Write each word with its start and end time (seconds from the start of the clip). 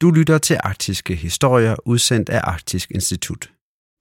Du 0.00 0.10
lytter 0.10 0.38
til 0.38 0.56
Arktiske 0.64 1.14
Historier, 1.14 1.76
udsendt 1.84 2.28
af 2.28 2.40
Arktisk 2.44 2.90
Institut. 2.90 3.50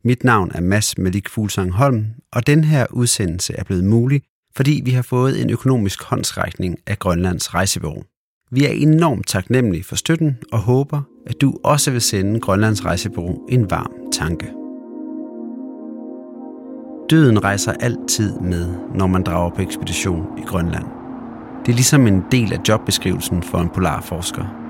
Mit 0.03 0.23
navn 0.23 0.51
er 0.55 0.61
Mads 0.61 0.97
Malik 0.97 1.29
Fuglsang 1.29 1.71
Holm, 1.71 2.05
og 2.33 2.47
den 2.47 2.63
her 2.63 2.85
udsendelse 2.91 3.53
er 3.53 3.63
blevet 3.63 3.83
mulig, 3.83 4.21
fordi 4.55 4.81
vi 4.85 4.91
har 4.91 5.01
fået 5.01 5.41
en 5.41 5.49
økonomisk 5.49 6.03
håndsrækning 6.03 6.77
af 6.87 6.99
Grønlands 6.99 7.53
Rejsebureau. 7.53 8.03
Vi 8.51 8.65
er 8.65 8.69
enormt 8.69 9.27
taknemmelige 9.27 9.83
for 9.83 9.95
støtten 9.95 10.37
og 10.51 10.59
håber, 10.59 11.01
at 11.27 11.41
du 11.41 11.53
også 11.63 11.91
vil 11.91 12.01
sende 12.01 12.39
Grønlands 12.39 12.85
Rejsebureau 12.85 13.47
en 13.49 13.69
varm 13.69 14.11
tanke. 14.11 14.45
Døden 17.09 17.43
rejser 17.43 17.71
altid 17.71 18.39
med, 18.39 18.67
når 18.95 19.07
man 19.07 19.23
drager 19.23 19.49
på 19.55 19.61
ekspedition 19.61 20.25
i 20.37 20.41
Grønland. 20.41 20.85
Det 21.65 21.71
er 21.71 21.75
ligesom 21.75 22.07
en 22.07 22.23
del 22.31 22.53
af 22.53 22.59
jobbeskrivelsen 22.67 23.43
for 23.43 23.57
en 23.57 23.69
polarforsker. 23.69 24.68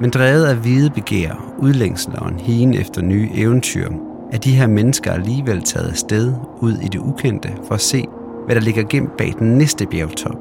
Men 0.00 0.10
drevet 0.10 0.44
af 0.44 0.56
hvide 0.56 0.90
begær, 0.90 1.54
udlængsel 1.58 2.12
og 2.18 2.28
en 2.28 2.40
hien 2.40 2.74
efter 2.74 3.02
nye 3.02 3.30
eventyr, 3.34 3.90
er 4.32 4.38
de 4.38 4.56
her 4.56 4.66
mennesker 4.66 5.12
alligevel 5.12 5.62
taget 5.62 5.88
afsted 5.88 6.34
ud 6.60 6.78
i 6.78 6.88
det 6.88 6.98
ukendte 6.98 7.48
for 7.66 7.74
at 7.74 7.80
se, 7.80 8.04
hvad 8.46 8.54
der 8.54 8.60
ligger 8.60 8.82
gemt 8.82 9.16
bag 9.16 9.34
den 9.38 9.58
næste 9.58 9.86
bjergtop, 9.86 10.36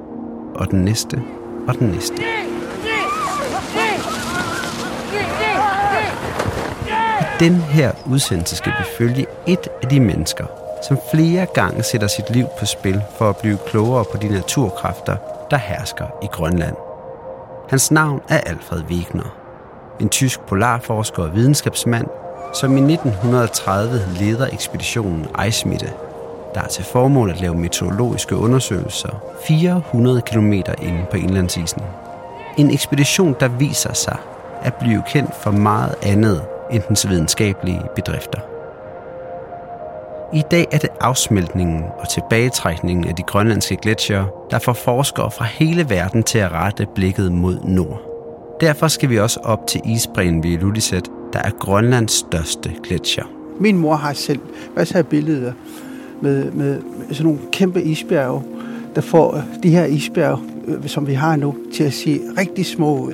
og 0.55 0.71
den 0.71 0.81
næste, 0.81 1.21
og 1.67 1.79
den 1.79 1.87
næste. 1.87 2.23
Den 7.39 7.55
her 7.55 7.91
udsendelse 8.11 8.55
skal 8.55 8.71
vi 8.79 8.83
følge 8.97 9.25
et 9.47 9.67
af 9.83 9.89
de 9.89 9.99
mennesker, 9.99 10.45
som 10.87 10.97
flere 11.13 11.45
gange 11.53 11.83
sætter 11.83 12.07
sit 12.07 12.29
liv 12.29 12.45
på 12.59 12.65
spil 12.65 13.01
for 13.17 13.29
at 13.29 13.37
blive 13.37 13.57
klogere 13.67 14.05
på 14.11 14.17
de 14.17 14.27
naturkræfter, 14.27 15.15
der 15.51 15.57
hersker 15.57 16.05
i 16.23 16.27
Grønland. 16.31 16.75
Hans 17.69 17.91
navn 17.91 18.21
er 18.29 18.37
Alfred 18.37 18.83
Wegener, 18.89 19.40
en 20.01 20.09
tysk 20.09 20.39
polarforsker 20.39 21.23
og 21.23 21.35
videnskabsmand, 21.35 22.07
som 22.53 22.77
i 22.77 22.93
1930 22.93 24.01
leder 24.19 24.47
ekspeditionen 24.53 25.27
Ejsmitte, 25.35 25.89
der 26.55 26.61
er 26.61 26.67
til 26.67 26.83
formål 26.83 27.29
at 27.29 27.41
lave 27.41 27.55
meteorologiske 27.55 28.35
undersøgelser 28.35 29.23
400 29.47 30.21
km 30.21 30.53
inde 30.53 31.05
på 31.11 31.17
indlandsisen. 31.17 31.81
En 32.57 32.71
ekspedition, 32.71 33.35
der 33.39 33.47
viser 33.47 33.93
sig 33.93 34.17
at 34.61 34.73
blive 34.73 35.03
kendt 35.07 35.35
for 35.35 35.51
meget 35.51 35.95
andet 36.03 36.41
end 36.71 36.83
dens 36.87 37.09
videnskabelige 37.09 37.81
bedrifter. 37.95 38.39
I 40.33 40.43
dag 40.51 40.67
er 40.71 40.77
det 40.77 40.89
afsmeltningen 41.01 41.83
og 41.99 42.09
tilbagetrækningen 42.09 43.07
af 43.07 43.15
de 43.15 43.23
grønlandske 43.23 43.77
gletsjere, 43.81 44.27
der 44.51 44.59
får 44.59 44.73
forskere 44.73 45.31
fra 45.31 45.45
hele 45.45 45.89
verden 45.89 46.23
til 46.23 46.39
at 46.39 46.51
rette 46.51 46.87
blikket 46.95 47.31
mod 47.31 47.59
nord. 47.63 48.10
Derfor 48.61 48.87
skal 48.87 49.09
vi 49.09 49.19
også 49.19 49.39
op 49.39 49.67
til 49.67 49.81
isbræen 49.85 50.43
ved 50.43 50.51
Ilulissat, 50.51 51.09
der 51.33 51.39
er 51.39 51.49
Grønlands 51.59 52.11
største 52.11 52.71
gletsjer. 52.83 53.23
Min 53.59 53.77
mor 53.77 53.95
har 53.95 54.13
selv 54.13 54.39
masser 54.75 54.97
af 54.97 55.07
billeder 55.07 55.53
med, 56.21 56.51
med 56.51 56.81
sådan 57.11 57.23
nogle 57.23 57.39
kæmpe 57.51 57.83
isbjerge, 57.83 58.43
der 58.95 59.01
får 59.01 59.43
de 59.63 59.69
her 59.69 59.85
isbjerge, 59.85 60.39
øh, 60.67 60.87
som 60.87 61.07
vi 61.07 61.13
har 61.13 61.35
nu, 61.35 61.55
til 61.73 61.83
at 61.83 61.93
se 61.93 62.19
rigtig 62.37 62.65
små 62.65 62.99
ud. 62.99 63.13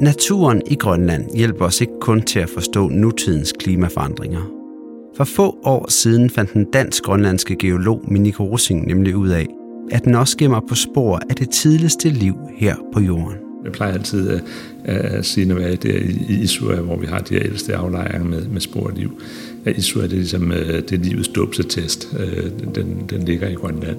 Naturen 0.00 0.62
i 0.66 0.74
Grønland 0.74 1.36
hjælper 1.36 1.64
os 1.64 1.80
ikke 1.80 2.00
kun 2.00 2.22
til 2.22 2.38
at 2.38 2.50
forstå 2.50 2.88
nutidens 2.88 3.52
klimaforandringer. 3.52 4.50
For 5.16 5.24
få 5.24 5.58
år 5.64 5.90
siden 5.90 6.30
fandt 6.30 6.52
den 6.52 6.64
dansk-grønlandske 6.64 7.56
geolog 7.56 8.00
Miniko 8.04 8.44
Rosing 8.44 8.86
nemlig 8.86 9.16
ud 9.16 9.28
af, 9.28 9.46
at 9.92 10.04
den 10.04 10.14
også 10.14 10.36
gemmer 10.36 10.60
på 10.68 10.74
spor 10.74 11.20
af 11.30 11.36
det 11.36 11.50
tidligste 11.50 12.08
liv 12.08 12.34
her 12.56 12.74
på 12.92 13.00
jorden. 13.00 13.45
Jeg 13.66 13.72
plejer 13.72 13.92
altid 13.92 14.28
at, 14.28 14.42
at 14.84 15.26
sige, 15.26 15.46
når 15.46 15.58
jeg 15.58 15.72
er 15.72 15.76
der 15.76 15.98
i 16.28 16.42
Isua, 16.42 16.74
hvor 16.74 16.96
vi 16.96 17.06
har 17.06 17.18
de 17.18 17.34
her 17.34 17.42
ældste 17.44 17.76
aflejringer 17.76 18.28
med, 18.28 18.46
med 18.46 18.60
spor 18.60 18.88
af 18.88 18.98
liv, 18.98 19.20
at 19.64 19.76
Isua 19.76 20.02
det 20.02 20.12
er 20.12 20.16
ligesom 20.16 20.52
øh, 20.52 20.66
det 20.66 20.92
er 20.92 20.98
livets 20.98 21.28
dåbsetest. 21.28 22.16
Den, 22.74 23.04
den 23.10 23.22
ligger 23.22 23.48
i 23.48 23.54
Grønland. 23.54 23.96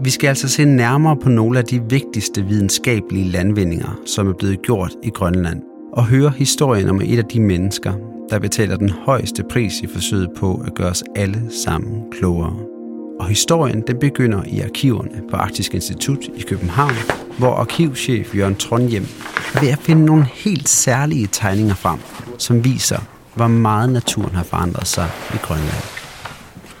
Vi 0.00 0.10
skal 0.10 0.28
altså 0.28 0.48
se 0.48 0.64
nærmere 0.64 1.16
på 1.16 1.28
nogle 1.28 1.58
af 1.58 1.64
de 1.64 1.82
vigtigste 1.90 2.44
videnskabelige 2.44 3.30
landvindinger, 3.30 4.00
som 4.06 4.28
er 4.28 4.32
blevet 4.32 4.62
gjort 4.62 4.92
i 5.02 5.10
Grønland, 5.10 5.62
og 5.92 6.06
høre 6.06 6.32
historien 6.36 6.88
om 6.88 7.00
et 7.00 7.18
af 7.18 7.24
de 7.24 7.40
mennesker, 7.40 7.92
der 8.30 8.38
betaler 8.38 8.76
den 8.76 8.90
højeste 8.90 9.44
pris 9.50 9.80
i 9.80 9.86
forsøget 9.86 10.28
på 10.36 10.62
at 10.66 10.74
gøre 10.74 10.90
os 10.90 11.04
alle 11.16 11.42
sammen 11.64 12.02
klogere. 12.12 12.73
Og 13.24 13.28
historien 13.28 13.80
den 13.86 13.98
begynder 13.98 14.44
i 14.44 14.60
arkiverne 14.60 15.22
på 15.30 15.36
Arktisk 15.36 15.74
Institut 15.74 16.24
i 16.36 16.42
København, 16.48 16.94
hvor 17.38 17.54
arkivchef 17.54 18.36
Jørgen 18.36 18.54
Trondhjem 18.56 19.06
er 19.54 19.60
ved 19.60 19.68
at 19.68 19.78
finde 19.78 20.04
nogle 20.04 20.24
helt 20.34 20.68
særlige 20.68 21.28
tegninger 21.32 21.74
frem, 21.74 21.98
som 22.38 22.64
viser, 22.64 22.98
hvor 23.34 23.46
meget 23.46 23.92
naturen 23.92 24.34
har 24.34 24.42
forandret 24.42 24.86
sig 24.86 25.10
i 25.34 25.36
Grønland. 25.36 25.84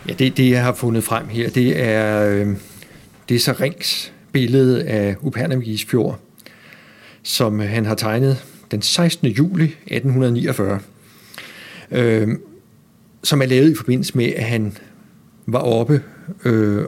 Ja, 0.08 0.12
det, 0.12 0.36
det 0.36 0.50
jeg 0.50 0.64
har 0.64 0.72
fundet 0.72 1.04
frem 1.04 1.28
her, 1.28 1.50
det 1.50 1.82
er, 1.82 2.28
øh, 2.28 2.56
det 3.28 3.34
er 3.34 3.40
så 3.40 3.52
Rings 3.60 4.12
billede 4.32 4.84
af 4.84 5.16
Upernavigis 5.20 5.84
fjord, 5.84 6.18
som 7.22 7.60
øh, 7.60 7.68
han 7.68 7.86
har 7.86 7.94
tegnet 7.94 8.44
den 8.70 8.82
16. 8.82 9.28
juli 9.28 9.64
1849, 9.64 10.80
øh, 11.90 12.28
som 13.22 13.42
er 13.42 13.46
lavet 13.46 13.70
i 13.70 13.74
forbindelse 13.74 14.16
med, 14.16 14.32
at 14.36 14.44
han 14.44 14.76
var 15.46 15.58
oppe 15.58 16.02
øh, 16.44 16.84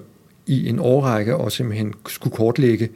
i 0.47 0.69
en 0.69 0.79
årrække 0.79 1.37
og 1.37 1.53
simpelthen 1.53 1.95
skulle 2.07 2.37
kortlægge, 2.37 2.89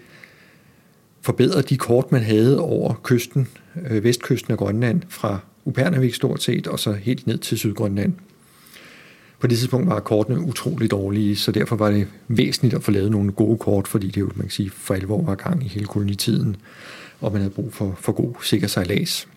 forbedre 1.21 1.63
de 1.63 1.77
kort, 1.77 2.13
man 2.13 2.23
havde 2.23 2.61
over 2.61 2.95
kysten, 3.03 3.49
øh, 3.91 4.05
vestkysten 4.05 4.53
af 4.53 4.59
Grønland, 4.59 5.03
fra 5.09 5.39
Upernavik 5.65 6.15
stort 6.15 6.43
set, 6.43 6.67
og 6.67 6.79
så 6.79 6.93
helt 6.93 7.27
ned 7.27 7.39
til 7.39 7.59
Sydgrønland. 7.59 8.13
På 9.41 9.47
det 9.47 9.59
tidspunkt 9.59 9.89
var 9.89 10.01
kortene 10.01 10.41
utrolig 10.41 10.91
dårlige, 10.91 11.37
så 11.37 11.53
derfor 11.53 11.77
var 11.77 11.91
det 11.91 12.09
væsentligt 12.29 12.75
at 12.75 12.83
få 12.83 12.91
lavet 12.91 13.11
nogle 13.11 13.33
gode 13.33 13.59
kort, 13.59 13.89
fordi 13.89 14.07
det 14.07 14.21
jo, 14.21 14.31
man 14.35 14.47
kan 14.47 14.51
sige, 14.51 14.71
for 14.71 14.95
alvor 14.95 15.23
var 15.23 15.35
gang 15.35 15.65
i 15.65 15.69
hele 15.69 15.87
kolonitiden, 15.87 16.57
og 17.21 17.33
man 17.33 17.41
havde 17.41 17.55
brug 17.55 17.73
for, 17.75 17.97
for 18.01 18.13
god 18.13 18.35
sikker 18.43 18.67
sejlads. 18.67 19.29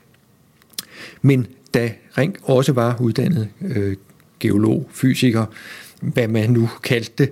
Men 1.21 1.47
da 1.73 1.91
Ring 2.17 2.35
også 2.43 2.73
var 2.73 2.97
uddannet 3.01 3.49
øh, 3.61 3.95
geolog, 4.39 4.89
fysiker, 4.91 5.45
hvad 6.13 6.27
man 6.27 6.49
nu 6.49 6.69
kaldte 6.83 7.11
det, 7.17 7.31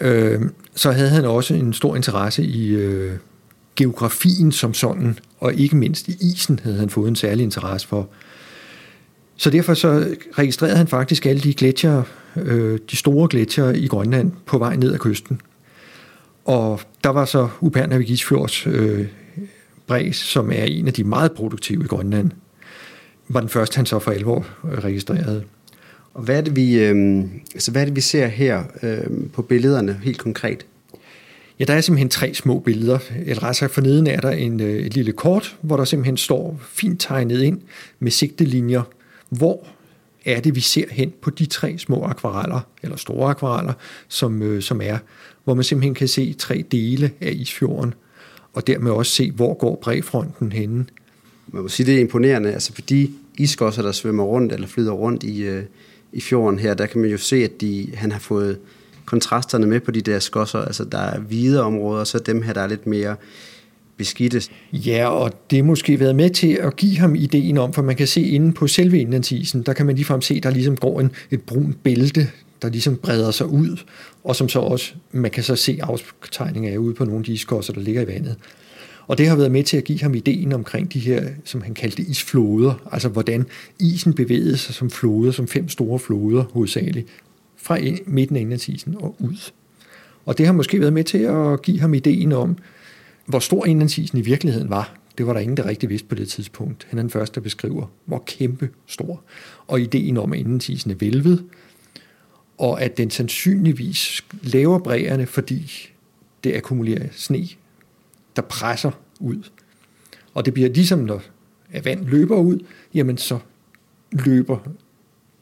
øh, 0.00 0.42
så 0.74 0.90
havde 0.92 1.10
han 1.10 1.24
også 1.24 1.54
en 1.54 1.72
stor 1.72 1.96
interesse 1.96 2.42
i 2.42 2.68
øh, 2.68 3.12
geografien 3.76 4.52
som 4.52 4.74
sådan, 4.74 5.18
og 5.38 5.54
ikke 5.54 5.76
mindst 5.76 6.08
i 6.08 6.16
isen 6.20 6.60
havde 6.62 6.76
han 6.76 6.90
fået 6.90 7.08
en 7.08 7.16
særlig 7.16 7.44
interesse 7.44 7.88
for. 7.88 8.08
Så 9.36 9.50
derfor 9.50 9.74
så 9.74 10.16
registrerede 10.32 10.76
han 10.76 10.86
faktisk 10.86 11.26
alle 11.26 11.40
de 11.40 11.54
gletsjer, 11.54 12.02
øh, 12.36 12.78
de 12.90 12.96
store 12.96 13.28
gletsjer 13.30 13.70
i 13.70 13.86
Grønland 13.86 14.32
på 14.46 14.58
vej 14.58 14.76
ned 14.76 14.92
ad 14.92 14.98
kysten. 14.98 15.40
Og 16.44 16.80
der 17.04 17.10
var 17.10 17.24
så 17.24 17.48
Upernavigis 17.60 18.32
øh, 18.66 19.06
bræs, 19.86 20.16
som 20.16 20.50
er 20.50 20.64
en 20.64 20.86
af 20.86 20.92
de 20.92 21.04
meget 21.04 21.32
produktive 21.32 21.84
i 21.84 21.86
Grønland, 21.86 22.30
var 23.28 23.40
den 23.40 23.48
første, 23.48 23.76
han 23.76 23.86
så 23.86 23.98
for 23.98 24.10
alvor 24.10 24.46
registrerede. 24.64 25.44
Og 26.18 26.24
hvad 26.24 26.36
er 26.36 26.40
det, 26.40 26.56
vi, 26.56 26.78
øh, 26.78 27.24
altså, 27.54 27.70
hvad 27.70 27.82
er 27.82 27.86
det, 27.86 27.96
vi 27.96 28.00
ser 28.00 28.26
her 28.26 28.64
øh, 28.82 29.06
på 29.32 29.42
billederne 29.42 30.00
helt 30.02 30.18
konkret? 30.18 30.66
Ja, 31.58 31.64
der 31.64 31.74
er 31.74 31.80
simpelthen 31.80 32.08
tre 32.08 32.34
små 32.34 32.58
billeder. 32.58 32.98
Eller 33.26 33.42
rettere 33.42 33.68
for 33.68 33.80
neden 33.80 34.06
er 34.06 34.20
der 34.20 34.30
en, 34.30 34.60
øh, 34.60 34.76
et 34.76 34.94
lille 34.94 35.12
kort, 35.12 35.56
hvor 35.60 35.76
der 35.76 35.84
simpelthen 35.84 36.16
står 36.16 36.60
fint 36.72 37.00
tegnet 37.00 37.42
ind 37.42 37.60
med 37.98 38.10
sigtelinjer, 38.10 38.82
hvor 39.28 39.66
er 40.24 40.40
det, 40.40 40.54
vi 40.54 40.60
ser 40.60 40.84
hen 40.90 41.12
på 41.22 41.30
de 41.30 41.46
tre 41.46 41.78
små 41.78 42.04
akvareller, 42.04 42.60
eller 42.82 42.96
store 42.96 43.30
akvareller, 43.30 43.72
som, 44.08 44.42
øh, 44.42 44.62
som 44.62 44.80
er, 44.82 44.98
hvor 45.44 45.54
man 45.54 45.64
simpelthen 45.64 45.94
kan 45.94 46.08
se 46.08 46.32
tre 46.32 46.64
dele 46.72 47.10
af 47.20 47.32
isfjorden, 47.32 47.94
og 48.52 48.66
dermed 48.66 48.90
også 48.90 49.12
se, 49.12 49.30
hvor 49.30 49.54
går 49.54 49.78
bredfronten 49.82 50.52
henne. 50.52 50.86
Man 51.48 51.62
må 51.62 51.68
sige, 51.68 51.86
det 51.86 51.94
er 51.94 52.00
imponerende, 52.00 52.52
altså 52.52 52.72
for 52.72 52.82
de 52.82 53.10
iskosser, 53.38 53.82
der 53.82 53.92
svømmer 53.92 54.24
rundt 54.24 54.52
eller 54.52 54.66
flyder 54.66 54.92
rundt 54.92 55.22
i, 55.22 55.42
øh, 55.42 55.62
i 56.12 56.20
fjorden 56.20 56.58
her, 56.58 56.74
der 56.74 56.86
kan 56.86 57.00
man 57.00 57.10
jo 57.10 57.18
se, 57.18 57.36
at 57.36 57.60
de, 57.60 57.88
han 57.94 58.12
har 58.12 58.18
fået 58.18 58.58
kontrasterne 59.04 59.66
med 59.66 59.80
på 59.80 59.90
de 59.90 60.00
der 60.00 60.18
skosser. 60.18 60.58
Altså 60.58 60.84
der 60.84 60.98
er 60.98 61.20
hvide 61.20 61.62
områder, 61.62 62.00
og 62.00 62.06
så 62.06 62.18
dem 62.18 62.42
her, 62.42 62.52
der 62.52 62.60
er 62.60 62.66
lidt 62.66 62.86
mere 62.86 63.16
beskidte. 63.96 64.42
Ja, 64.72 65.08
og 65.08 65.32
det 65.50 65.64
måske 65.64 66.00
været 66.00 66.16
med 66.16 66.30
til 66.30 66.52
at 66.52 66.76
give 66.76 66.98
ham 66.98 67.14
ideen 67.14 67.58
om, 67.58 67.72
for 67.72 67.82
man 67.82 67.96
kan 67.96 68.06
se 68.06 68.22
inde 68.22 68.52
på 68.52 68.66
selve 68.66 68.98
indlandsisen, 69.00 69.62
der 69.62 69.72
kan 69.72 69.86
man 69.86 69.94
ligefrem 69.94 70.20
se, 70.20 70.40
der 70.40 70.50
ligesom 70.50 70.76
går 70.76 71.00
en, 71.00 71.10
et 71.30 71.42
brunt 71.42 71.82
bælte, 71.82 72.30
der 72.62 72.68
ligesom 72.68 72.96
breder 72.96 73.30
sig 73.30 73.46
ud, 73.46 73.76
og 74.24 74.36
som 74.36 74.48
så 74.48 74.58
også, 74.58 74.92
man 75.12 75.30
kan 75.30 75.42
så 75.42 75.56
se 75.56 75.78
aftegninger 75.82 76.72
af 76.72 76.76
ude 76.76 76.94
på 76.94 77.04
nogle 77.04 77.18
af 77.18 77.24
de 77.24 77.32
iskosser, 77.32 77.72
der 77.72 77.80
ligger 77.80 78.02
i 78.02 78.06
vandet. 78.06 78.36
Og 79.08 79.18
det 79.18 79.28
har 79.28 79.36
været 79.36 79.52
med 79.52 79.64
til 79.64 79.76
at 79.76 79.84
give 79.84 80.00
ham 80.00 80.14
ideen 80.14 80.52
omkring 80.52 80.92
de 80.92 80.98
her, 80.98 81.28
som 81.44 81.62
han 81.62 81.74
kaldte 81.74 82.02
isfloder, 82.02 82.88
altså 82.92 83.08
hvordan 83.08 83.46
isen 83.80 84.12
bevægede 84.12 84.56
sig 84.56 84.74
som 84.74 84.90
floder, 84.90 85.32
som 85.32 85.48
fem 85.48 85.68
store 85.68 85.98
floder 85.98 86.44
hovedsageligt, 86.52 87.08
fra 87.56 87.78
midten 88.06 88.36
af 88.36 88.40
indlandsisen 88.40 88.96
og 89.00 89.16
ud. 89.18 89.50
Og 90.26 90.38
det 90.38 90.46
har 90.46 90.52
måske 90.52 90.80
været 90.80 90.92
med 90.92 91.04
til 91.04 91.18
at 91.18 91.62
give 91.62 91.80
ham 91.80 91.94
ideen 91.94 92.32
om, 92.32 92.56
hvor 93.26 93.38
stor 93.38 93.66
indlandsisen 93.66 94.18
i 94.18 94.20
virkeligheden 94.20 94.70
var, 94.70 94.94
Det 95.18 95.26
var 95.26 95.32
der 95.32 95.40
ingen, 95.40 95.56
der 95.56 95.66
rigtig 95.66 95.88
vidste 95.88 96.08
på 96.08 96.14
det 96.14 96.28
tidspunkt. 96.28 96.86
Han 96.90 96.98
er 96.98 97.02
den 97.02 97.10
første, 97.10 97.34
der 97.34 97.40
beskriver, 97.40 97.86
hvor 98.04 98.22
kæmpe 98.26 98.70
stor. 98.86 99.22
Og 99.66 99.80
ideen 99.80 100.16
om, 100.16 100.32
at 100.32 100.38
indlandsisen 100.38 100.90
er 100.90 100.94
vælvet, 100.94 101.44
og 102.58 102.82
at 102.82 102.98
den 102.98 103.10
sandsynligvis 103.10 104.24
laver 104.42 104.78
bræerne, 104.78 105.26
fordi 105.26 105.90
det 106.44 106.54
akkumulerer 106.56 107.06
sne, 107.12 107.48
der 108.38 108.42
presser 108.42 108.90
ud. 109.20 109.50
Og 110.34 110.44
det 110.44 110.54
bliver 110.54 110.68
ligesom, 110.68 110.98
når 110.98 111.20
vand 111.84 112.04
løber 112.04 112.36
ud, 112.36 112.58
jamen 112.94 113.18
så 113.18 113.38
løber 114.12 114.58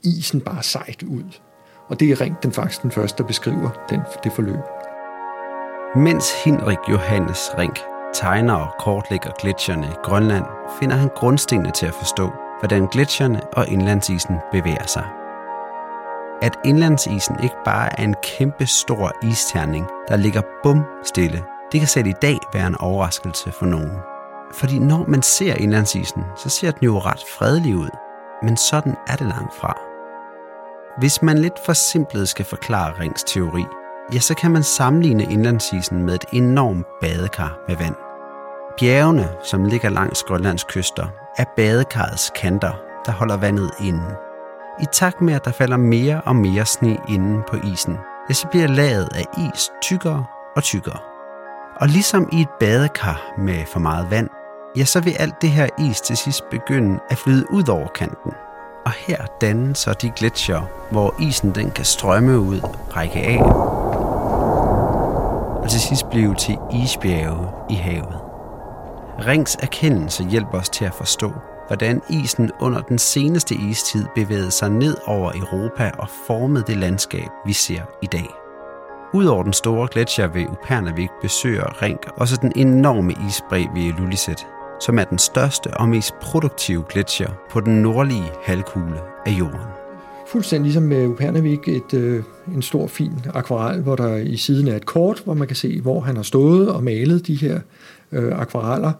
isen 0.03 0.41
bare 0.41 0.63
sejt 0.63 1.03
ud. 1.03 1.25
Og 1.89 2.01
det 2.01 2.11
er 2.11 2.21
Ring 2.21 2.37
den 2.43 2.53
faktisk 2.53 2.83
den 2.83 2.91
første, 2.91 3.23
der 3.23 3.27
beskriver 3.27 3.71
den, 3.91 4.01
det 4.25 4.33
forløb. 4.33 4.65
Mens 5.97 6.45
Henrik 6.45 6.79
Johannes 6.91 7.51
Rink 7.59 7.79
tegner 8.15 8.55
og 8.55 8.75
kortlægger 8.81 9.31
gletsjerne 9.41 9.87
i 9.87 9.97
Grønland, 10.03 10.45
finder 10.81 10.97
han 10.97 11.11
grundstenene 11.17 11.71
til 11.71 11.87
at 11.87 11.95
forstå, 11.95 12.33
hvordan 12.61 12.87
gletsjerne 12.87 13.41
og 13.53 13.69
indlandsisen 13.69 14.37
bevæger 14.53 14.87
sig. 14.87 15.05
At 16.43 16.59
indlandsisen 16.65 17.37
ikke 17.43 17.57
bare 17.65 18.01
er 18.01 18.05
en 18.05 18.15
kæmpe 18.23 18.67
stor 18.67 19.13
isterning, 19.31 19.87
der 20.09 20.17
ligger 20.17 20.43
bum 20.63 20.85
stille, 21.05 21.45
det 21.73 21.81
kan 21.81 21.89
selv 21.89 22.07
i 22.07 22.15
dag 22.23 22.39
være 22.53 22.67
en 22.67 22.81
overraskelse 22.81 23.53
for 23.53 23.67
nogen. 23.67 23.93
Fordi 24.53 24.79
når 24.79 25.05
man 25.09 25.23
ser 25.23 25.55
indlandsisen, 25.55 26.25
så 26.37 26.49
ser 26.49 26.71
den 26.71 26.85
jo 26.85 26.99
ret 26.99 27.25
fredelig 27.39 27.77
ud, 27.77 27.89
men 28.43 28.57
sådan 28.57 28.97
er 29.07 29.17
det 29.17 29.27
langt 29.27 29.55
fra. 29.55 29.79
Hvis 30.99 31.23
man 31.23 31.39
lidt 31.39 31.59
for 31.65 31.73
simpelt 31.73 32.29
skal 32.29 32.45
forklare 32.45 32.93
Rings 33.01 33.25
teori, 33.25 33.65
ja, 34.13 34.19
så 34.19 34.35
kan 34.35 34.51
man 34.51 34.63
sammenligne 34.63 35.23
indlandsisen 35.23 36.03
med 36.03 36.15
et 36.15 36.25
enormt 36.33 36.87
badekar 37.01 37.59
med 37.69 37.77
vand. 37.77 37.95
Bjergene, 38.79 39.29
som 39.43 39.65
ligger 39.65 39.89
langs 39.89 40.23
Grønlands 40.23 40.65
kyster, 40.65 41.07
er 41.39 41.45
badekarrets 41.57 42.33
kanter, 42.37 42.73
der 43.07 43.13
holder 43.13 43.37
vandet 43.37 43.71
inde. 43.81 44.17
I 44.81 44.85
takt 44.93 45.21
med, 45.21 45.35
at 45.35 45.45
der 45.45 45.53
falder 45.53 45.77
mere 45.77 46.21
og 46.21 46.37
mere 46.37 46.67
sne 46.67 46.99
inden 47.09 47.43
på 47.49 47.57
isen, 47.57 47.99
ja, 48.29 48.35
så 48.35 48.49
bliver 48.49 48.67
laget 48.67 49.09
af 49.15 49.25
is 49.55 49.71
tykkere 49.83 50.25
og 50.57 50.63
tykkere. 50.63 51.16
Og 51.81 51.89
ligesom 51.89 52.29
i 52.33 52.41
et 52.41 52.49
badekar 52.61 53.35
med 53.39 53.67
for 53.67 53.81
meget 53.81 54.11
vand, 54.11 54.29
ja, 54.77 54.85
så 54.85 55.01
vil 55.01 55.11
alt 55.11 55.43
det 55.43 55.51
her 55.51 55.69
is 55.79 56.01
til 56.01 56.17
sidst 56.17 56.51
begynde 56.51 56.99
at 57.11 57.19
flyde 57.19 57.53
ud 57.53 57.69
over 57.69 57.89
kanten. 57.89 58.33
Og 58.85 58.93
her 58.93 59.27
dannes 59.41 59.79
så 59.79 59.93
de 59.93 60.11
gletsjer, 60.11 60.63
hvor 60.91 61.15
isen 61.21 61.55
den 61.55 61.71
kan 61.71 61.85
strømme 61.85 62.39
ud, 62.39 62.61
række 62.97 63.19
af, 63.19 63.43
og 65.63 65.71
til 65.71 65.81
sidst 65.81 66.11
blive 66.11 66.35
til 66.35 66.59
isbjerge 66.85 67.49
i 67.71 67.75
havet. 67.75 68.21
Rings 69.27 69.57
erkendelse 69.63 70.25
hjælper 70.25 70.59
os 70.59 70.69
til 70.69 70.85
at 70.85 70.95
forstå, 70.95 71.33
hvordan 71.67 72.03
isen 72.09 72.51
under 72.61 72.81
den 72.81 72.99
seneste 72.99 73.55
istid 73.55 74.07
bevægede 74.15 74.51
sig 74.51 74.71
ned 74.71 74.97
over 75.07 75.33
Europa 75.35 75.91
og 75.99 76.09
formede 76.27 76.65
det 76.67 76.77
landskab, 76.77 77.29
vi 77.47 77.53
ser 77.53 77.83
i 78.03 78.07
dag. 78.07 78.46
Udover 79.15 79.43
den 79.43 79.53
store 79.53 79.89
gletsjer 79.93 80.27
ved 80.27 80.47
Upernavik 80.47 81.09
besøger 81.23 81.83
Rink 81.83 82.07
også 82.17 82.39
den 82.43 82.53
enorme 82.57 83.15
isbræ 83.29 83.65
ved 83.75 83.83
Ilulissat, 83.83 84.47
som 84.81 84.99
er 84.99 85.05
den 85.05 85.19
største 85.19 85.75
og 85.75 85.89
mest 85.89 86.15
produktive 86.23 86.85
gletsjer 86.89 87.31
på 87.51 87.61
den 87.61 87.83
nordlige 87.83 88.31
halvkugle 88.45 89.01
af 89.27 89.31
jorden. 89.31 89.61
Fuldstændig 90.29 90.65
ligesom 90.65 90.83
med 90.83 91.07
Upernavik, 91.07 91.69
et, 91.69 91.95
øh, 91.95 92.23
en 92.55 92.63
stor, 92.63 92.87
fin 92.87 93.13
akvarel, 93.35 93.81
hvor 93.81 93.97
der 93.97 94.17
i 94.17 94.37
siden 94.37 94.69
er 94.69 94.77
et 94.77 94.87
kort, 94.87 95.23
hvor 95.25 95.35
man 95.35 95.47
kan 95.47 95.57
se, 95.57 95.81
hvor 95.81 96.01
han 96.01 96.17
har 96.17 96.23
stået 96.23 96.69
og 96.69 96.85
malet 96.85 97.27
de 97.27 97.35
her 97.35 97.61
øh, 98.13 98.41
akvareller. 98.41 98.93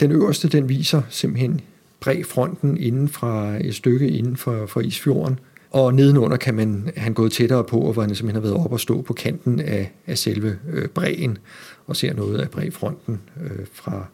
Den 0.00 0.12
øverste, 0.12 0.48
den 0.48 0.68
viser 0.68 1.02
simpelthen 1.08 1.60
bræfronten 2.00 2.76
inden 2.76 3.08
fra 3.08 3.56
et 3.60 3.74
stykke 3.74 4.08
inden 4.08 4.36
for, 4.36 4.66
for 4.66 4.80
Isfjorden, 4.80 5.38
og 5.74 5.94
nedenunder 5.94 6.36
kan 6.36 6.54
man 6.54 6.90
han 6.96 7.14
gået 7.14 7.32
tættere 7.32 7.64
på, 7.64 7.92
hvor 7.92 8.02
han 8.02 8.14
simpelthen 8.14 8.42
har 8.42 8.50
været 8.50 8.64
op 8.64 8.72
og 8.72 8.80
stå 8.80 9.02
på 9.02 9.12
kanten 9.12 9.60
af, 9.60 9.92
af 10.06 10.18
selve 10.18 10.58
øh, 10.72 10.88
bræen, 10.88 11.38
og 11.86 11.96
ser 11.96 12.14
noget 12.14 12.38
af 12.38 12.50
bræfronten 12.50 13.20
øh, 13.42 13.66
fra, 13.72 14.06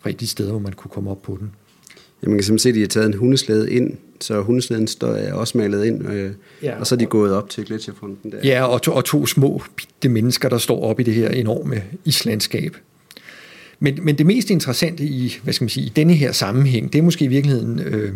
fra 0.00 0.10
de 0.10 0.26
steder, 0.26 0.50
hvor 0.50 0.58
man 0.58 0.72
kunne 0.72 0.90
komme 0.90 1.10
op 1.10 1.22
på 1.22 1.36
den. 1.40 1.50
Ja, 2.22 2.28
man 2.28 2.36
kan 2.36 2.44
simpelthen 2.44 2.58
se, 2.58 2.68
at 2.68 2.74
de 2.74 2.80
har 2.80 2.88
taget 2.88 3.06
en 3.06 3.14
hundeslæde 3.14 3.72
ind, 3.72 3.96
så 4.20 4.40
hundeslæden 4.40 4.86
står, 4.86 5.08
er 5.08 5.32
også 5.34 5.58
malet 5.58 5.84
ind, 5.84 6.08
øh, 6.08 6.30
ja, 6.62 6.78
og 6.78 6.86
så 6.86 6.94
er 6.94 6.98
de 6.98 7.06
gået 7.06 7.32
op 7.32 7.48
til 7.48 7.64
gletsjerfronten 7.64 8.32
der. 8.32 8.38
Ja, 8.44 8.64
og 8.64 8.82
to, 8.82 8.92
og 8.92 9.04
to 9.04 9.26
små 9.26 9.62
bitte 9.76 10.08
mennesker, 10.08 10.48
der 10.48 10.58
står 10.58 10.82
op 10.82 11.00
i 11.00 11.02
det 11.02 11.14
her 11.14 11.28
enorme 11.28 11.82
islandskab. 12.04 12.76
Men, 13.80 13.98
men 14.02 14.18
det 14.18 14.26
mest 14.26 14.50
interessante 14.50 15.04
i, 15.04 15.38
hvad 15.42 15.52
skal 15.52 15.64
man 15.64 15.68
sige, 15.68 15.86
i 15.86 15.92
denne 15.96 16.14
her 16.14 16.32
sammenhæng, 16.32 16.92
det 16.92 16.98
er 16.98 17.02
måske 17.02 17.24
i 17.24 17.28
virkeligheden 17.28 17.78
øh, 17.78 18.12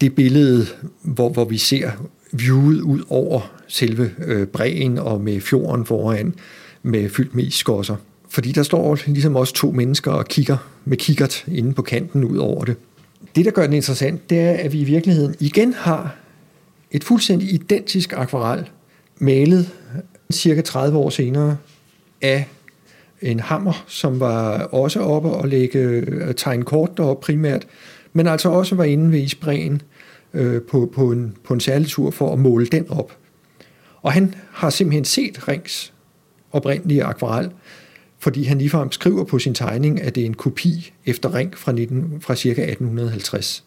det 0.00 0.14
billede, 0.14 0.66
hvor, 1.02 1.28
hvor 1.28 1.44
vi 1.44 1.58
ser 1.58 1.90
viewet 2.32 2.80
ud 2.80 3.00
over 3.08 3.52
selve 3.68 4.10
øh, 4.26 4.46
bræen 4.46 4.98
og 4.98 5.20
med 5.20 5.40
fjorden 5.40 5.86
foran, 5.86 6.34
med 6.82 7.08
fyldt 7.08 7.34
med 7.34 7.44
isskosser. 7.44 7.96
Fordi 8.28 8.52
der 8.52 8.62
står 8.62 8.98
ligesom 9.06 9.36
også 9.36 9.54
to 9.54 9.70
mennesker 9.70 10.10
og 10.10 10.26
kigger 10.26 10.56
med 10.84 10.96
kikkert 10.96 11.44
inde 11.48 11.74
på 11.74 11.82
kanten 11.82 12.24
ud 12.24 12.36
over 12.36 12.64
det. 12.64 12.76
Det, 13.36 13.44
der 13.44 13.50
gør 13.50 13.62
den 13.62 13.72
interessant, 13.72 14.30
det 14.30 14.40
er, 14.40 14.52
at 14.52 14.72
vi 14.72 14.80
i 14.80 14.84
virkeligheden 14.84 15.34
igen 15.40 15.72
har 15.72 16.16
et 16.90 17.04
fuldstændig 17.04 17.52
identisk 17.52 18.12
akvarel, 18.12 18.70
malet 19.18 19.70
cirka 20.32 20.60
30 20.60 20.98
år 20.98 21.10
senere 21.10 21.56
af 22.22 22.46
en 23.22 23.40
hammer, 23.40 23.84
som 23.86 24.20
var 24.20 24.58
også 24.58 25.00
oppe 25.00 25.28
og 25.28 25.48
lægge 25.48 25.78
øh, 25.78 26.34
tegne 26.34 26.64
kort 26.64 26.96
deroppe 26.96 27.24
primært, 27.24 27.66
men 28.18 28.26
altså 28.26 28.48
også 28.48 28.74
var 28.74 28.84
inde 28.84 29.12
ved 29.12 29.18
isbræen 29.18 29.82
øh, 30.34 30.62
på, 30.62 30.90
på, 30.94 31.12
en, 31.12 31.36
på 31.44 31.54
en 31.54 31.60
særlig 31.60 31.88
tur 31.88 32.10
for 32.10 32.32
at 32.32 32.38
måle 32.38 32.66
den 32.66 32.90
op. 32.90 33.16
Og 34.02 34.12
han 34.12 34.34
har 34.52 34.70
simpelthen 34.70 35.04
set 35.04 35.48
Rings 35.48 35.92
oprindelige 36.52 37.04
akvarel, 37.04 37.50
fordi 38.18 38.42
han 38.44 38.58
ligefrem 38.58 38.92
skriver 38.92 39.24
på 39.24 39.38
sin 39.38 39.54
tegning, 39.54 40.02
at 40.02 40.14
det 40.14 40.20
er 40.20 40.26
en 40.26 40.34
kopi 40.34 40.92
efter 41.06 41.34
Ring 41.34 41.58
fra, 41.58 41.72
19, 41.72 42.20
fra 42.20 42.36
ca. 42.36 42.48
1850. 42.48 43.64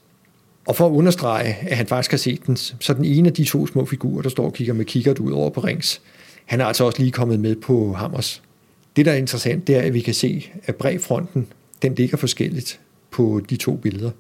Og 0.68 0.76
for 0.76 0.88
at 0.88 0.92
understrege, 0.92 1.58
at 1.62 1.78
han 1.78 1.88
faktisk 1.88 2.12
har 2.12 2.18
set 2.18 2.48
den, 2.48 2.56
så 2.56 2.94
den 2.94 3.06
ene 3.06 3.28
af 3.28 3.34
de 3.34 3.44
to 3.44 3.68
små 3.68 3.86
figurer, 3.86 4.22
der 4.22 4.30
står 4.30 4.46
og 4.46 4.54
kigger 4.54 4.74
med 4.74 4.86
kikkert 4.86 5.20
ud 5.20 5.32
over 5.32 5.50
på 5.50 5.60
Rings, 5.60 6.02
han 6.46 6.62
er 6.62 6.66
altså 6.66 6.84
også 6.84 7.00
lige 7.00 7.12
kommet 7.12 7.40
med 7.40 7.56
på 7.56 7.94
Hammers. 7.94 8.42
Det, 8.96 9.06
der 9.06 9.12
er 9.12 9.18
interessant, 9.18 9.68
det 9.68 9.76
er, 9.76 9.82
at 9.82 9.94
vi 9.94 10.00
kan 10.00 10.14
se, 10.14 10.52
at 10.64 10.76
bredfronten, 10.76 11.48
den 11.82 11.96
ligger 11.96 12.18
forskelligt 12.18 12.80
på 13.12 13.42
de 13.50 13.56
to 13.56 13.76
billeder. 13.76 14.12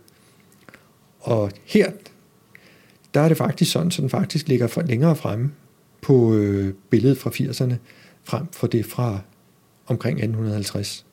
Og 1.22 1.52
her, 1.66 1.92
der 3.14 3.22
er 3.22 3.28
det 3.28 3.38
faktisk 3.38 3.72
sådan, 3.72 3.92
så 3.92 4.02
den 4.02 4.10
faktisk 4.10 4.48
ligger 4.48 4.68
for, 4.68 4.82
længere 4.82 5.16
fremme 5.16 5.52
på 6.02 6.34
øh, 6.34 6.74
billedet 6.90 7.18
fra 7.18 7.30
80'erne, 7.30 7.74
frem 8.24 8.48
for 8.52 8.68
det 8.68 8.86
fra 8.86 9.20
omkring 9.88 10.18
1850. 10.18 11.06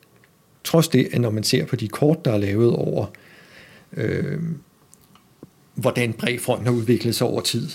Trods 0.64 0.88
det, 0.88 1.08
at 1.12 1.20
når 1.20 1.30
man 1.30 1.42
ser 1.42 1.66
på 1.66 1.76
de 1.76 1.88
kort, 1.88 2.24
der 2.24 2.32
er 2.32 2.38
lavet 2.38 2.76
over, 2.76 3.06
øh, 3.96 4.42
hvordan 5.74 6.12
bredfronten 6.12 6.66
har 6.66 6.74
udviklet 6.74 7.14
sig 7.14 7.26
over 7.26 7.40
tid, 7.40 7.68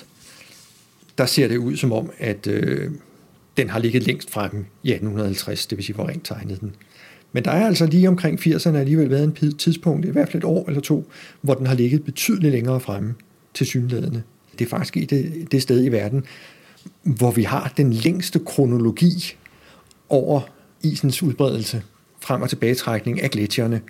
der 1.18 1.26
ser 1.26 1.48
det 1.48 1.58
ud 1.58 1.78
som 1.78 1.92
om, 1.92 2.12
at 2.18 2.48
øh, 2.48 2.92
den 3.58 3.70
har 3.70 3.80
ligget 3.80 4.04
længst 4.04 4.32
fremme 4.32 4.66
i 4.84 4.92
1850, 4.92 5.66
det 5.66 5.78
vil 5.78 5.86
sige, 5.86 5.96
hvor 5.96 6.08
rent 6.08 6.26
tegnede 6.26 6.60
den. 6.60 6.76
Men 7.34 7.46
der 7.46 7.52
er 7.52 7.66
altså 7.66 7.86
lige 7.86 8.08
omkring 8.08 8.40
80'erne 8.40 8.76
alligevel 8.76 9.10
været 9.10 9.24
en 9.24 9.58
tidspunkt, 9.58 10.06
i 10.06 10.10
hvert 10.10 10.30
fald 10.30 10.44
et 10.44 10.48
år 10.48 10.66
eller 10.68 10.82
to, 10.82 11.12
hvor 11.42 11.54
den 11.54 11.66
har 11.66 11.76
ligget 11.76 12.04
betydeligt 12.04 12.52
længere 12.52 12.80
fremme 12.80 13.14
til 13.54 13.68
synlædende. 13.68 14.24
Det 14.60 14.66
er 14.66 14.70
faktisk 14.70 14.98
i 14.98 15.06
det, 15.06 15.48
det 15.52 15.62
sted 15.62 15.86
i 15.86 15.90
verden, 15.90 16.24
hvor 17.04 17.32
vi 17.32 17.44
har 17.44 17.74
den 17.78 17.94
længste 17.94 18.40
kronologi 18.40 19.36
over 20.10 20.42
isens 20.84 21.24
udbredelse 21.24 21.82
frem 22.20 22.42
og 22.42 22.50
tilbagetrækning 22.50 23.22
af 23.22 23.32
gletsjerne. 23.32 23.82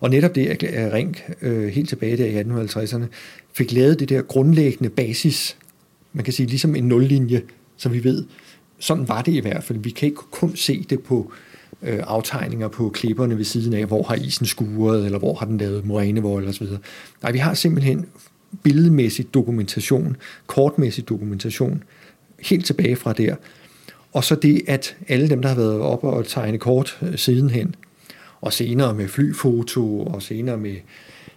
Og 0.00 0.10
netop 0.10 0.34
det, 0.34 0.46
at 0.46 0.92
Ring 0.92 1.16
øh, 1.42 1.68
helt 1.68 1.88
tilbage 1.88 2.16
der 2.16 2.26
i 2.26 2.42
1850'erne 2.42 3.04
fik 3.52 3.72
lavet 3.72 4.00
det 4.00 4.08
der 4.08 4.22
grundlæggende 4.22 4.90
basis, 4.90 5.56
man 6.12 6.24
kan 6.24 6.32
sige 6.32 6.46
ligesom 6.46 6.76
en 6.76 6.84
nullinje, 6.84 7.42
som 7.76 7.92
vi 7.92 8.04
ved, 8.04 8.24
sådan 8.78 9.08
var 9.08 9.22
det 9.22 9.32
i 9.32 9.40
hvert 9.40 9.64
fald. 9.64 9.78
Vi 9.78 9.90
kan 9.90 10.06
ikke 10.06 10.20
kun 10.30 10.56
se 10.56 10.86
det 10.90 11.00
på 11.00 11.32
øh, 11.86 12.02
aftegninger 12.06 12.68
på 12.68 12.88
klipperne 12.88 13.36
ved 13.36 13.44
siden 13.44 13.74
af, 13.74 13.86
hvor 13.86 14.02
har 14.02 14.14
isen 14.14 14.46
skuret, 14.46 15.04
eller 15.04 15.18
hvor 15.18 15.34
har 15.34 15.46
den 15.46 15.58
lavet 15.58 15.86
morænevold 15.86 16.48
osv. 16.48 16.66
Nej, 17.22 17.32
vi 17.32 17.38
har 17.38 17.54
simpelthen 17.54 18.06
billedmæssig 18.62 19.34
dokumentation, 19.34 20.16
kortmæssig 20.46 21.08
dokumentation, 21.08 21.82
helt 22.40 22.66
tilbage 22.66 22.96
fra 22.96 23.12
der. 23.12 23.36
Og 24.12 24.24
så 24.24 24.34
det, 24.34 24.62
at 24.66 24.96
alle 25.08 25.28
dem, 25.28 25.42
der 25.42 25.48
har 25.48 25.56
været 25.56 25.80
oppe 25.80 26.06
og 26.06 26.26
tegne 26.26 26.58
kort 26.58 26.98
øh, 27.02 27.18
sidenhen, 27.18 27.74
og 28.40 28.52
senere 28.52 28.94
med 28.94 29.08
flyfoto, 29.08 30.00
og 30.00 30.22
senere 30.22 30.56
med 30.56 30.76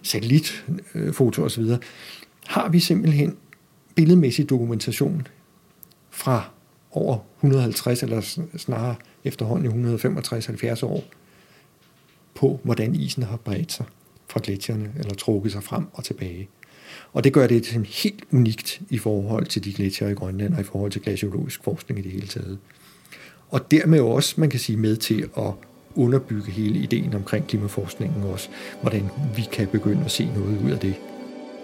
satellitfoto 0.02 1.42
osv., 1.42 1.64
har 2.46 2.68
vi 2.68 2.80
simpelthen 2.80 3.36
billedmæssig 3.94 4.50
dokumentation 4.50 5.26
fra 6.10 6.50
over 6.92 7.18
150 7.38 8.02
eller 8.02 8.20
snarere 8.56 8.94
efterhånden 9.24 9.94
i 9.94 9.94
165-70 9.94 10.84
år 10.86 11.04
på, 12.34 12.60
hvordan 12.62 12.94
isen 12.94 13.22
har 13.22 13.36
bredt 13.36 13.72
sig 13.72 13.86
fra 14.28 14.40
gletsjerne, 14.42 14.92
eller 14.98 15.14
trukket 15.14 15.52
sig 15.52 15.62
frem 15.62 15.84
og 15.92 16.04
tilbage. 16.04 16.48
Og 17.12 17.24
det 17.24 17.32
gør 17.32 17.46
det 17.46 17.66
helt 18.02 18.24
unikt 18.32 18.80
i 18.90 18.98
forhold 18.98 19.46
til 19.46 19.64
de 19.64 19.72
gletsjer 19.72 20.08
i 20.08 20.14
Grønland, 20.14 20.54
og 20.54 20.60
i 20.60 20.64
forhold 20.64 20.90
til 20.90 21.02
glaciologisk 21.02 21.64
forskning 21.64 22.00
i 22.00 22.02
det 22.02 22.12
hele 22.12 22.26
taget. 22.26 22.58
Og 23.48 23.70
dermed 23.70 24.00
også, 24.00 24.34
man 24.36 24.50
kan 24.50 24.60
sige, 24.60 24.76
med 24.76 24.96
til 24.96 25.28
at 25.36 25.52
underbygge 25.94 26.50
hele 26.50 26.78
ideen 26.78 27.14
omkring 27.14 27.46
klimaforskningen 27.46 28.22
også, 28.22 28.48
hvordan 28.80 29.08
vi 29.36 29.42
kan 29.52 29.68
begynde 29.68 30.04
at 30.04 30.10
se 30.10 30.24
noget 30.24 30.64
ud 30.64 30.70
af 30.70 30.78
det. 30.78 30.94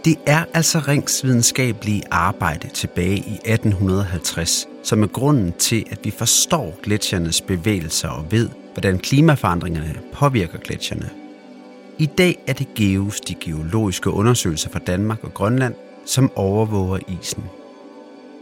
Det 0.06 0.18
er 0.26 0.44
altså 0.54 0.78
Rings 0.78 1.25
videnskabelige 1.25 2.02
arbejde 2.10 2.68
tilbage 2.68 3.16
i 3.16 3.34
1850, 3.44 4.68
som 4.82 5.02
er 5.02 5.06
grunden 5.06 5.52
til, 5.52 5.84
at 5.90 5.98
vi 6.04 6.10
forstår 6.10 6.78
gletsjernes 6.82 7.40
bevægelser 7.40 8.08
og 8.08 8.32
ved, 8.32 8.48
hvordan 8.72 8.98
klimaforandringerne 8.98 9.94
påvirker 10.12 10.58
gletsjerne. 10.58 11.10
I 11.98 12.06
dag 12.06 12.38
er 12.46 12.52
det 12.52 12.75
GEOS, 12.75 13.20
de 13.20 13.34
geologiske 13.34 14.10
undersøgelser 14.10 14.70
fra 14.70 14.78
Danmark 14.78 15.25
og 15.25 15.34
Grønland, 15.34 15.75
som 16.04 16.30
overvåger 16.34 16.98
isen. 17.20 17.44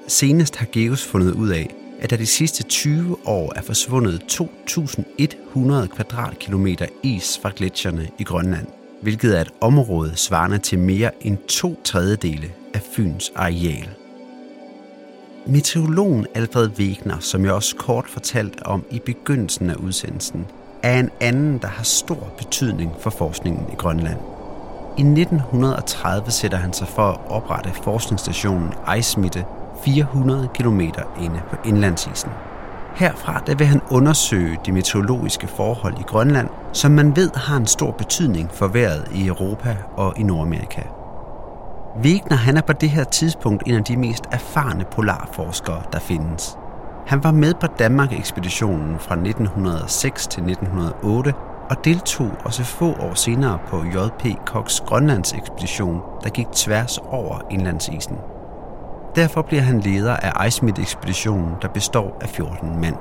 Senest 0.09 0.57
har 0.57 0.67
GEOS 0.67 1.05
fundet 1.05 1.33
ud 1.33 1.49
af, 1.49 1.75
at 2.01 2.11
der 2.11 2.17
de 2.17 2.27
sidste 2.27 2.63
20 2.63 3.17
år 3.25 3.53
er 3.57 3.63
forsvundet 3.63 4.23
2.100 4.33 5.87
kvadratkilometer 5.87 6.87
is 7.03 7.39
fra 7.43 7.53
gletsjerne 7.57 8.09
i 8.19 8.25
Grønland, 8.25 8.67
hvilket 9.03 9.37
er 9.37 9.41
et 9.41 9.51
område 9.61 10.17
svarende 10.17 10.59
til 10.59 10.79
mere 10.79 11.11
end 11.27 11.39
to 11.39 11.81
tredjedele 11.85 12.53
af 12.75 12.81
Fyns 12.81 13.33
areal. 13.37 13.89
Meteorologen 15.47 16.27
Alfred 16.35 16.71
Wegner, 16.79 17.19
som 17.21 17.45
jeg 17.45 17.53
også 17.53 17.77
kort 17.77 18.05
fortalte 18.09 18.67
om 18.67 18.85
i 18.91 18.99
begyndelsen 18.99 19.71
af 19.71 19.75
udsendelsen, 19.75 20.47
er 20.83 21.01
en 21.01 21.11
anden, 21.21 21.59
der 21.59 21.69
har 21.69 21.85
stor 21.85 22.33
betydning 22.39 22.93
for 23.01 23.11
forskningen 23.11 23.67
i 23.73 23.77
Grønland. 23.77 24.19
I 24.99 25.03
1930 25.03 26.31
sætter 26.31 26.59
han 26.59 26.73
sig 26.73 26.89
for 26.89 27.03
at 27.03 27.21
oprette 27.29 27.71
forskningsstationen 27.83 28.73
Ejsmitte 28.87 29.45
400 29.85 30.49
km 30.55 30.81
inde 31.21 31.41
på 31.51 31.57
indlandsisen. 31.65 32.31
Herfra 32.95 33.43
der 33.47 33.55
vil 33.55 33.67
han 33.67 33.81
undersøge 33.91 34.59
de 34.67 34.73
meteorologiske 34.73 35.47
forhold 35.47 35.99
i 35.99 36.03
Grønland, 36.03 36.49
som 36.73 36.93
man 36.93 37.17
ved 37.17 37.31
har 37.35 37.57
en 37.57 37.67
stor 37.67 37.91
betydning 37.91 38.51
for 38.53 38.69
vejret 38.69 39.09
i 39.15 39.27
Europa 39.27 39.77
og 39.97 40.15
i 40.17 40.23
Nordamerika. 40.23 40.83
Wegner 42.03 42.37
han 42.37 42.57
er 42.57 42.63
på 42.63 42.73
det 42.73 42.91
her 42.91 43.05
tidspunkt 43.05 43.63
en 43.67 43.75
af 43.75 43.85
de 43.85 43.97
mest 43.97 44.25
erfarne 44.33 44.85
polarforskere, 44.85 45.83
der 45.93 45.99
findes. 45.99 46.59
Han 47.07 47.25
var 47.25 47.33
med 47.33 47.55
på 47.55 47.67
Danmark-ekspeditionen 47.67 48.99
fra 48.99 49.15
1906 49.15 50.27
til 50.27 50.43
1908 50.43 51.33
og 51.71 51.85
deltog 51.85 52.31
også 52.45 52.65
få 52.65 52.93
år 52.93 53.15
senere 53.15 53.59
på 53.69 53.85
J.P. 53.85 54.47
Koks 54.47 54.81
Grønlands 54.81 55.33
ekspedition, 55.33 56.01
der 56.23 56.31
gik 56.31 56.47
tværs 56.53 56.99
over 56.99 57.41
indlandsisen. 57.51 58.34
Derfor 59.17 59.43
bliver 59.43 59.63
han 59.63 59.81
leder 59.81 60.17
af 60.17 60.47
Icemid-ekspeditionen, 60.47 61.55
der 61.63 61.69
består 61.69 62.19
af 62.21 62.29
14 62.29 62.81
mand. 62.81 62.97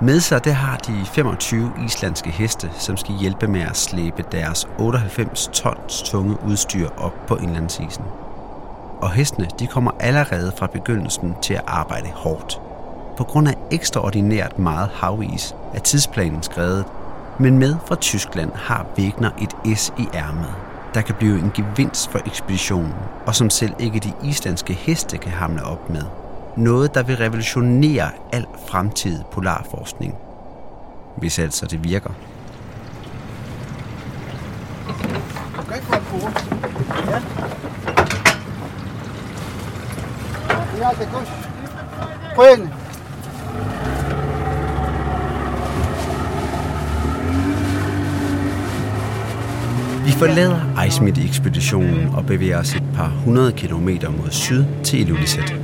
Med 0.00 0.20
sig 0.20 0.44
det 0.44 0.54
har 0.54 0.76
de 0.76 1.06
25 1.06 1.72
islandske 1.86 2.30
heste, 2.30 2.70
som 2.78 2.96
skal 2.96 3.14
hjælpe 3.14 3.46
med 3.46 3.60
at 3.60 3.76
slæbe 3.76 4.24
deres 4.32 4.68
98 4.78 5.50
tons 5.52 6.02
tunge 6.02 6.36
udstyr 6.46 6.88
op 6.96 7.26
på 7.26 7.36
indlandsisen. 7.36 8.04
Og 9.00 9.12
hestene 9.12 9.48
de 9.58 9.66
kommer 9.66 9.90
allerede 10.00 10.52
fra 10.56 10.66
begyndelsen 10.66 11.34
til 11.42 11.54
at 11.54 11.64
arbejde 11.66 12.08
hårdt. 12.14 12.60
På 13.16 13.24
grund 13.24 13.48
af 13.48 13.54
ekstraordinært 13.70 14.58
meget 14.58 14.88
havis 14.94 15.54
er 15.74 15.78
tidsplanen 15.78 16.42
skrevet, 16.42 16.84
men 17.38 17.58
med 17.58 17.76
fra 17.86 17.94
Tyskland 17.94 18.52
har 18.54 18.86
Wegner 18.98 19.30
et 19.40 19.78
S 19.78 19.92
i 19.98 20.08
ærmet 20.14 20.67
der 20.94 21.00
kan 21.00 21.14
blive 21.14 21.38
en 21.38 21.50
gevinst 21.54 22.10
for 22.10 22.18
ekspeditionen, 22.26 22.94
og 23.26 23.34
som 23.34 23.50
selv 23.50 23.72
ikke 23.78 24.00
de 24.00 24.12
islandske 24.24 24.72
heste 24.72 25.18
kan 25.18 25.32
hamle 25.32 25.64
op 25.64 25.90
med. 25.90 26.02
Noget, 26.56 26.94
der 26.94 27.02
vil 27.02 27.16
revolutionere 27.16 28.10
al 28.32 28.46
fremtidig 28.68 29.24
polarforskning. 29.32 30.14
Hvis 31.16 31.38
altså 31.38 31.66
det 31.66 31.84
virker. 31.84 32.10
Prøv 42.34 42.56
Vi 50.04 50.12
forlader 50.12 50.67
Ejsmit-ekspeditionen 50.78 52.08
og 52.14 52.26
bevæger 52.26 52.58
os 52.58 52.74
et 52.74 52.82
par 52.94 53.08
hundrede 53.08 53.52
kilometer 53.52 54.10
mod 54.10 54.30
syd 54.30 54.64
til 54.84 55.00
Ilulissat. 55.00 55.54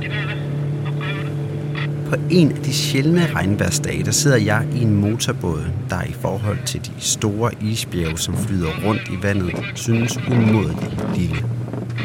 På 2.09 2.15
en 2.29 2.51
af 2.51 2.57
de 2.57 2.73
sjældne 2.73 3.25
regnværsdage, 3.25 4.03
der 4.03 4.11
sidder 4.11 4.37
jeg 4.37 4.67
i 4.75 4.81
en 4.81 4.95
motorbåd, 4.95 5.63
der 5.89 6.03
i 6.03 6.13
forhold 6.13 6.57
til 6.65 6.85
de 6.85 6.91
store 6.97 7.51
isbjerge, 7.61 8.17
som 8.17 8.37
flyder 8.37 8.69
rundt 8.85 9.01
i 9.01 9.23
vandet, 9.23 9.53
synes 9.75 10.17
umådeligt 10.17 11.17
lille. 11.17 11.35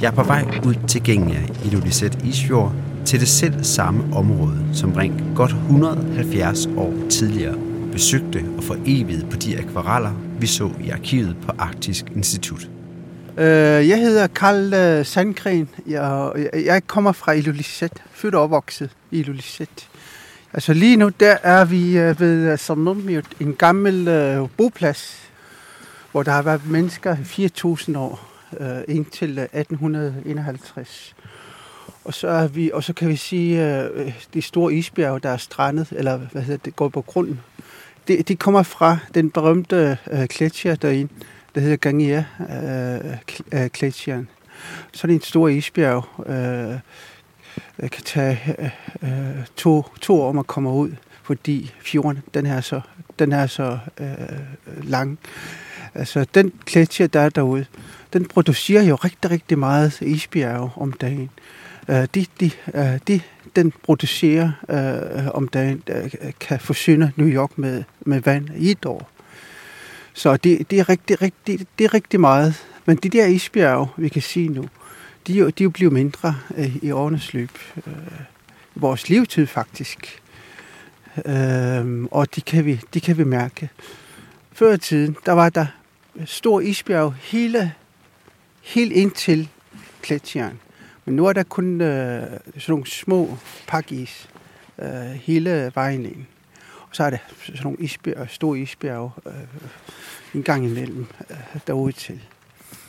Jeg 0.03 0.07
er 0.07 0.15
på 0.15 0.23
vej 0.23 0.45
ud 0.67 0.75
til 0.89 1.03
Gengia 1.05 1.41
i 1.65 1.67
Ilulissat 1.67 2.25
Isfjord 2.25 2.73
til 3.05 3.21
det 3.21 3.29
selv 3.29 3.65
samme 3.65 4.17
område, 4.17 4.59
som 4.73 4.93
Brink 4.93 5.23
godt 5.35 5.51
170 5.51 6.67
år 6.77 6.95
tidligere 7.09 7.55
besøgte 7.93 8.45
og 8.57 8.65
forevigede 8.65 9.27
på 9.31 9.37
de 9.37 9.59
akvareller, 9.59 10.13
vi 10.41 10.47
så 10.47 10.71
i 10.85 10.91
arkivet 10.91 11.37
på 11.47 11.53
Arktisk 11.59 12.05
Institut. 12.17 12.71
Øh, 13.41 13.89
jeg 13.89 13.99
hedder 13.99 14.27
Karl 14.27 14.75
øh, 14.75 15.07
Sandgren. 15.07 15.69
Jeg, 15.87 16.33
jeg 16.55 16.87
kommer 16.87 17.13
fra 17.13 17.33
Ilulissat, 17.33 18.03
født 18.13 18.35
og 18.35 18.43
opvokset 18.43 18.91
i 19.11 19.19
Ilulissat. 19.19 19.89
Altså 20.53 20.75
lige 20.75 20.97
nu, 20.97 21.09
der 21.09 21.37
er 21.43 21.65
vi 21.65 21.99
øh, 21.99 22.21
ved 22.21 22.53
øh, 22.53 22.59
Somnummiut, 22.59 23.25
en 23.41 23.55
gammel 23.55 24.09
øh, 24.09 24.49
boplads, 24.57 25.31
hvor 26.13 26.23
der 26.23 26.33
har 26.33 26.43
været 26.43 26.67
mennesker 26.67 27.17
4.000 27.17 27.99
år, 27.99 28.29
øh, 28.61 28.79
indtil 28.89 29.39
1851. 29.39 31.15
Og 32.05 32.15
så, 32.15 32.29
er 32.29 32.47
vi, 32.47 32.71
og 32.75 32.85
så 32.85 32.93
kan 32.93 33.09
vi 33.09 33.17
sige, 33.17 33.77
øh, 33.77 34.13
de 34.35 34.43
store 34.43 34.75
isbjerge, 34.75 35.21
der 35.21 35.31
er 35.31 35.37
strandet, 35.37 35.89
eller 35.91 36.17
hvad 36.17 36.43
hedder 36.43 36.61
det, 36.65 36.77
går 36.77 36.89
på 36.89 37.01
grunden, 37.01 37.41
det, 38.09 38.29
de 38.29 38.37
kommer 38.37 38.63
fra 38.63 38.99
den 39.15 39.31
berømte 39.31 39.99
øh, 40.11 40.27
gletsjer 40.31 40.75
derinde, 40.75 41.13
der 41.55 41.61
hedder 41.61 41.77
Gangia 41.77 42.25
øh, 42.41 43.63
øh 43.63 43.71
Glacieren. 43.73 44.29
Sådan 44.93 45.15
en 45.15 45.23
stor 45.23 45.49
isbjerg 45.49 46.05
øh, 46.27 46.79
øh, 47.79 47.91
kan 47.91 48.05
tage 48.05 48.39
øh, 49.03 49.11
to, 49.57 49.87
to 50.01 50.21
år 50.21 50.29
om 50.29 50.39
at 50.39 50.47
komme 50.47 50.71
ud, 50.71 50.91
fordi 51.23 51.73
fjorden 51.81 52.19
den 52.35 52.47
er 52.47 52.61
så, 52.61 52.81
den 53.19 53.33
er 53.33 53.47
så 53.47 53.79
øh, 54.01 54.09
lang. 54.83 55.19
Altså 55.95 56.27
den 56.35 56.53
gletsjer, 56.67 57.07
der 57.07 57.21
er 57.21 57.29
derude, 57.29 57.67
den 58.13 58.25
producerer 58.25 58.83
jo 58.83 58.95
rigtig, 58.95 59.31
rigtig 59.31 59.59
meget 59.59 60.01
isbjerg 60.01 60.71
om 60.77 60.93
dagen. 60.93 61.31
Øh, 61.89 62.07
de, 62.15 62.27
de, 62.41 62.51
øh, 62.75 62.99
de 63.09 63.21
den 63.57 63.73
producerer 63.83 64.53
øh, 64.69 65.29
om 65.35 65.49
dagen, 65.49 65.83
øh, 65.89 66.33
kan 66.41 66.61
forsyne 66.61 67.13
New 67.17 67.29
York 67.29 67.59
med, 67.59 67.85
med 68.01 68.21
vand 68.21 68.49
i 68.57 68.71
et 68.71 68.87
år. 68.87 69.11
Så 70.21 70.37
det, 70.37 70.71
det, 70.71 70.81
er 70.81 70.89
rigtig, 70.89 71.23
rigtig, 71.23 71.67
det 71.79 71.85
er 71.85 71.95
rigtig 71.95 72.21
meget. 72.21 72.67
Men 72.85 72.97
de 72.97 73.09
der 73.09 73.27
isbjerge, 73.27 73.89
vi 73.97 74.09
kan 74.09 74.23
sige 74.23 74.49
nu, 74.49 74.63
de, 75.27 75.33
de 75.33 75.39
er 75.39 75.53
jo 75.61 75.71
blevet 75.71 75.93
mindre 75.93 76.35
øh, 76.57 76.77
i 76.77 76.91
årenes 76.91 77.35
løb. 77.35 77.51
Øh, 77.87 77.93
vores 78.75 79.09
levetid 79.09 79.47
faktisk. 79.47 80.23
Øh, 81.27 82.05
og 82.11 82.35
de 82.35 82.41
kan, 82.41 82.65
vi, 82.65 82.81
de 82.95 83.01
kan 83.01 83.19
vi 83.19 83.25
mærke. 83.25 83.71
Før 84.53 84.73
i 84.73 84.79
tiden, 84.79 85.17
der 85.27 85.33
var 85.33 85.49
der 85.49 85.67
stor 86.25 86.61
isbjerg 86.61 87.15
hele, 87.15 87.75
helt 88.63 88.93
indtil 88.93 89.49
Kletsjern. 90.03 90.61
Men 91.05 91.17
nu 91.17 91.27
er 91.27 91.33
der 91.33 91.43
kun 91.43 91.81
øh, 91.81 92.23
sådan 92.23 92.63
nogle 92.69 92.87
små 92.87 93.39
pakis 93.67 94.29
øh, 94.79 94.91
hele 95.01 95.73
vejen 95.75 96.07
ind. 96.07 96.27
Så 96.93 97.05
er 97.05 97.11
der 97.11 97.19
sådan 97.45 97.61
nogle 97.63 97.79
isbjerg, 97.79 98.31
store 98.31 98.59
isbjerg 98.59 99.13
øh, 99.27 99.33
en 100.35 100.43
gang 100.43 100.65
imellem 100.65 101.07
øh, 101.31 101.37
derude 101.67 101.93
til. 101.93 102.21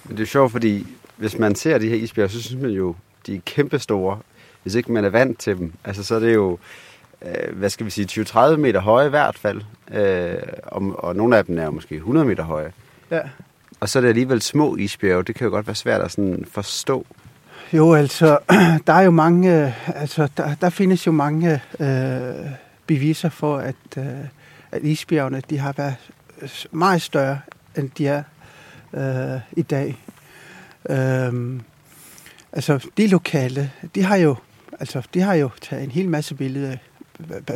Men 0.05 0.17
det 0.17 0.23
er 0.23 0.27
sjovt, 0.27 0.51
fordi 0.51 0.87
hvis 1.17 1.37
man 1.37 1.55
ser 1.55 1.77
de 1.77 1.89
her 1.89 1.95
isbjerg, 1.95 2.31
så 2.31 2.41
synes 2.41 2.61
man 2.61 2.71
jo, 2.71 2.95
de 3.25 3.35
er 3.35 3.39
kæmpe 3.45 3.79
store. 3.79 4.19
Hvis 4.63 4.75
ikke 4.75 4.91
man 4.91 5.05
er 5.05 5.09
vant 5.09 5.39
til 5.39 5.57
dem, 5.57 5.73
altså 5.83 6.03
så 6.03 6.15
er 6.15 6.19
det 6.19 6.33
jo, 6.33 6.57
øh, 7.21 7.57
hvad 7.57 7.69
skal 7.69 7.85
vi 7.85 7.91
sige, 7.91 8.23
20-30 8.23 8.55
meter 8.55 8.79
høje 8.79 9.05
i 9.05 9.09
hvert 9.09 9.37
fald. 9.37 9.61
Øh, 9.93 10.37
og, 10.63 11.03
og 11.03 11.15
nogle 11.15 11.37
af 11.37 11.45
dem 11.45 11.57
er 11.57 11.63
jo 11.63 11.71
måske 11.71 11.95
100 11.95 12.25
meter 12.25 12.43
høje. 12.43 12.71
Ja. 13.11 13.21
Og 13.79 13.89
så 13.89 13.99
er 13.99 14.01
det 14.01 14.09
alligevel 14.09 14.41
små 14.41 14.75
isbjerge. 14.75 15.23
Det 15.23 15.35
kan 15.35 15.45
jo 15.45 15.51
godt 15.51 15.67
være 15.67 15.75
svært 15.75 16.01
at 16.01 16.11
sådan 16.11 16.45
forstå. 16.51 17.05
Jo, 17.73 17.93
altså, 17.93 18.37
der 18.87 18.93
er 18.93 19.01
jo 19.01 19.11
mange, 19.11 19.65
øh, 19.65 20.01
altså, 20.01 20.27
der, 20.37 20.55
der 20.55 20.69
findes 20.69 21.07
jo 21.07 21.11
mange 21.11 21.61
øh, 21.79 22.51
beviser 22.93 23.29
for, 23.29 23.57
at, 23.57 23.97
øh, 23.97 24.25
at 24.71 24.83
isbjergene, 24.83 25.41
de 25.49 25.57
har 25.57 25.73
været 25.77 25.95
meget 26.71 27.01
større 27.01 27.39
end 27.77 27.89
de 27.97 28.07
er 28.07 28.23
øh, 28.93 29.41
i 29.57 29.61
dag. 29.61 29.97
Øh, 30.89 31.59
altså, 32.51 32.87
de 32.97 33.07
lokale, 33.07 33.71
de 33.95 34.03
har 34.03 34.15
jo, 34.15 34.35
altså, 34.79 35.01
de 35.13 35.21
har 35.21 35.33
jo 35.33 35.49
taget 35.61 35.83
en 35.83 35.91
hel 35.91 36.09
masse 36.09 36.35
billeder, 36.35 36.77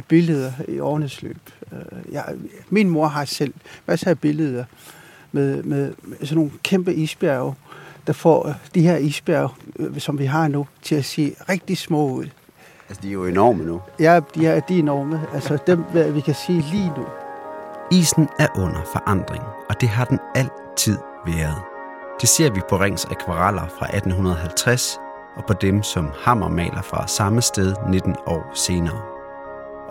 billeder 0.07 0.51
i 0.67 0.79
årenes 0.79 1.21
løb. 1.21 1.49
Øh, 1.71 2.13
jeg, 2.13 2.35
min 2.69 2.89
mor 2.89 3.07
har 3.07 3.25
selv 3.25 3.53
masser 3.85 4.09
af 4.09 4.19
billeder 4.19 4.65
med, 5.31 5.63
med, 5.63 5.93
med 6.03 6.17
sådan 6.17 6.35
nogle 6.35 6.51
kæmpe 6.63 6.93
isbjerge, 6.93 7.55
der 8.07 8.13
får 8.13 8.47
øh, 8.47 8.55
de 8.75 8.81
her 8.81 8.97
isbjerge, 8.97 9.49
øh, 9.79 9.99
som 9.99 10.19
vi 10.19 10.25
har 10.25 10.47
nu, 10.47 10.67
til 10.81 10.95
at 10.95 11.05
se 11.05 11.35
rigtig 11.49 11.77
små 11.77 12.09
ud. 12.09 12.27
Altså, 12.89 13.01
de 13.01 13.07
er 13.07 13.13
jo 13.13 13.25
enorme 13.25 13.63
nu. 13.63 13.81
Ja, 13.99 14.19
de 14.35 14.47
er, 14.47 14.59
de 14.59 14.75
er 14.75 14.79
enorme. 14.79 15.21
Altså, 15.33 15.57
dem, 15.67 15.85
vi 16.13 16.21
kan 16.21 16.35
sige 16.35 16.61
lige 16.61 16.93
nu. 16.97 17.05
Isen 17.91 18.29
er 18.39 18.47
under 18.55 18.81
forandring, 18.93 19.43
og 19.69 19.81
det 19.81 19.89
har 19.89 20.05
den 20.05 20.19
altid 20.35 20.97
været. 21.25 21.61
Det 22.21 22.29
ser 22.29 22.49
vi 22.49 22.61
på 22.69 22.75
Rings 22.77 23.05
akvareller 23.05 23.67
fra 23.79 23.85
1850 23.85 24.99
og 25.35 25.45
på 25.45 25.53
dem, 25.53 25.83
som 25.83 26.11
Hammer 26.23 26.49
maler 26.49 26.81
fra 26.81 27.07
samme 27.07 27.41
sted 27.41 27.75
19 27.89 28.15
år 28.25 28.51
senere. 28.53 29.01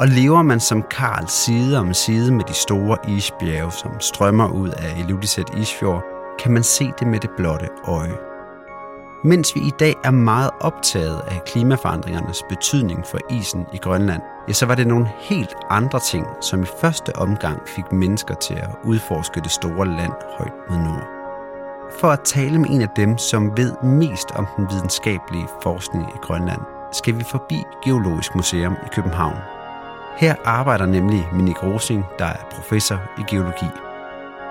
Og 0.00 0.08
lever 0.08 0.42
man 0.42 0.60
som 0.60 0.82
Karl 0.82 1.28
side 1.28 1.78
om 1.78 1.94
side 1.94 2.32
med 2.34 2.44
de 2.44 2.54
store 2.54 2.96
isbjerge, 3.08 3.72
som 3.72 4.00
strømmer 4.00 4.48
ud 4.48 4.68
af 4.68 4.98
Ilulissat 4.98 5.50
Isfjord, 5.56 6.04
kan 6.38 6.52
man 6.52 6.62
se 6.62 6.92
det 6.98 7.06
med 7.06 7.20
det 7.20 7.30
blotte 7.36 7.68
øje. 7.84 8.33
Mens 9.26 9.54
vi 9.54 9.60
i 9.60 9.70
dag 9.78 9.94
er 10.04 10.10
meget 10.10 10.50
optaget 10.60 11.20
af 11.26 11.44
klimaforandringernes 11.46 12.42
betydning 12.48 13.06
for 13.06 13.18
isen 13.30 13.66
i 13.72 13.76
Grønland, 13.76 14.22
ja, 14.48 14.52
så 14.52 14.66
var 14.66 14.74
det 14.74 14.86
nogle 14.86 15.10
helt 15.18 15.54
andre 15.70 16.00
ting, 16.00 16.26
som 16.40 16.62
i 16.62 16.66
første 16.80 17.16
omgang 17.16 17.68
fik 17.68 17.92
mennesker 17.92 18.34
til 18.34 18.54
at 18.54 18.70
udforske 18.84 19.40
det 19.40 19.50
store 19.50 19.86
land 19.86 20.12
højt 20.38 20.52
mod 20.70 20.78
nord. 20.78 21.08
For 22.00 22.08
at 22.08 22.20
tale 22.24 22.58
med 22.58 22.70
en 22.70 22.82
af 22.82 22.88
dem, 22.96 23.18
som 23.18 23.56
ved 23.56 23.72
mest 23.82 24.30
om 24.30 24.46
den 24.56 24.66
videnskabelige 24.70 25.48
forskning 25.62 26.08
i 26.14 26.18
Grønland, 26.22 26.60
skal 26.92 27.18
vi 27.18 27.24
forbi 27.24 27.62
Geologisk 27.84 28.34
Museum 28.34 28.72
i 28.72 28.88
København. 28.92 29.38
Her 30.16 30.34
arbejder 30.44 30.86
nemlig 30.86 31.28
Minik 31.32 31.62
Rosing, 31.62 32.04
der 32.18 32.24
er 32.24 32.44
professor 32.50 32.98
i 33.18 33.22
geologi. 33.30 33.66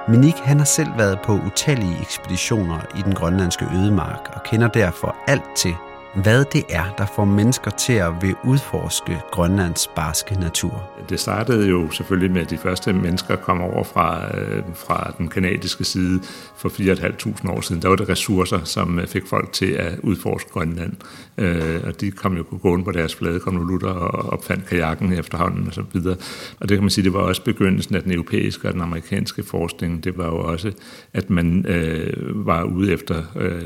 Minik 0.08 0.36
han 0.36 0.58
har 0.58 0.66
selv 0.66 0.98
været 0.98 1.20
på 1.26 1.34
utallige 1.34 2.02
ekspeditioner 2.02 2.80
i 2.96 3.02
den 3.02 3.16
grønlandske 3.16 3.66
ødemark 3.76 4.32
og 4.36 4.44
kender 4.44 4.68
derfor 4.68 5.16
alt 5.28 5.56
til, 5.56 5.76
hvad 6.16 6.46
det 6.46 6.64
er, 6.70 6.96
der 6.98 7.06
får 7.16 7.26
mennesker 7.26 7.72
til 7.72 7.94
at 7.94 8.14
vil 8.22 8.36
udforske 8.44 9.22
Grønlands 9.32 9.88
barske 9.96 10.36
natur. 10.36 10.90
Det 11.10 11.20
startede 11.20 11.70
jo 11.70 11.92
selvfølgelig 11.92 12.32
med, 12.32 12.42
at 12.42 12.50
de 12.50 12.58
første 12.58 12.94
mennesker 12.94 13.36
kom 13.36 13.62
over 13.62 13.84
fra, 13.84 14.38
øh, 14.38 14.64
fra 14.76 15.14
den 15.18 15.28
kanadiske 15.28 15.84
side 15.84 16.20
for 16.58 16.70
4.500 16.70 17.52
år 17.52 17.62
siden. 17.62 17.82
Der 17.82 17.90
var 17.90 17.96
det 17.96 18.10
ressourcer, 18.10 18.64
som 18.64 19.00
øh, 19.00 19.08
fik 19.08 19.28
folk 19.28 19.52
til 19.52 19.72
at 19.72 20.00
udforske 20.04 20.50
Grønland. 20.50 20.94
Øh, 21.38 21.82
og 21.84 22.02
de 22.02 22.12
kom 22.12 22.38
jo 22.38 22.46
gående 22.62 22.86
på 22.86 22.92
deres 22.92 23.16
flade 23.16 23.40
konvolutter 23.40 23.90
og 23.90 24.34
opfandt 24.34 24.66
kajakken 24.66 25.14
efterhånden 25.14 25.68
og 25.68 25.74
så 25.74 25.84
videre. 25.94 26.16
Og 26.60 26.70
det 26.70 26.78
kan 26.78 26.84
man 26.84 26.90
sige, 26.90 27.06
det 27.06 27.14
var 27.14 27.20
også 27.20 27.44
begyndelsen 27.44 27.96
af 27.96 28.04
den 28.04 28.12
europæiske 28.12 28.68
og 28.68 28.74
den 28.74 28.82
amerikanske 28.82 29.44
forskning. 29.44 30.04
Det 30.04 30.18
var 30.18 30.26
jo 30.26 30.38
også, 30.38 30.72
at 31.14 31.30
man 31.30 31.66
øh, 31.66 32.46
var 32.48 32.64
ude 32.64 32.92
efter 32.92 33.24
øh, 33.36 33.62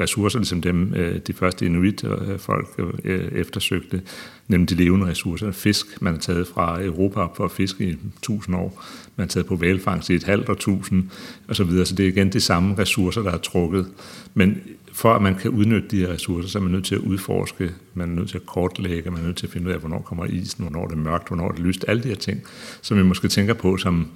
ressourcer, 0.00 0.38
ligesom 0.38 0.62
dem 0.62 0.94
øh, 0.94 1.20
de 1.26 1.32
første 1.32 1.66
inuit-folk 1.90 2.68
øh, 2.78 2.86
øh, 3.04 3.32
eftersøgte, 3.32 4.02
nemlig 4.48 4.68
de 4.68 4.74
levende 4.74 5.06
ressourcer. 5.06 5.50
Fisk, 5.50 6.02
man 6.02 6.12
har 6.12 6.20
taget 6.20 6.46
fra 6.46 6.82
Europa 6.82 7.26
for 7.34 7.44
at 7.44 7.50
fiske 7.50 7.84
i 7.84 7.96
tusind 8.22 8.56
år. 8.56 8.84
Man 9.16 9.24
har 9.24 9.28
taget 9.28 9.46
på 9.46 9.56
valfangst 9.56 10.10
i 10.10 10.14
et 10.14 10.24
halvt 10.24 10.58
tusind, 10.58 11.04
og 11.48 11.56
så 11.56 11.64
videre. 11.64 11.86
Så 11.86 11.94
det 11.94 12.04
er 12.04 12.08
igen 12.08 12.32
de 12.32 12.40
samme 12.40 12.78
ressourcer, 12.78 13.22
der 13.22 13.32
er 13.32 13.38
trukket. 13.38 13.86
Men 14.34 14.60
for 14.92 15.12
at 15.12 15.22
man 15.22 15.34
kan 15.34 15.50
udnytte 15.50 15.88
de 15.88 15.98
her 15.98 16.08
ressourcer, 16.08 16.48
så 16.48 16.58
er 16.58 16.62
man 16.62 16.72
nødt 16.72 16.84
til 16.84 16.94
at 16.94 17.00
udforske, 17.00 17.70
man 17.94 18.10
er 18.10 18.14
nødt 18.14 18.28
til 18.28 18.36
at 18.36 18.46
kortlægge, 18.46 19.10
man 19.10 19.20
er 19.20 19.26
nødt 19.26 19.36
til 19.36 19.46
at 19.46 19.52
finde 19.52 19.68
ud 19.68 19.72
af, 19.72 19.78
hvornår 19.78 20.00
kommer 20.00 20.24
isen, 20.24 20.64
hvornår 20.64 20.86
det 20.86 20.94
er 20.94 21.00
mørkt, 21.00 21.28
hvornår 21.28 21.50
det 21.50 21.58
er 21.58 21.62
lyst, 21.62 21.84
alle 21.88 22.02
de 22.02 22.08
her 22.08 22.14
ting, 22.14 22.42
som 22.82 22.98
vi 22.98 23.02
måske 23.02 23.28
tænker 23.28 23.54
på 23.54 23.76
som 23.76 24.06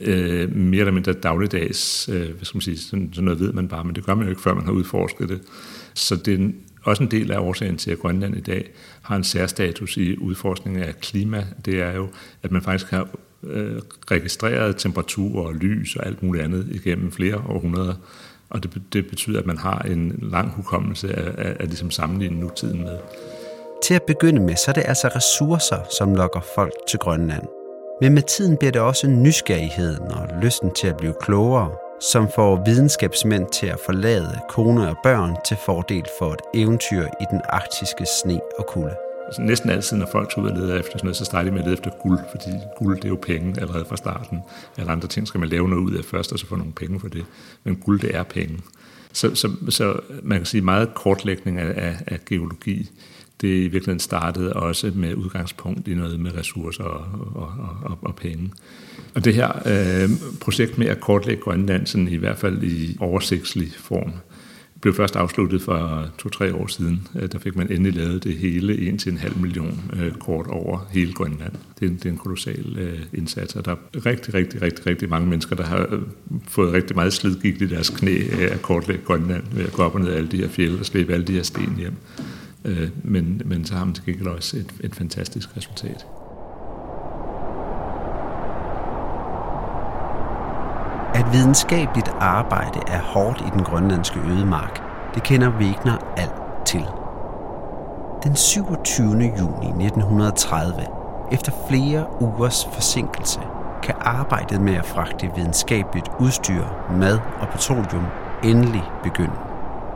øh, 0.00 0.56
mere 0.56 0.80
eller 0.80 0.92
mindre 0.92 1.12
dagligdags, 1.12 2.08
øh, 2.08 2.20
hvad 2.20 2.44
skal 2.44 2.56
man 2.56 2.62
sige, 2.62 2.78
sådan, 2.78 3.10
sådan 3.12 3.24
noget 3.24 3.40
ved 3.40 3.52
man 3.52 3.68
bare, 3.68 3.84
men 3.84 3.94
det 3.94 4.04
gør 4.06 4.14
man 4.14 4.24
jo 4.24 4.30
ikke, 4.30 4.42
før 4.42 4.54
man 4.54 4.64
har 4.64 4.72
udforsket 4.72 5.28
det. 5.28 5.40
Så 5.94 6.16
det 6.16 6.34
er 6.34 6.48
også 6.84 7.02
en 7.02 7.10
del 7.10 7.32
af 7.32 7.38
årsagen 7.38 7.76
til, 7.76 7.90
at 7.90 7.98
Grønland 7.98 8.36
i 8.36 8.40
dag 8.40 8.70
har 9.02 9.16
en 9.16 9.24
særstatus 9.24 9.96
i 9.96 10.16
udforskningen 10.16 10.82
af 10.82 11.00
klima. 11.00 11.44
Det 11.64 11.82
er 11.82 11.92
jo, 11.92 12.08
at 12.42 12.52
man 12.52 12.62
faktisk 12.62 12.90
har 12.90 13.08
øh, 13.42 13.78
registreret 14.10 14.76
temperatur 14.76 15.46
og 15.46 15.54
lys 15.54 15.96
og 15.96 16.06
alt 16.06 16.22
muligt 16.22 16.44
andet 16.44 16.68
igennem 16.70 17.12
flere 17.12 17.42
århundreder. 17.48 17.94
Og 18.50 18.62
det, 18.62 18.82
det 18.92 19.06
betyder, 19.06 19.40
at 19.40 19.46
man 19.46 19.58
har 19.58 19.78
en 19.78 20.18
lang 20.22 20.50
hukommelse 20.50 21.14
af, 21.14 21.46
af, 21.46 21.56
af 21.60 21.66
ligesom 21.66 21.90
sammenligne 21.90 22.40
nutiden 22.40 22.80
med. 22.80 22.98
Til 23.84 23.94
at 23.94 24.02
begynde 24.02 24.40
med, 24.40 24.56
så 24.56 24.64
er 24.68 24.72
det 24.72 24.84
altså 24.86 25.08
ressourcer, 25.08 25.78
som 25.98 26.14
lokker 26.14 26.40
folk 26.54 26.72
til 26.88 26.98
Grønland. 26.98 27.42
Men 28.00 28.14
med 28.14 28.22
tiden 28.22 28.56
bliver 28.56 28.72
det 28.72 28.80
også 28.80 29.06
nysgerrigheden 29.06 30.02
og 30.02 30.28
lysten 30.42 30.70
til 30.74 30.86
at 30.86 30.96
blive 30.96 31.14
klogere, 31.20 31.70
som 32.02 32.28
får 32.34 32.62
videnskabsmænd 32.66 33.46
til 33.52 33.66
at 33.66 33.78
forlade 33.86 34.40
kone 34.48 34.88
og 34.88 34.96
børn 35.02 35.36
til 35.46 35.56
fordel 35.66 36.04
for 36.18 36.32
et 36.32 36.40
eventyr 36.54 37.06
i 37.06 37.24
den 37.30 37.40
arktiske 37.48 38.06
sne 38.22 38.40
og 38.58 38.66
kulde. 38.66 38.94
Altså, 39.26 39.42
næsten 39.42 39.70
altid, 39.70 39.96
når 39.96 40.08
folk 40.12 40.34
tager 40.34 40.46
ud 40.46 40.50
og 40.50 40.56
leder 40.56 40.78
efter 40.78 40.92
sådan 40.92 41.06
noget, 41.06 41.16
så 41.16 41.24
starter 41.24 41.44
de 41.44 41.50
med 41.50 41.58
at 41.58 41.64
lede 41.64 41.76
efter 41.76 41.90
guld, 42.02 42.18
fordi 42.30 42.50
guld 42.78 42.96
det 42.96 43.04
er 43.04 43.08
jo 43.08 43.18
penge 43.22 43.60
allerede 43.60 43.84
fra 43.84 43.96
starten. 43.96 44.38
Alle 44.76 44.92
andre 44.92 45.08
ting 45.08 45.28
skal 45.28 45.40
man 45.40 45.48
lave 45.48 45.68
noget 45.68 45.82
ud 45.82 45.94
af 45.94 46.04
først, 46.04 46.32
og 46.32 46.38
så 46.38 46.46
få 46.46 46.56
nogle 46.56 46.72
penge 46.72 47.00
for 47.00 47.08
det. 47.08 47.24
Men 47.64 47.76
guld, 47.76 48.00
det 48.00 48.16
er 48.16 48.22
penge. 48.22 48.58
Så, 49.12 49.34
så, 49.34 49.50
så 49.68 50.00
man 50.22 50.38
kan 50.38 50.46
sige 50.46 50.62
meget 50.62 50.94
kortlægning 50.94 51.58
af, 51.58 51.72
af, 51.76 51.96
af 52.06 52.24
geologi 52.24 52.90
det 53.42 53.48
i 53.48 53.60
virkeligheden 53.60 54.00
startede 54.00 54.52
også 54.52 54.92
med 54.94 55.14
udgangspunkt 55.14 55.88
i 55.88 55.94
noget 55.94 56.20
med 56.20 56.34
ressourcer 56.38 56.84
og, 56.84 57.06
og, 57.34 57.52
og, 57.82 57.98
og 58.02 58.16
penge. 58.16 58.50
Og 59.14 59.24
det 59.24 59.34
her 59.34 59.48
øh, 59.66 60.10
projekt 60.40 60.78
med 60.78 60.86
at 60.86 61.00
kortlægge 61.00 61.42
Grønland, 61.42 61.86
sådan 61.86 62.08
i 62.08 62.16
hvert 62.16 62.38
fald 62.38 62.62
i 62.62 62.96
oversigtslig 63.00 63.72
form, 63.76 64.12
blev 64.80 64.94
først 64.94 65.16
afsluttet 65.16 65.62
for 65.62 66.06
to-tre 66.18 66.54
år 66.54 66.66
siden. 66.66 67.08
Øh, 67.20 67.32
der 67.32 67.38
fik 67.38 67.56
man 67.56 67.72
endelig 67.72 67.94
lavet 67.94 68.24
det 68.24 68.36
hele, 68.36 68.88
en 68.88 68.98
til 68.98 69.12
en 69.12 69.18
halv 69.18 69.38
million 69.38 69.80
øh, 69.92 70.12
kort 70.12 70.46
over 70.46 70.88
hele 70.90 71.12
Grønland. 71.12 71.52
Det 71.80 71.86
er 71.86 71.90
en, 71.90 71.96
det 71.96 72.06
er 72.06 72.10
en 72.10 72.16
kolossal 72.16 72.78
øh, 72.78 72.98
indsats, 73.14 73.56
og 73.56 73.64
der 73.64 73.70
er 73.70 74.06
rigtig, 74.06 74.34
rigtig, 74.34 74.62
rigtig, 74.62 74.86
rigtig 74.86 75.08
mange 75.08 75.28
mennesker, 75.28 75.56
der 75.56 75.64
har 75.64 75.86
øh, 75.90 76.00
fået 76.48 76.72
rigtig 76.72 76.96
meget 76.96 77.12
slidgigt 77.12 77.62
i 77.62 77.66
deres 77.66 77.90
knæ 77.90 78.18
af 78.32 78.54
at 78.54 78.62
kortlægge 78.62 79.04
Grønland 79.04 79.44
ved 79.52 79.64
at 79.64 79.72
gå 79.72 79.82
op 79.82 79.94
og 79.94 80.00
ned 80.00 80.08
af 80.08 80.16
alle 80.16 80.28
de 80.28 80.36
her 80.36 80.48
fjelde 80.48 80.80
og 80.80 80.86
slæbe 80.86 81.12
alle 81.12 81.26
de 81.26 81.32
her 81.32 81.42
sten 81.42 81.74
hjem. 81.78 81.94
Øh, 82.64 82.88
men, 83.04 83.42
men 83.44 83.64
så 83.64 83.74
har 83.74 83.84
man 83.84 83.94
til 83.94 84.04
gengæld 84.04 84.28
også 84.28 84.56
et, 84.56 84.72
et 84.80 84.94
fantastisk 84.94 85.56
resultat. 85.56 86.06
At 91.14 91.32
videnskabeligt 91.32 92.08
arbejde 92.20 92.80
er 92.86 93.00
hårdt 93.00 93.40
i 93.40 93.50
den 93.52 93.62
grønlandske 93.64 94.20
ødemark, 94.20 94.80
det 95.14 95.22
kender 95.22 95.50
Wegner 95.50 96.14
alt 96.16 96.66
til. 96.66 96.84
Den 98.24 98.36
27. 98.36 99.06
juni 99.12 99.84
1930, 99.84 100.74
efter 101.32 101.52
flere 101.68 102.06
ugers 102.20 102.66
forsinkelse, 102.74 103.40
kan 103.82 103.94
arbejdet 104.00 104.60
med 104.60 104.74
at 104.74 104.86
fragte 104.86 105.30
videnskabeligt 105.36 106.08
udstyr, 106.20 106.64
mad 106.98 107.18
og 107.40 107.48
petroleum 107.48 108.06
endelig 108.44 108.82
begynde. 109.02 109.51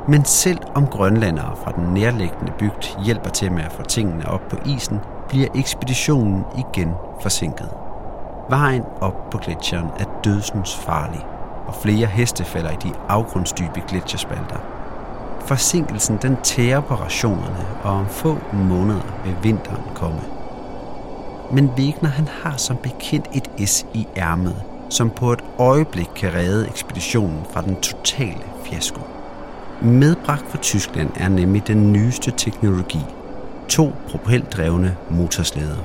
Men 0.08 0.24
selv 0.24 0.58
om 0.74 0.86
grønlandere 0.86 1.56
fra 1.64 1.72
den 1.72 1.94
nærliggende 1.94 2.52
bygd 2.58 3.04
hjælper 3.04 3.30
til 3.30 3.52
med 3.52 3.62
at 3.62 3.72
få 3.72 3.82
tingene 3.82 4.28
op 4.28 4.48
på 4.50 4.56
isen, 4.66 5.00
bliver 5.28 5.48
ekspeditionen 5.54 6.44
igen 6.58 6.94
forsinket. 7.20 7.68
Vejen 8.48 8.82
op 9.00 9.30
på 9.30 9.38
gletsjeren 9.38 9.90
er 9.98 10.04
dødsens 10.24 10.76
farlig, 10.76 11.26
og 11.66 11.74
flere 11.74 12.06
heste 12.06 12.44
falder 12.44 12.70
i 12.70 12.76
de 12.82 12.92
afgrundsdybe 13.08 13.82
gletsjerspalter. 13.88 14.56
Forsinkelsen 15.40 16.18
den 16.22 16.36
tærer 16.42 16.80
på 16.80 16.94
rationerne, 16.94 17.66
og 17.82 17.90
om 17.90 18.06
få 18.06 18.36
måneder 18.52 19.22
vil 19.24 19.36
vinteren 19.42 19.84
komme. 19.94 20.20
Men 21.52 21.70
Wegner 21.78 22.08
han 22.08 22.28
har 22.42 22.56
som 22.56 22.76
bekendt 22.76 23.28
et 23.32 23.68
S 23.68 23.86
i 23.94 24.06
ærmet, 24.16 24.62
som 24.90 25.10
på 25.10 25.32
et 25.32 25.44
øjeblik 25.58 26.08
kan 26.16 26.34
redde 26.34 26.68
ekspeditionen 26.68 27.44
fra 27.52 27.62
den 27.62 27.76
totale 27.76 28.42
fiasko. 28.64 29.00
Medbragt 29.82 30.50
fra 30.50 30.58
Tyskland 30.58 31.10
er 31.16 31.28
nemlig 31.28 31.66
den 31.66 31.92
nyeste 31.92 32.30
teknologi. 32.30 32.98
To 33.68 33.92
propeldrevne 34.08 34.96
motorslæder. 35.10 35.76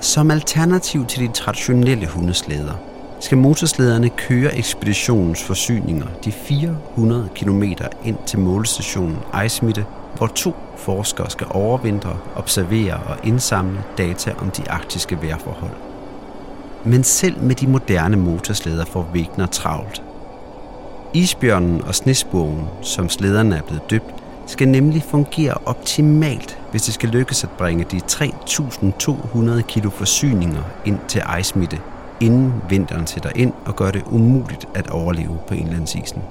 Som 0.00 0.30
alternativ 0.30 1.06
til 1.06 1.28
de 1.28 1.32
traditionelle 1.32 2.06
hundeslæder, 2.06 2.74
skal 3.20 3.38
motorslæderne 3.38 4.08
køre 4.08 4.56
ekspeditionens 4.56 5.42
forsyninger 5.42 6.06
de 6.24 6.32
400 6.32 7.28
km 7.34 7.62
ind 8.04 8.18
til 8.26 8.38
målestationen 8.38 9.18
Ejsmitte, 9.32 9.84
hvor 10.16 10.26
to 10.26 10.54
forskere 10.76 11.30
skal 11.30 11.46
overvintre, 11.50 12.16
observere 12.36 12.94
og 12.94 13.16
indsamle 13.24 13.84
data 13.98 14.32
om 14.38 14.50
de 14.50 14.70
arktiske 14.70 15.22
vejrforhold. 15.22 15.76
Men 16.84 17.04
selv 17.04 17.42
med 17.42 17.54
de 17.54 17.66
moderne 17.66 18.16
motorslæder 18.16 18.84
får 18.84 19.08
Wegner 19.14 19.46
travlt. 19.46 20.02
Isbjørnen 21.14 21.82
og 21.82 21.94
snesbogen, 21.94 22.68
som 22.82 23.08
slederne 23.08 23.56
er 23.56 23.62
blevet 23.62 23.90
døbt, 23.90 24.14
skal 24.46 24.68
nemlig 24.68 25.02
fungere 25.02 25.54
optimalt, 25.66 26.58
hvis 26.70 26.82
det 26.82 26.94
skal 26.94 27.08
lykkes 27.08 27.44
at 27.44 27.50
bringe 27.50 27.84
de 27.84 27.96
3.200 27.96 29.62
kilo 29.62 29.90
forsyninger 29.90 30.62
ind 30.84 30.98
til 31.08 31.20
ejsmitte, 31.20 31.78
inden 32.20 32.52
vinteren 32.68 33.06
sætter 33.06 33.30
ind 33.34 33.52
og 33.66 33.76
gør 33.76 33.90
det 33.90 34.02
umuligt 34.10 34.68
at 34.74 34.90
overleve 34.90 35.38
på 35.48 35.54
indlandsisen. 35.54 36.22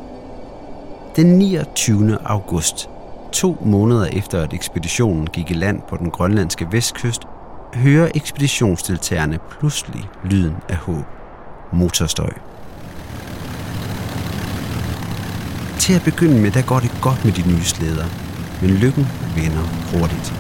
Den 1.16 1.38
29. 1.38 2.18
august, 2.26 2.90
to 3.32 3.58
måneder 3.66 4.06
efter 4.06 4.42
at 4.42 4.54
ekspeditionen 4.54 5.28
gik 5.28 5.52
i 5.52 5.54
land 5.54 5.82
på 5.90 5.98
den 5.98 6.12
grønlandske 6.12 6.68
vestkyst, 6.72 7.22
hører 7.76 8.12
ekspeditionsdeltagerne 8.16 9.40
pludselig 9.50 10.10
lyden 10.24 10.56
af 10.70 10.76
håb. 10.76 11.06
Motorstøj. 11.74 12.53
Til 15.84 15.94
at 15.94 16.04
begynde 16.04 16.42
med, 16.42 16.52
der 16.52 16.62
går 16.62 16.80
det 16.80 16.92
godt 17.02 17.26
med 17.26 17.34
de 17.34 17.50
nye 17.52 17.64
slæder, 17.74 18.06
men 18.62 18.72
lykken 18.84 19.06
vender 19.38 19.66
hurtigt. 19.92 20.34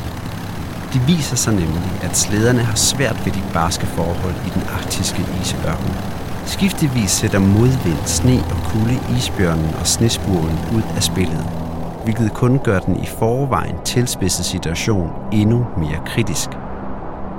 Det 0.93 1.01
viser 1.08 1.36
sig 1.36 1.53
nemlig, 1.53 1.91
at 2.01 2.17
slæderne 2.17 2.60
har 2.60 2.75
svært 2.75 3.25
ved 3.25 3.34
de 3.34 3.43
barske 3.53 3.86
forhold 3.86 4.36
i 4.47 4.49
den 4.56 4.63
arktiske 4.77 5.21
isørken. 5.41 5.93
Skiftevis 6.45 7.12
sætter 7.12 7.39
modvind, 7.39 8.06
sne 8.06 8.38
og 8.51 8.58
kulde 8.71 8.99
isbjørnen 9.17 9.73
og 9.79 9.88
snespuren 9.88 10.58
ud 10.77 10.84
af 10.95 11.03
spillet, 11.03 11.45
hvilket 12.03 12.34
kun 12.34 12.60
gør 12.60 12.79
den 12.79 12.95
i 13.03 13.06
forvejen 13.06 13.75
tilspidsede 13.86 14.47
situation 14.47 15.10
endnu 15.32 15.67
mere 15.77 15.99
kritisk– 16.06 16.49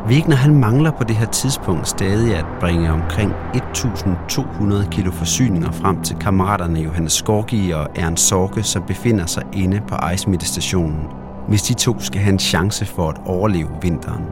Wigner 0.08 0.36
han 0.36 0.54
mangler 0.54 0.90
på 0.90 1.04
det 1.04 1.16
her 1.16 1.26
tidspunkt 1.26 1.88
stadig 1.88 2.36
at 2.36 2.44
bringe 2.60 2.92
omkring 2.92 3.32
1.200 3.32 4.88
kilo 4.90 5.10
forsyninger 5.10 5.72
frem 5.72 6.02
til 6.02 6.16
kammeraterne 6.16 6.80
Johannes 6.80 7.12
Skorgi 7.12 7.70
og 7.70 7.88
Ernst 7.94 8.28
Sorge, 8.28 8.62
som 8.62 8.82
befinder 8.82 9.26
sig 9.26 9.42
inde 9.52 9.80
på 9.88 9.94
Ejsmittestationen, 9.94 11.06
hvis 11.48 11.62
de 11.62 11.74
to 11.74 12.00
skal 12.00 12.20
have 12.20 12.32
en 12.32 12.38
chance 12.38 12.86
for 12.86 13.08
at 13.08 13.20
overleve 13.26 13.68
vinteren. 13.82 14.24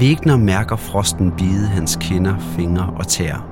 Wigner 0.00 0.36
mærker 0.36 0.76
frosten 0.76 1.32
bide 1.38 1.66
hans 1.68 1.98
kinder, 2.00 2.34
fingre 2.38 2.92
og 2.96 3.08
tæer. 3.08 3.46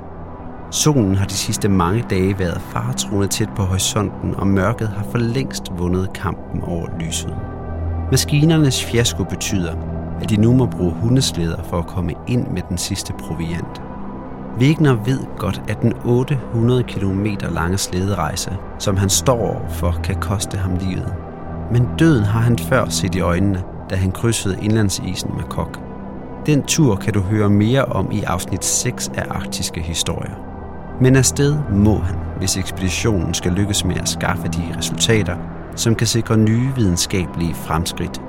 Solen 0.71 1.15
har 1.15 1.27
de 1.27 1.35
sidste 1.35 1.69
mange 1.69 2.05
dage 2.11 2.39
været 2.39 2.61
faretruende 2.61 3.29
tæt 3.29 3.49
på 3.57 3.63
horisonten, 3.63 4.35
og 4.35 4.47
mørket 4.47 4.89
har 4.89 5.05
for 5.11 5.19
længst 5.19 5.73
vundet 5.79 6.13
kampen 6.13 6.63
over 6.63 6.87
lyset. 7.01 7.37
Maskinernes 8.11 8.85
fiasko 8.85 9.25
betyder, 9.25 10.02
at 10.23 10.31
de 10.31 10.37
nu 10.37 10.53
må 10.53 10.67
bruge 10.67 10.93
hundeslæder 10.93 11.63
for 11.63 11.79
at 11.79 11.87
komme 11.87 12.13
ind 12.27 12.47
med 12.47 12.63
den 12.69 12.79
sidste 12.79 13.13
proviant. 13.13 13.83
Wegner 14.59 14.95
ved 15.05 15.19
godt, 15.39 15.63
at 15.69 15.83
den 15.83 15.93
800 16.05 16.83
km 16.83 17.27
lange 17.55 17.79
slæderejse, 17.79 18.57
som 18.79 18.97
han 18.97 19.09
står 19.09 19.67
for, 19.69 20.01
kan 20.05 20.15
koste 20.15 20.57
ham 20.59 20.77
livet. 20.77 21.15
Men 21.73 21.89
døden 21.99 22.25
har 22.25 22.41
han 22.41 22.59
før 22.59 22.89
set 22.89 23.15
i 23.15 23.21
øjnene, 23.21 23.63
da 23.91 23.97
han 23.97 24.13
krydsede 24.13 24.59
indlandsisen 24.63 25.31
med 25.37 25.45
kok. 25.45 25.81
Den 26.47 26.63
tur 26.63 26.97
kan 26.97 27.13
du 27.13 27.21
høre 27.21 27.51
mere 27.51 27.85
om 27.85 28.13
i 28.13 28.23
afsnit 28.23 28.65
6 28.65 29.11
af 29.15 29.25
Arktiske 29.31 29.81
Historier. 29.81 30.35
Men 31.01 31.17
afsted 31.17 31.59
må 31.73 31.97
han, 31.97 32.17
hvis 32.39 32.57
ekspeditionen 32.57 33.35
skal 33.35 33.53
lykkes 33.53 33.85
med 33.85 33.97
at 33.97 34.09
skaffe 34.09 34.49
de 34.49 34.79
resultater, 34.79 35.37
som 35.77 35.95
kan 35.95 36.07
sikre 36.07 36.37
nye 36.37 36.73
videnskabelige 36.77 37.55
fremskridt 37.55 38.21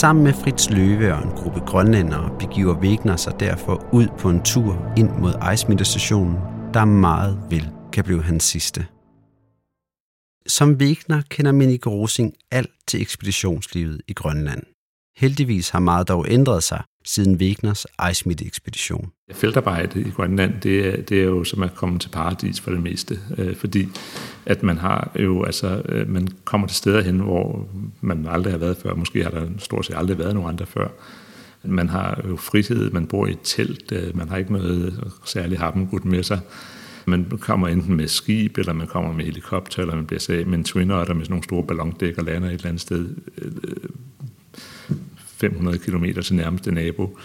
Sammen 0.00 0.24
med 0.24 0.32
Fritz 0.32 0.70
Løve 0.70 1.14
og 1.14 1.22
en 1.22 1.30
gruppe 1.30 1.60
grønlændere 1.60 2.38
begiver 2.38 2.74
Wegner 2.74 3.16
sig 3.16 3.40
derfor 3.40 3.88
ud 3.92 4.08
på 4.18 4.30
en 4.30 4.42
tur 4.42 4.92
ind 4.96 5.10
mod 5.10 5.34
Ejsmiddelstationen, 5.34 6.36
der 6.74 6.84
meget 6.84 7.38
vel 7.50 7.70
kan 7.92 8.04
blive 8.04 8.22
hans 8.22 8.44
sidste. 8.44 8.86
Som 10.46 10.70
Wegner 10.70 11.22
kender 11.28 11.52
Minik 11.52 11.86
Rosing 11.86 12.34
alt 12.50 12.70
til 12.88 13.02
ekspeditionslivet 13.02 14.00
i 14.08 14.12
Grønland. 14.12 14.62
Heldigvis 15.16 15.70
har 15.70 15.80
meget 15.80 16.08
dog 16.08 16.26
ændret 16.28 16.62
sig 16.62 16.82
siden 17.04 17.36
Wegners 17.36 17.86
Ejsmidt-ekspedition. 17.98 19.12
Feltarbejde 19.32 20.00
i 20.00 20.10
Grønland, 20.10 20.60
det 20.62 20.86
er, 20.86 21.02
det 21.02 21.20
er 21.20 21.24
jo 21.24 21.44
som 21.44 21.62
at 21.62 21.74
komme 21.74 21.98
til 21.98 22.08
paradis 22.08 22.60
for 22.60 22.70
det 22.70 22.82
meste, 22.82 23.18
øh, 23.38 23.56
fordi 23.56 23.88
at 24.46 24.62
man 24.62 24.78
har 24.78 25.10
jo, 25.20 25.44
altså, 25.44 25.82
øh, 25.88 26.08
man 26.08 26.28
kommer 26.44 26.66
til 26.66 26.76
steder 26.76 27.02
hen, 27.02 27.18
hvor 27.18 27.68
man 28.00 28.26
aldrig 28.30 28.52
har 28.52 28.58
været 28.58 28.76
før. 28.76 28.94
Måske 28.94 29.22
har 29.22 29.30
der 29.30 29.46
stort 29.58 29.86
set 29.86 29.96
aldrig 29.96 30.18
været 30.18 30.34
nogen 30.34 30.50
andre 30.50 30.66
før. 30.66 30.88
Man 31.64 31.88
har 31.88 32.24
jo 32.28 32.36
frihed, 32.36 32.90
man 32.90 33.06
bor 33.06 33.26
i 33.26 33.30
et 33.30 33.38
telt, 33.44 33.92
øh, 33.92 34.16
man 34.16 34.28
har 34.28 34.36
ikke 34.36 34.52
noget 34.52 35.10
særligt 35.24 35.60
happengud 35.60 36.00
med 36.00 36.22
sig. 36.22 36.40
Man 37.06 37.24
kommer 37.40 37.68
enten 37.68 37.96
med 37.96 38.08
skib, 38.08 38.58
eller 38.58 38.72
man 38.72 38.86
kommer 38.86 39.12
med 39.12 39.24
helikopter, 39.24 39.82
eller 39.82 39.94
man 39.94 40.06
bliver 40.06 40.20
sat 40.20 40.46
med 40.46 40.58
en 40.58 40.64
twin 40.64 40.90
otter 40.90 41.14
med 41.14 41.24
sådan 41.24 41.32
nogle 41.32 41.44
store 41.44 41.66
ballondæk 41.66 42.18
og 42.18 42.24
lander 42.24 42.48
et 42.48 42.54
eller 42.54 42.66
andet 42.66 42.80
sted 42.80 43.08
øh, 43.38 43.52
500 45.42 45.78
km 45.78 46.20
til 46.20 46.34
nærmeste 46.34 46.72
nabo, 46.72 47.18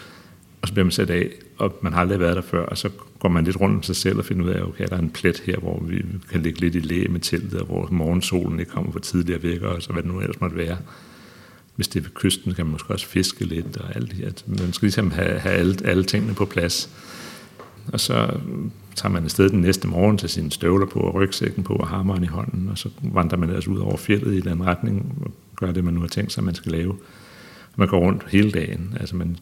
og 0.62 0.68
så 0.68 0.74
bliver 0.74 0.86
man 0.86 0.92
sat 0.92 1.10
af, 1.10 1.30
og 1.58 1.78
man 1.82 1.94
har 1.94 2.02
aldrig 2.02 2.20
været 2.20 2.36
der 2.36 2.42
før, 2.42 2.66
og 2.66 2.78
så 2.78 2.90
går 3.20 3.30
man 3.30 3.44
lidt 3.44 3.60
rundt 3.62 3.76
om 3.76 3.84
sig 3.84 3.96
selv 3.96 4.18
og 4.18 4.26
finder 4.26 4.46
ud 4.46 4.50
af, 4.50 4.62
okay, 4.62 4.88
der 4.90 4.96
er 4.96 5.00
en 5.00 5.10
plet 5.10 5.40
her, 5.46 5.58
hvor 5.58 5.84
vi 5.84 6.06
kan 6.32 6.42
ligge 6.42 6.60
lidt 6.60 6.76
i 6.76 6.80
læ 6.80 7.08
med 7.10 7.20
teltet, 7.20 7.60
og 7.60 7.66
hvor 7.66 7.88
morgensolen 7.92 8.60
ikke 8.60 8.72
kommer 8.72 8.92
for 8.92 9.00
tidligere 9.00 9.44
væk, 9.44 9.62
og 9.62 9.82
så 9.82 9.94
hvad 9.94 10.04
det 10.04 10.12
nu 10.12 10.20
ellers 10.20 10.42
måtte 10.42 10.58
være. 10.58 10.78
Hvis 11.76 11.88
det 11.88 12.00
er 12.00 12.04
ved 12.04 12.12
kysten, 12.16 12.54
kan 12.54 12.66
man 12.66 12.72
måske 12.72 12.94
også 12.94 13.08
fiske 13.08 13.46
lidt, 13.46 13.78
og 13.78 13.96
alt 13.96 14.10
det 14.10 14.18
her. 14.18 14.32
Man 14.48 14.74
skal 14.74 14.86
ligesom 14.86 15.12
have, 15.12 15.40
have 15.40 15.56
alle, 15.56 15.76
alle 15.86 16.04
tingene 16.04 16.34
på 16.34 16.46
plads. 16.46 16.90
Og 17.94 18.00
så 18.00 18.40
tager 18.96 19.14
man 19.14 19.24
afsted 19.24 19.50
den 19.50 19.62
næste 19.62 19.88
morgen 19.88 20.18
til 20.18 20.30
sine 20.30 20.52
støvler 20.52 20.86
på, 20.86 21.00
og 21.00 21.14
rygsækken 21.14 21.64
på, 21.64 21.74
og 21.74 21.88
hammeren 21.88 22.24
i 22.24 22.28
hånden, 22.28 22.70
og 22.70 22.78
så 22.78 22.90
vandrer 23.02 23.38
man 23.38 23.50
ellers 23.50 23.68
ud 23.68 23.78
over 23.78 23.98
fjellet 23.98 24.34
i 24.34 24.40
den 24.40 24.66
retning, 24.66 25.18
og 25.22 25.32
gør 25.56 25.72
det, 25.72 25.84
man 25.84 25.94
nu 25.94 26.00
har 26.00 26.08
tænkt 26.08 26.34
sig, 26.34 26.44
man 26.44 26.56
skal 26.56 26.72
lave. 26.72 26.96
Man 27.80 27.88
går 27.88 28.00
rundt 28.00 28.24
hele 28.30 28.52
dagen. 28.52 28.98
Altså 29.00 29.16
man 29.16 29.38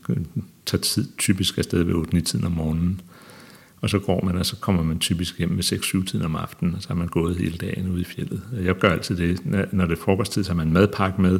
tager 0.65 0.81
tid 0.81 1.07
typisk 1.17 1.57
afsted 1.57 1.83
ved 1.83 1.93
8-9 1.93 2.19
tiden 2.21 2.45
om 2.45 2.51
morgenen. 2.51 3.01
Og 3.81 3.89
så 3.89 3.99
går 3.99 4.25
man, 4.25 4.37
og 4.37 4.45
så 4.45 4.55
kommer 4.55 4.83
man 4.83 4.99
typisk 4.99 5.37
hjem 5.37 5.49
med 5.49 5.63
6-7 5.63 6.05
tiden 6.05 6.25
om 6.25 6.35
aftenen, 6.35 6.75
og 6.75 6.81
så 6.81 6.87
har 6.87 6.95
man 6.95 7.07
gået 7.07 7.37
hele 7.37 7.57
dagen 7.57 7.91
ude 7.91 8.01
i 8.01 8.03
fjellet. 8.03 8.41
Jeg 8.63 8.75
gør 8.75 8.89
altid 8.89 9.17
det. 9.17 9.45
Når 9.73 9.85
det 9.85 9.97
er 9.97 10.01
frokosttid, 10.01 10.43
så 10.43 10.49
har 10.49 10.55
man 10.55 10.73
madpakke 10.73 11.21
med, 11.21 11.39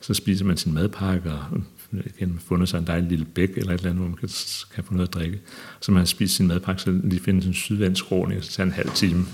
så 0.00 0.14
spiser 0.14 0.44
man 0.44 0.56
sin 0.56 0.74
madpakke, 0.74 1.32
og 1.32 1.60
øh, 1.92 2.00
igen 2.16 2.40
fundet 2.48 2.68
sig 2.68 2.78
en 2.78 2.86
dejlig 2.86 3.08
lille 3.10 3.24
bæk 3.24 3.50
eller 3.56 3.72
et 3.72 3.78
eller 3.78 3.90
andet, 3.90 4.02
hvor 4.02 4.08
man 4.08 4.16
kan, 4.16 4.28
kan 4.74 4.84
få 4.84 4.94
noget 4.94 5.08
at 5.08 5.14
drikke. 5.14 5.40
Så 5.80 5.92
man 5.92 5.98
har 5.98 6.06
spist 6.06 6.36
sin 6.36 6.46
madpakke, 6.46 6.82
så 6.82 7.00
lige 7.04 7.20
finder 7.20 7.46
en 7.46 7.54
sydvandskroning, 7.54 8.38
og 8.38 8.44
så 8.44 8.52
tager 8.52 8.66
en 8.66 8.72
halv 8.72 8.90
time, 8.90 9.24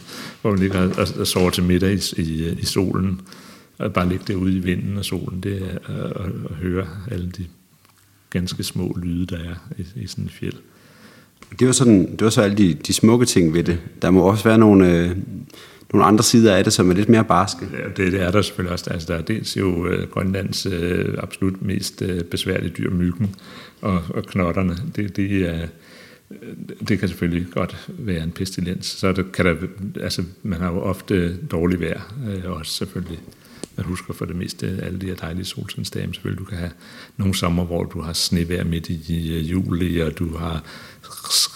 hvor 0.43 0.51
man 0.51 0.61
ligger 0.61 0.81
og, 0.81 1.09
og 1.19 1.27
sover 1.27 1.51
til 1.51 1.65
middag 1.65 1.93
i, 1.93 2.23
i, 2.23 2.45
øh, 2.45 2.59
i 2.59 2.65
solen. 2.65 3.21
At 3.79 3.93
bare 3.93 4.09
ligge 4.09 4.25
derude 4.29 4.57
i 4.57 4.59
vinden 4.59 4.99
og 4.99 5.05
solen, 5.05 5.41
det 5.41 5.62
er 5.62 5.93
at, 5.93 6.33
at 6.51 6.57
høre 6.57 6.87
alle 7.11 7.31
de 7.31 7.47
ganske 8.31 8.62
små 8.62 8.99
lyde, 9.03 9.27
der 9.27 9.39
er 9.39 9.55
i, 9.79 10.03
i 10.03 10.07
sådan 10.07 10.25
et 10.25 10.33
fjeld. 10.33 10.57
Det 11.59 11.67
var, 11.67 11.73
sådan, 11.73 12.11
det 12.11 12.23
var 12.23 12.31
så 12.31 12.43
alle 12.43 12.57
de, 12.57 12.75
de 12.75 12.93
smukke 12.93 13.27
ting 13.27 13.55
ved 13.55 13.65
det. 13.65 13.79
Der 14.03 14.11
må 14.11 14.21
også 14.21 14.45
være 14.45 14.59
nogle, 14.59 14.93
øh, 14.93 15.17
nogle 15.93 16.07
andre 16.07 16.25
sider 16.25 16.57
af 16.57 16.65
det, 16.65 16.73
som 16.73 16.91
er 16.91 16.95
lidt 16.95 17.09
mere 17.09 17.25
barske. 17.25 17.67
Ja, 17.73 17.89
det, 17.89 18.12
det 18.12 18.23
er 18.23 18.31
der 18.31 18.43
selvfølgelig 18.43 18.73
også. 18.73 18.91
Altså, 18.91 19.12
der 19.12 19.19
er 19.19 19.23
dels 19.23 19.57
jo 19.57 19.87
øh, 19.87 20.09
Grønlands 20.09 20.67
øh, 20.67 21.15
absolut 21.19 21.62
mest 21.62 22.03
øh, 22.03 22.25
besværlige 22.25 22.73
dyr, 22.79 22.91
myggen 22.91 23.35
og, 23.81 24.03
og 24.09 24.25
knotterne. 24.25 24.77
Det, 24.97 25.17
det, 25.17 25.49
er, 25.49 25.67
det 26.89 26.99
kan 26.99 27.09
selvfølgelig 27.09 27.47
godt 27.51 27.89
være 27.89 28.25
en 28.25 28.31
pestilens. 28.31 28.87
Så 28.87 29.12
der 29.12 29.23
kan 29.23 29.45
der, 29.47 29.55
altså, 30.01 30.23
man 30.43 30.61
har 30.61 30.73
jo 30.73 30.81
ofte 30.81 31.37
dårlig 31.37 31.81
vejr, 31.81 32.15
øh, 32.29 32.53
også 32.53 32.73
selvfølgelig 32.73 33.19
man 33.77 33.87
husker 33.87 34.15
for 34.15 34.25
det 34.25 34.37
meste 34.37 34.81
alle 34.83 34.99
de 34.99 35.07
her 35.07 35.15
dejlige 35.15 35.45
solskinsdage. 35.45 36.15
Selvfølgelig, 36.15 36.39
du 36.39 36.45
kan 36.45 36.59
have 36.59 36.71
nogle 37.17 37.35
sommer, 37.35 37.65
hvor 37.65 37.85
du 37.85 38.01
har 38.01 38.12
snevejr 38.12 38.65
midt 38.65 38.89
i 38.89 39.33
øh, 39.33 39.51
juli, 39.51 39.99
og 39.99 40.19
du 40.19 40.37
har 40.37 40.65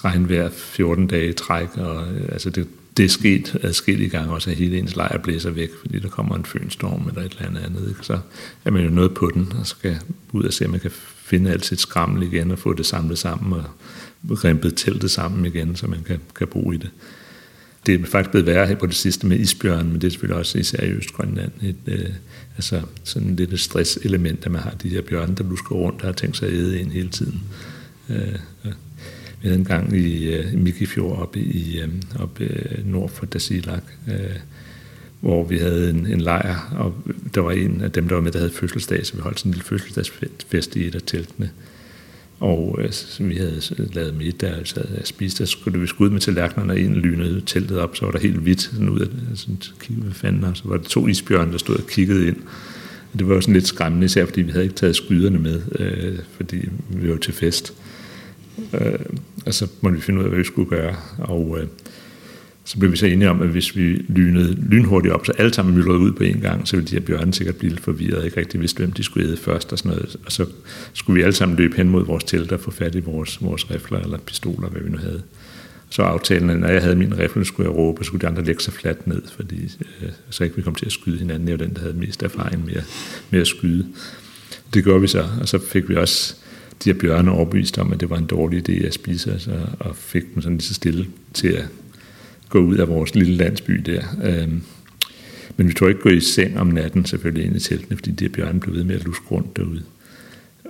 regnvejr 0.05 0.51
14 0.51 1.07
dage 1.07 1.29
i 1.29 1.33
træk, 1.33 1.77
og 1.77 2.13
øh, 2.13 2.29
altså 2.33 2.51
det, 2.51 2.69
det 2.97 3.05
er 3.05 3.09
sket 3.09 3.57
adskillige 3.63 4.11
gange 4.11 4.33
også, 4.33 4.51
at 4.51 4.57
hele 4.57 4.79
ens 4.79 4.97
lejr 4.97 5.19
blæser 5.19 5.51
væk, 5.51 5.71
fordi 5.81 5.99
der 5.99 6.09
kommer 6.09 6.37
en 6.37 6.45
fønstorm 6.45 7.09
eller 7.09 7.23
et 7.23 7.33
eller 7.33 7.47
andet 7.47 7.61
andet. 7.61 7.89
Ikke? 7.89 8.07
Så 8.07 8.19
er 8.65 8.71
man 8.71 8.85
jo 8.85 8.91
noget 8.91 9.15
på 9.15 9.31
den, 9.35 9.53
og 9.61 9.67
skal 9.67 9.99
ud 10.33 10.45
og 10.45 10.53
se, 10.53 10.65
om 10.65 10.71
man 10.71 10.81
kan 10.81 10.91
finde 11.25 11.51
alt 11.51 11.67
sit 11.67 11.81
skrammel 11.81 12.23
igen, 12.23 12.51
og 12.51 12.59
få 12.59 12.73
det 12.73 12.87
samlet 12.87 13.19
sammen, 13.19 13.53
og 13.53 13.65
rempet 14.45 14.77
teltet 14.77 15.11
sammen 15.11 15.47
igen, 15.47 15.77
så 15.77 15.87
man 15.87 16.03
kan, 16.03 16.21
kan 16.37 16.47
bo 16.47 16.73
i 16.73 16.77
det 16.77 16.91
det 17.87 18.01
er 18.01 18.07
faktisk 18.07 18.31
blevet 18.31 18.47
værre 18.47 18.67
her 18.67 18.75
på 18.75 18.87
det 18.87 18.95
sidste 18.95 19.27
med 19.27 19.39
isbjørn, 19.39 19.87
men 19.87 19.95
det 19.95 20.05
er 20.05 20.11
selvfølgelig 20.11 20.39
også 20.39 20.59
især 20.59 20.85
i 20.85 20.91
Østgrønland 20.91 21.53
et, 21.63 21.77
øh, 21.87 22.09
altså 22.57 22.83
sådan 23.05 23.37
lidt 23.37 23.53
et 23.53 23.61
stresselement, 23.61 24.47
at 24.47 24.53
man 24.53 24.61
har 24.61 24.71
de 24.71 24.89
her 24.89 25.03
bjørne, 25.03 25.35
der 25.35 25.45
lusker 25.45 25.75
rundt, 25.75 26.01
der 26.01 26.07
har 26.07 26.13
tænkt 26.13 26.37
sig 26.37 26.49
at 26.49 26.55
æde 26.55 26.81
ind 26.81 26.93
hele 26.93 27.09
tiden. 27.09 27.41
Øh, 28.09 28.39
vi 29.43 29.49
havde 29.49 29.59
en 29.59 29.65
gang 29.65 29.97
i, 29.97 30.35
øh, 30.35 30.55
Mikifjord 30.55 31.19
oppe, 31.19 31.41
i, 31.41 31.81
øh, 31.81 31.89
oppe 32.19 32.45
øh, 32.45 32.87
nord 32.87 33.11
for 33.11 33.27
Dasilak, 33.27 33.83
øh, 34.09 34.37
hvor 35.21 35.45
vi 35.45 35.59
havde 35.59 35.91
en, 35.91 36.07
en 36.07 36.21
lejr, 36.21 36.75
og 36.79 36.95
der 37.35 37.41
var 37.41 37.51
en 37.51 37.81
af 37.81 37.93
dem, 37.93 38.09
der 38.09 38.15
var 38.15 38.23
med, 38.23 38.33
der 38.33 38.39
havde 38.39 38.53
fødselsdag, 38.53 39.07
så 39.07 39.15
vi 39.15 39.21
holdt 39.21 39.39
sådan 39.39 39.51
en 39.51 39.55
lille 39.55 39.65
fødselsdagsfest 39.65 40.77
i 40.77 40.87
et 40.87 40.95
af 40.95 41.01
teltene. 41.07 41.51
Og 42.41 42.79
øh, 42.79 43.29
vi 43.29 43.37
havde 43.37 43.63
øh, 43.79 43.95
lavet 43.95 44.15
middag, 44.15 44.51
altså 44.59 44.81
jeg 44.97 45.07
spiste, 45.07 45.39
der 45.39 45.49
skulle 45.49 45.81
vi 45.81 45.87
skulle 45.87 46.09
ud 46.09 46.13
med 46.13 46.21
tallerkenerne, 46.21 46.73
og 46.73 46.81
en 46.81 46.95
lynede 46.95 47.43
teltet 47.47 47.79
op, 47.79 47.97
så 47.97 48.05
var 48.05 48.13
der 48.13 48.19
helt 48.19 48.37
hvidt 48.37 48.61
sådan 48.61 48.89
ud 48.89 49.01
af 49.01 49.07
øh, 49.07 49.37
sådan, 49.37 49.59
kiggede, 49.81 50.05
hvad 50.05 50.15
fanden, 50.15 50.45
og 50.45 50.57
så 50.57 50.63
var 50.65 50.77
der 50.77 50.85
to 50.85 51.07
isbjørne, 51.07 51.53
der 51.53 51.59
stod 51.59 51.77
og 51.77 51.87
kiggede 51.87 52.27
ind. 52.29 52.37
Og 53.13 53.19
det 53.19 53.29
var 53.29 53.35
jo 53.35 53.41
sådan 53.41 53.55
lidt 53.55 53.67
skræmmende, 53.67 54.05
især 54.05 54.27
fordi 54.27 54.43
vi 54.43 54.51
havde 54.51 54.65
ikke 54.65 54.77
taget 54.77 54.97
skyderne 54.97 55.39
med, 55.39 55.63
øh, 55.79 56.19
fordi 56.37 56.69
vi 56.89 57.11
var 57.11 57.17
til 57.17 57.35
fest. 57.35 57.75
Øh, 58.75 58.99
og 59.47 59.55
så 59.55 59.67
måtte 59.81 59.97
vi 59.97 60.03
finde 60.03 60.19
ud 60.19 60.25
af, 60.25 60.31
hvad 60.31 60.39
vi 60.39 60.45
skulle 60.45 60.71
gøre. 60.71 60.97
Og 61.19 61.59
øh, 61.61 61.67
så 62.71 62.79
blev 62.79 62.93
vi 62.93 62.97
så 62.97 63.07
enige 63.07 63.31
om, 63.31 63.43
at 63.43 63.49
hvis 63.49 63.77
vi 63.77 64.05
lynede 64.09 64.57
lynhurtigt 64.71 65.15
op, 65.15 65.27
så 65.27 65.33
alle 65.33 65.55
sammen 65.55 65.75
myldrede 65.75 65.99
ud 65.99 66.13
på 66.13 66.25
en 66.25 66.41
gang, 66.41 66.69
så 66.69 66.77
ville 66.77 66.89
de 66.89 66.95
her 66.95 67.01
bjørne 67.01 67.35
sikkert 67.35 67.57
blive 67.57 67.71
lidt 67.71 67.81
forvirret, 67.81 68.25
ikke 68.25 68.41
rigtig 68.41 68.61
vidste, 68.61 68.79
hvem 68.79 68.93
de 68.93 69.03
skulle 69.03 69.29
æde 69.29 69.37
først 69.37 69.73
og 69.73 69.79
sådan 69.79 69.91
noget. 69.91 70.17
Og 70.27 70.33
så 70.33 70.47
skulle 70.93 71.15
vi 71.15 71.23
alle 71.23 71.35
sammen 71.35 71.59
løbe 71.59 71.77
hen 71.77 71.89
mod 71.89 72.07
vores 72.07 72.25
telt 72.25 72.53
og 72.53 72.61
få 72.61 72.71
fat 72.71 72.95
i 72.95 73.01
vores, 73.01 73.43
vores 73.43 73.71
rifler 73.71 73.99
eller 74.01 74.19
pistoler, 74.19 74.69
hvad 74.69 74.83
vi 74.83 74.91
nu 74.91 74.99
havde. 74.99 75.23
Så 75.89 76.03
aftalen, 76.03 76.51
at 76.51 76.61
når 76.61 76.69
jeg 76.69 76.83
havde 76.83 76.97
min 76.97 77.19
rifle, 77.19 77.45
skulle 77.45 77.71
jeg 77.71 77.79
råbe, 77.79 78.01
og 78.01 78.05
skulle 78.05 78.21
de 78.21 78.27
andre 78.27 78.45
lægge 78.45 78.63
sig 78.63 78.73
fladt 78.73 79.07
ned, 79.07 79.23
fordi 79.37 79.63
øh, 80.03 80.09
så 80.31 80.45
ikke 80.45 80.57
vi 80.57 80.63
kom 80.63 80.75
til 80.75 80.87
at 80.87 80.93
skyde 80.93 81.19
hinanden. 81.19 81.49
Jeg 81.49 81.59
var 81.59 81.65
den, 81.65 81.75
der 81.75 81.81
havde 81.81 81.95
mest 81.95 82.23
erfaring 82.23 82.65
med, 82.65 82.83
med 83.31 83.41
at 83.41 83.47
skyde. 83.47 83.87
Det 84.75 84.85
gjorde 84.85 85.01
vi 85.01 85.07
så, 85.07 85.27
og 85.41 85.49
så 85.49 85.59
fik 85.59 85.89
vi 85.89 85.97
også 85.97 86.35
de 86.85 86.93
her 86.93 87.01
bjørne 87.01 87.31
overbevist 87.31 87.79
om, 87.79 87.93
at 87.93 88.01
det 88.01 88.11
var 88.11 88.17
en 88.17 88.27
dårlig 88.27 88.69
idé 88.69 88.87
at 88.87 88.95
spise, 88.95 89.33
altså, 89.33 89.51
og 89.79 89.97
fik 89.97 90.35
dem 90.35 90.43
sådan 90.43 90.57
lige 90.57 90.67
så 90.67 90.75
stille 90.75 91.07
til 91.35 91.49
at 91.49 91.65
gå 92.51 92.59
ud 92.59 92.77
af 92.77 92.89
vores 92.89 93.15
lille 93.15 93.35
landsby 93.35 93.73
der. 93.73 94.03
Øhm, 94.25 94.63
men 95.57 95.69
vi 95.69 95.73
tog 95.73 95.89
ikke 95.89 96.01
gå 96.01 96.09
i 96.09 96.21
seng 96.21 96.59
om 96.59 96.67
natten, 96.67 97.05
selvfølgelig 97.05 97.45
inde 97.45 97.57
i 97.57 97.61
teltene, 97.61 97.97
fordi 97.97 98.11
de 98.11 98.29
bjørn 98.29 98.47
bjørne 98.47 98.61
blev 98.61 98.75
ved 98.75 98.85
med 98.85 98.95
at 98.95 99.05
luske 99.05 99.25
rundt 99.31 99.57
derude. 99.57 99.83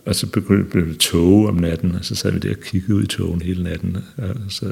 Og 0.06 0.14
så 0.14 0.26
begyndte 0.26 0.86
det 0.86 0.98
tåge 0.98 1.48
om 1.48 1.54
natten, 1.54 1.94
og 1.94 2.04
så 2.04 2.14
sad 2.14 2.32
vi 2.32 2.38
der 2.38 2.50
og 2.50 2.60
kiggede 2.60 2.94
ud 2.94 3.02
i 3.02 3.06
togen 3.06 3.42
hele 3.42 3.62
natten. 3.62 3.96
Og 4.16 4.34
så, 4.48 4.66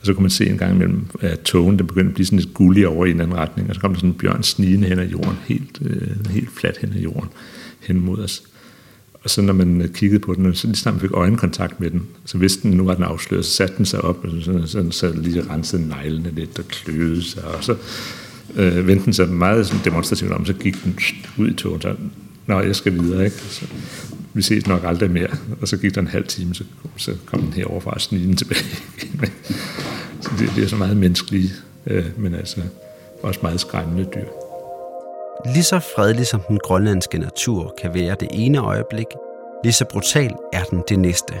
og 0.00 0.06
så 0.06 0.14
kunne 0.14 0.22
man 0.22 0.30
se 0.30 0.46
en 0.46 0.58
gang 0.58 0.74
imellem, 0.74 1.06
at 1.20 1.40
togen 1.40 1.78
der 1.78 1.84
begyndte 1.84 2.08
at 2.08 2.14
blive 2.14 2.26
sådan 2.26 2.38
lidt 2.38 2.54
gullig 2.54 2.88
over 2.88 3.06
i 3.06 3.10
en 3.10 3.20
anden 3.20 3.36
retning, 3.36 3.68
og 3.68 3.74
så 3.74 3.80
kom 3.80 3.92
der 3.92 3.98
sådan 3.98 4.10
en 4.10 4.18
bjørn 4.18 4.42
snigende 4.42 4.88
hen 4.88 4.98
ad 4.98 5.08
jorden, 5.08 5.36
helt, 5.46 5.78
øh, 5.84 6.30
helt 6.30 6.50
fladt 6.50 6.78
hen 6.78 6.92
ad 6.92 7.00
jorden, 7.00 7.28
hen 7.80 8.00
mod 8.00 8.18
os. 8.18 8.42
Og 9.24 9.30
så 9.30 9.42
når 9.42 9.52
man 9.52 9.80
øh, 9.80 9.88
kiggede 9.88 10.20
på 10.20 10.34
den, 10.34 10.54
så 10.54 10.66
lige 10.66 10.76
snart 10.76 10.94
man 10.94 11.00
fik 11.00 11.12
øjenkontakt 11.12 11.80
med 11.80 11.90
den, 11.90 12.02
så 12.24 12.38
vidste 12.38 12.62
den, 12.62 12.70
nu 12.70 12.84
var 12.84 12.94
den 12.94 13.04
afsløret, 13.04 13.44
så 13.44 13.50
satte 13.50 13.76
den 13.76 13.86
sig 13.86 14.00
op, 14.00 14.24
og 14.24 14.30
så, 14.42 14.62
så, 14.66 14.90
så 14.90 15.12
lige 15.16 15.50
rensede 15.50 15.88
neglene 15.88 16.30
lidt 16.34 16.58
og 16.58 16.64
kløede 16.64 17.24
sig, 17.24 17.44
og 17.44 17.64
så 17.64 17.76
øh, 18.56 18.86
vendte 18.86 19.04
den 19.04 19.12
sig 19.12 19.28
meget 19.28 19.66
sådan 19.66 19.84
demonstrativt 19.84 20.32
om, 20.32 20.46
så 20.46 20.52
gik 20.52 20.84
den 20.84 20.98
ud 21.38 21.50
i 21.50 21.54
toget, 21.54 21.82
så 21.82 21.94
Nå, 22.46 22.60
jeg 22.60 22.76
skal 22.76 22.94
videre, 22.94 23.24
ikke? 23.24 23.36
Så, 23.36 23.66
vi 24.34 24.42
ses 24.42 24.66
nok 24.66 24.80
aldrig 24.84 25.10
mere. 25.10 25.30
Og 25.60 25.68
så 25.68 25.76
gik 25.76 25.94
der 25.94 26.00
en 26.00 26.06
halv 26.06 26.26
time, 26.26 26.54
så, 26.54 26.64
så 26.96 27.14
kom 27.26 27.42
den 27.42 27.52
herover 27.52 27.80
fra 27.80 27.98
sniden 27.98 28.36
tilbage. 28.36 28.64
så 30.20 30.30
det, 30.38 30.52
det 30.56 30.64
er 30.64 30.68
så 30.68 30.76
meget 30.76 30.96
menneskelige, 30.96 31.52
øh, 31.86 32.04
men 32.16 32.34
altså 32.34 32.60
også 33.22 33.40
meget 33.42 33.60
skræmmende 33.60 34.06
dyr. 34.14 34.43
Lige 35.44 35.64
så 35.64 35.78
fredelig 35.78 36.26
som 36.26 36.40
den 36.48 36.58
grønlandske 36.58 37.18
natur 37.18 37.74
kan 37.82 37.94
være 37.94 38.16
det 38.20 38.28
ene 38.30 38.58
øjeblik, 38.58 39.06
lige 39.64 39.72
så 39.72 39.84
brutal 39.84 40.34
er 40.52 40.62
den 40.64 40.82
det 40.88 40.98
næste. 40.98 41.34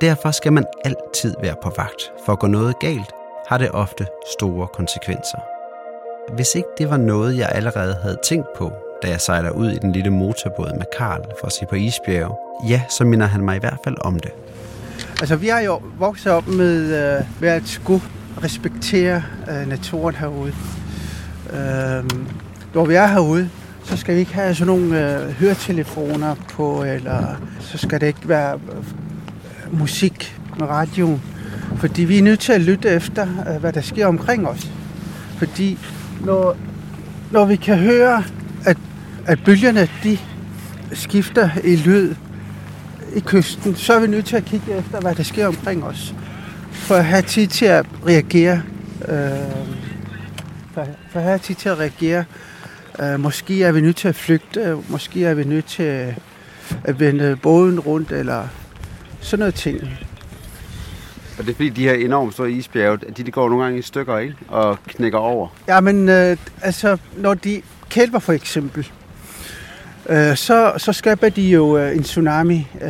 Derfor 0.00 0.30
skal 0.30 0.52
man 0.52 0.64
altid 0.84 1.34
være 1.42 1.54
på 1.62 1.72
vagt. 1.76 2.12
For 2.26 2.32
at 2.32 2.38
gå 2.38 2.46
noget 2.46 2.78
galt, 2.78 3.10
har 3.46 3.58
det 3.58 3.70
ofte 3.70 4.06
store 4.38 4.66
konsekvenser. 4.66 5.38
Hvis 6.34 6.54
ikke 6.54 6.68
det 6.78 6.90
var 6.90 6.96
noget, 6.96 7.38
jeg 7.38 7.48
allerede 7.52 7.96
havde 8.02 8.18
tænkt 8.24 8.46
på, 8.56 8.72
da 9.02 9.08
jeg 9.08 9.20
sejler 9.20 9.50
ud 9.50 9.70
i 9.70 9.78
den 9.78 9.92
lille 9.92 10.10
motorbåd 10.10 10.78
med 10.78 10.86
Karl 10.98 11.22
for 11.40 11.46
at 11.46 11.52
se 11.52 11.66
på 11.68 11.74
isbjerge, 11.74 12.36
ja, 12.68 12.82
så 12.88 13.04
minder 13.04 13.26
han 13.26 13.44
mig 13.44 13.56
i 13.56 13.60
hvert 13.60 13.78
fald 13.84 13.96
om 14.00 14.20
det. 14.20 14.30
Altså, 15.20 15.36
vi 15.36 15.48
har 15.48 15.60
jo 15.60 15.82
vokset 15.98 16.32
op 16.32 16.46
med, 16.46 16.82
øh, 16.82 17.24
med 17.40 17.48
at 17.48 17.62
skulle 17.66 18.02
respektere 18.42 19.22
øh, 19.50 19.68
naturen 19.68 20.14
herude. 20.14 20.54
Øh, 21.52 22.04
når 22.74 22.84
vi 22.84 22.94
er 22.94 23.06
herude, 23.06 23.50
så 23.84 23.96
skal 23.96 24.14
vi 24.14 24.20
ikke 24.20 24.34
have 24.34 24.54
sådan 24.54 24.66
nogle 24.66 25.14
øh, 25.14 25.30
høretelefoner 25.30 26.34
på, 26.34 26.84
eller 26.84 27.36
så 27.60 27.78
skal 27.78 28.00
det 28.00 28.06
ikke 28.06 28.28
være 28.28 28.54
øh, 28.54 29.78
musik 29.78 30.40
med 30.58 30.66
radio. 30.66 31.18
Fordi 31.76 32.04
vi 32.04 32.18
er 32.18 32.22
nødt 32.22 32.40
til 32.40 32.52
at 32.52 32.60
lytte 32.60 32.88
efter, 32.88 33.26
øh, 33.48 33.60
hvad 33.60 33.72
der 33.72 33.80
sker 33.80 34.06
omkring 34.06 34.48
os. 34.48 34.70
Fordi 35.38 35.78
når, 36.24 36.56
når 37.30 37.44
vi 37.44 37.56
kan 37.56 37.78
høre, 37.78 38.24
at, 38.64 38.76
at 39.26 39.38
bølgerne 39.44 39.88
de 40.02 40.18
skifter 40.92 41.50
i 41.64 41.76
lyd 41.76 42.14
i 43.14 43.20
kysten, 43.20 43.76
så 43.76 43.92
er 43.92 44.00
vi 44.00 44.06
nødt 44.06 44.26
til 44.26 44.36
at 44.36 44.44
kigge 44.44 44.72
efter, 44.72 45.00
hvad 45.00 45.14
der 45.14 45.22
sker 45.22 45.46
omkring 45.46 45.84
os. 45.84 46.14
For 46.72 46.94
at 46.94 47.04
have 47.04 47.22
tid 47.22 47.46
til 47.46 47.64
at 47.66 47.86
reagere. 48.06 48.62
Øh, 49.08 49.28
for, 50.74 50.86
for 51.10 51.18
at 51.18 51.24
have 51.24 51.38
tid 51.38 51.54
til 51.54 51.68
at 51.68 51.78
reagere 51.78 52.24
Uh, 53.02 53.20
måske 53.20 53.62
er 53.62 53.72
vi 53.72 53.80
nødt 53.80 53.96
til 53.96 54.08
at 54.08 54.14
flygte, 54.14 54.76
måske 54.88 55.24
er 55.24 55.34
vi 55.34 55.44
nødt 55.44 55.66
til 55.66 56.14
at 56.84 57.00
vende 57.00 57.38
båden 57.42 57.80
rundt, 57.80 58.12
eller 58.12 58.48
sådan 59.20 59.38
noget 59.38 59.54
ting. 59.54 59.98
Og 61.38 61.44
det 61.44 61.50
er 61.50 61.54
fordi, 61.54 61.68
de 61.68 61.82
her 61.82 61.92
enormt 61.92 62.32
store 62.32 62.50
isbjerge, 62.50 62.98
de, 63.16 63.22
de 63.22 63.30
går 63.30 63.48
nogle 63.48 63.64
gange 63.64 63.78
i 63.78 63.82
stykker, 63.82 64.18
ikke? 64.18 64.34
Og 64.48 64.78
knækker 64.86 65.18
over. 65.18 65.48
Ja, 65.68 65.80
men 65.80 66.08
uh, 66.08 66.36
altså, 66.62 66.98
når 67.16 67.34
de 67.34 67.62
kælper 67.90 68.18
for 68.18 68.32
eksempel, 68.32 68.90
uh, 70.04 70.34
så, 70.34 70.72
så 70.76 70.92
skaber 70.92 71.28
de 71.28 71.42
jo 71.42 71.86
uh, 71.86 71.96
en 71.96 72.02
tsunami. 72.02 72.66
Uh, 72.74 72.88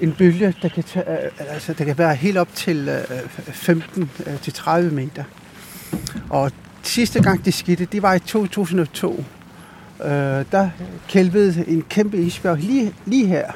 en 0.00 0.12
bølge, 0.12 0.54
der 0.62 0.68
kan, 0.68 0.82
tage, 0.84 1.04
uh, 1.08 1.54
altså, 1.54 1.72
der 1.72 1.84
kan 1.84 1.98
være 1.98 2.14
helt 2.14 2.38
op 2.38 2.48
til 2.54 2.88
uh, 2.88 3.48
15-30 3.48 4.80
meter. 4.80 5.24
Og 6.30 6.52
sidste 6.86 7.22
gang 7.22 7.44
det 7.44 7.54
skete, 7.54 7.84
det 7.84 8.02
var 8.02 8.14
i 8.14 8.18
2002. 8.18 9.24
Øh, 10.04 10.10
der 10.52 10.70
kælvede 11.08 11.64
en 11.68 11.82
kæmpe 11.82 12.16
isbjerg 12.16 12.58
lige, 12.58 12.94
lige 13.04 13.26
her 13.26 13.52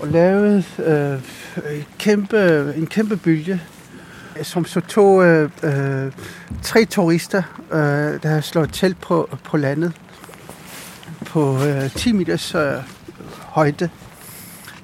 og 0.00 0.08
lavede 0.08 0.64
øh, 0.78 1.20
kæmpe, 1.98 2.72
en 2.76 2.86
kæmpe 2.86 3.16
bølge, 3.16 3.62
som 4.42 4.64
så 4.64 4.80
tog 4.80 5.24
øh, 5.24 5.50
øh, 5.62 6.12
tre 6.62 6.84
turister, 6.84 7.42
øh, 7.72 7.78
der 8.22 8.28
havde 8.28 8.42
slået 8.42 8.70
telt 8.72 9.00
på, 9.00 9.38
på 9.44 9.56
landet 9.56 9.92
på 11.26 11.64
øh, 11.64 11.90
10 11.90 12.12
meters 12.12 12.54
øh, 12.54 12.72
højde. 13.40 13.88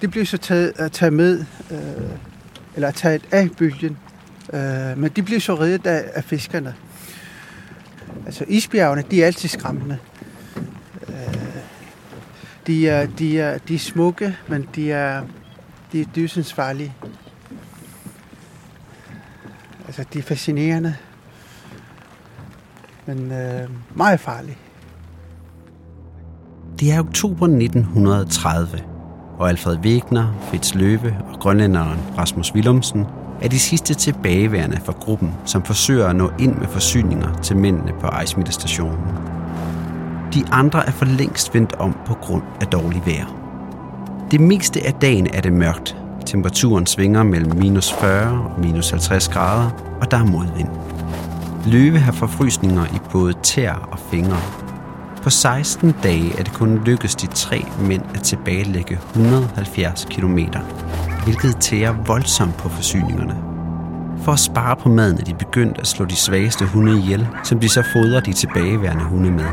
Det 0.01 0.11
blev 0.11 0.27
så 0.27 0.39
taget, 0.39 0.73
at 0.77 0.93
taget 0.93 1.13
med, 1.13 1.45
øh, 1.71 1.79
eller 2.75 2.91
taget 2.91 3.23
af 3.31 3.51
bølgen, 3.59 3.97
øh, 4.53 4.99
men 4.99 5.11
de 5.17 5.23
blev 5.23 5.41
så 5.41 5.55
reddet 5.55 5.87
af, 5.87 6.05
af 6.15 6.25
fiskerne. 6.25 6.75
Altså 8.33 8.45
isbjergene, 8.49 9.05
de 9.11 9.23
er 9.23 9.27
altid 9.27 9.49
skræmmende. 9.49 9.99
Øh, 11.09 11.35
de 12.67 12.89
er, 12.89 13.07
de 13.07 13.41
er, 13.41 13.59
de 13.59 13.75
er 13.75 13.79
smukke, 13.79 14.37
men 14.49 14.69
de 14.75 14.93
er, 14.93 15.23
de 15.93 16.01
er 16.01 16.05
dødsensfarlige. 16.15 16.95
Altså, 19.87 20.05
de 20.13 20.19
er 20.19 20.23
fascinerende, 20.23 20.97
men 23.07 23.33
øh, 23.33 23.69
meget 23.95 24.21
farlige. 24.21 24.59
Det 26.81 26.93
er 26.93 27.01
oktober 27.01 27.47
1930, 27.47 28.81
og 29.39 29.49
Alfred 29.49 29.79
Wegener, 29.79 30.47
Fritz 30.51 30.75
Løve 30.75 31.17
og 31.33 31.41
grønlænderen 31.41 31.99
Rasmus 32.19 32.55
Willumsen 32.55 33.07
er 33.43 33.49
de 33.49 33.59
sidste 33.59 33.95
tilbageværende 33.95 34.81
fra 34.85 34.93
gruppen, 35.01 35.35
som 35.45 35.63
forsøger 35.63 36.07
at 36.07 36.17
nå 36.17 36.31
ind 36.39 36.55
med 36.55 36.69
forsyninger 36.69 37.35
til 37.43 37.57
mændene 37.57 37.93
på 38.01 38.07
Ejsmiddelstationen. 38.07 38.99
De 40.35 40.45
andre 40.53 40.87
er 40.87 40.91
for 40.91 41.05
længst 41.05 41.55
vendt 41.55 41.73
om 41.73 41.97
på 42.07 42.15
grund 42.15 42.43
af 42.61 42.67
dårlig 42.67 43.03
vejr. 43.07 43.27
Det 44.31 44.41
meste 44.41 44.87
af 44.87 44.95
dagen 44.95 45.27
er 45.35 45.41
det 45.41 45.53
mørkt. 45.53 45.97
Temperaturen 46.27 46.87
svinger 46.87 47.23
mellem 47.23 47.57
minus 47.57 47.93
40 47.93 48.45
og 48.45 48.61
minus 48.61 48.91
50 48.91 49.29
grader, 49.29 49.71
og 50.01 50.11
der 50.11 50.17
er 50.17 50.25
modvind. 50.25 50.69
Løve 51.67 51.99
har 51.99 52.13
forfrysninger 52.13 52.85
i 52.85 52.99
både 53.13 53.35
tær 53.43 53.89
og 53.93 53.99
fingre. 54.11 54.41
På 55.23 55.31
16 55.31 55.95
dage 56.03 56.39
er 56.39 56.43
det 56.43 56.53
kun 56.53 56.79
lykkedes 56.85 57.15
de 57.15 57.27
tre 57.27 57.65
mænd 57.81 58.03
at 58.15 58.23
tilbagelægge 58.23 58.99
170 59.15 60.07
kilometer 60.11 60.61
hvilket 61.25 61.57
tærer 61.57 61.93
voldsomt 62.07 62.57
på 62.57 62.69
forsyningerne. 62.69 63.37
For 64.25 64.33
at 64.33 64.39
spare 64.39 64.77
på 64.77 64.89
maden 64.89 65.19
er 65.21 65.25
de 65.25 65.35
begyndt 65.35 65.79
at 65.79 65.87
slå 65.87 66.05
de 66.05 66.17
svageste 66.17 66.65
hunde 66.65 66.99
ihjel, 66.99 67.29
som 67.45 67.61
de 67.61 67.69
så 67.69 67.83
fodrer 67.93 68.21
de 68.21 68.33
tilbageværende 68.33 69.05
hunde 69.05 69.31
med. 69.31 69.47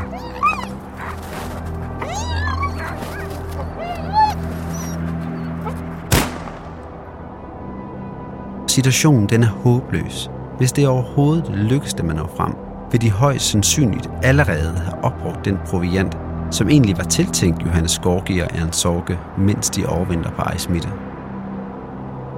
Situationen 8.68 9.28
den 9.28 9.42
er 9.42 9.48
håbløs. 9.48 10.30
Hvis 10.58 10.72
det 10.72 10.88
overhovedet 10.88 11.50
lykkes 11.54 11.94
dem 11.94 12.10
at 12.10 12.16
nå 12.16 12.28
frem, 12.36 12.54
vil 12.92 13.00
de 13.00 13.10
højst 13.10 13.44
sandsynligt 13.44 14.10
allerede 14.22 14.78
have 14.78 15.04
opbrugt 15.04 15.44
den 15.44 15.58
proviant, 15.66 16.16
som 16.50 16.68
egentlig 16.68 16.98
var 16.98 17.04
tiltænkt 17.04 17.62
Johannes 17.62 17.98
Gorgi 17.98 18.38
og 18.38 18.48
Ernst 18.54 18.80
Sorge, 18.80 19.18
mens 19.38 19.70
de 19.70 19.86
overvinter 19.86 20.30
på 20.30 20.42
Ejsmitte. 20.42 20.88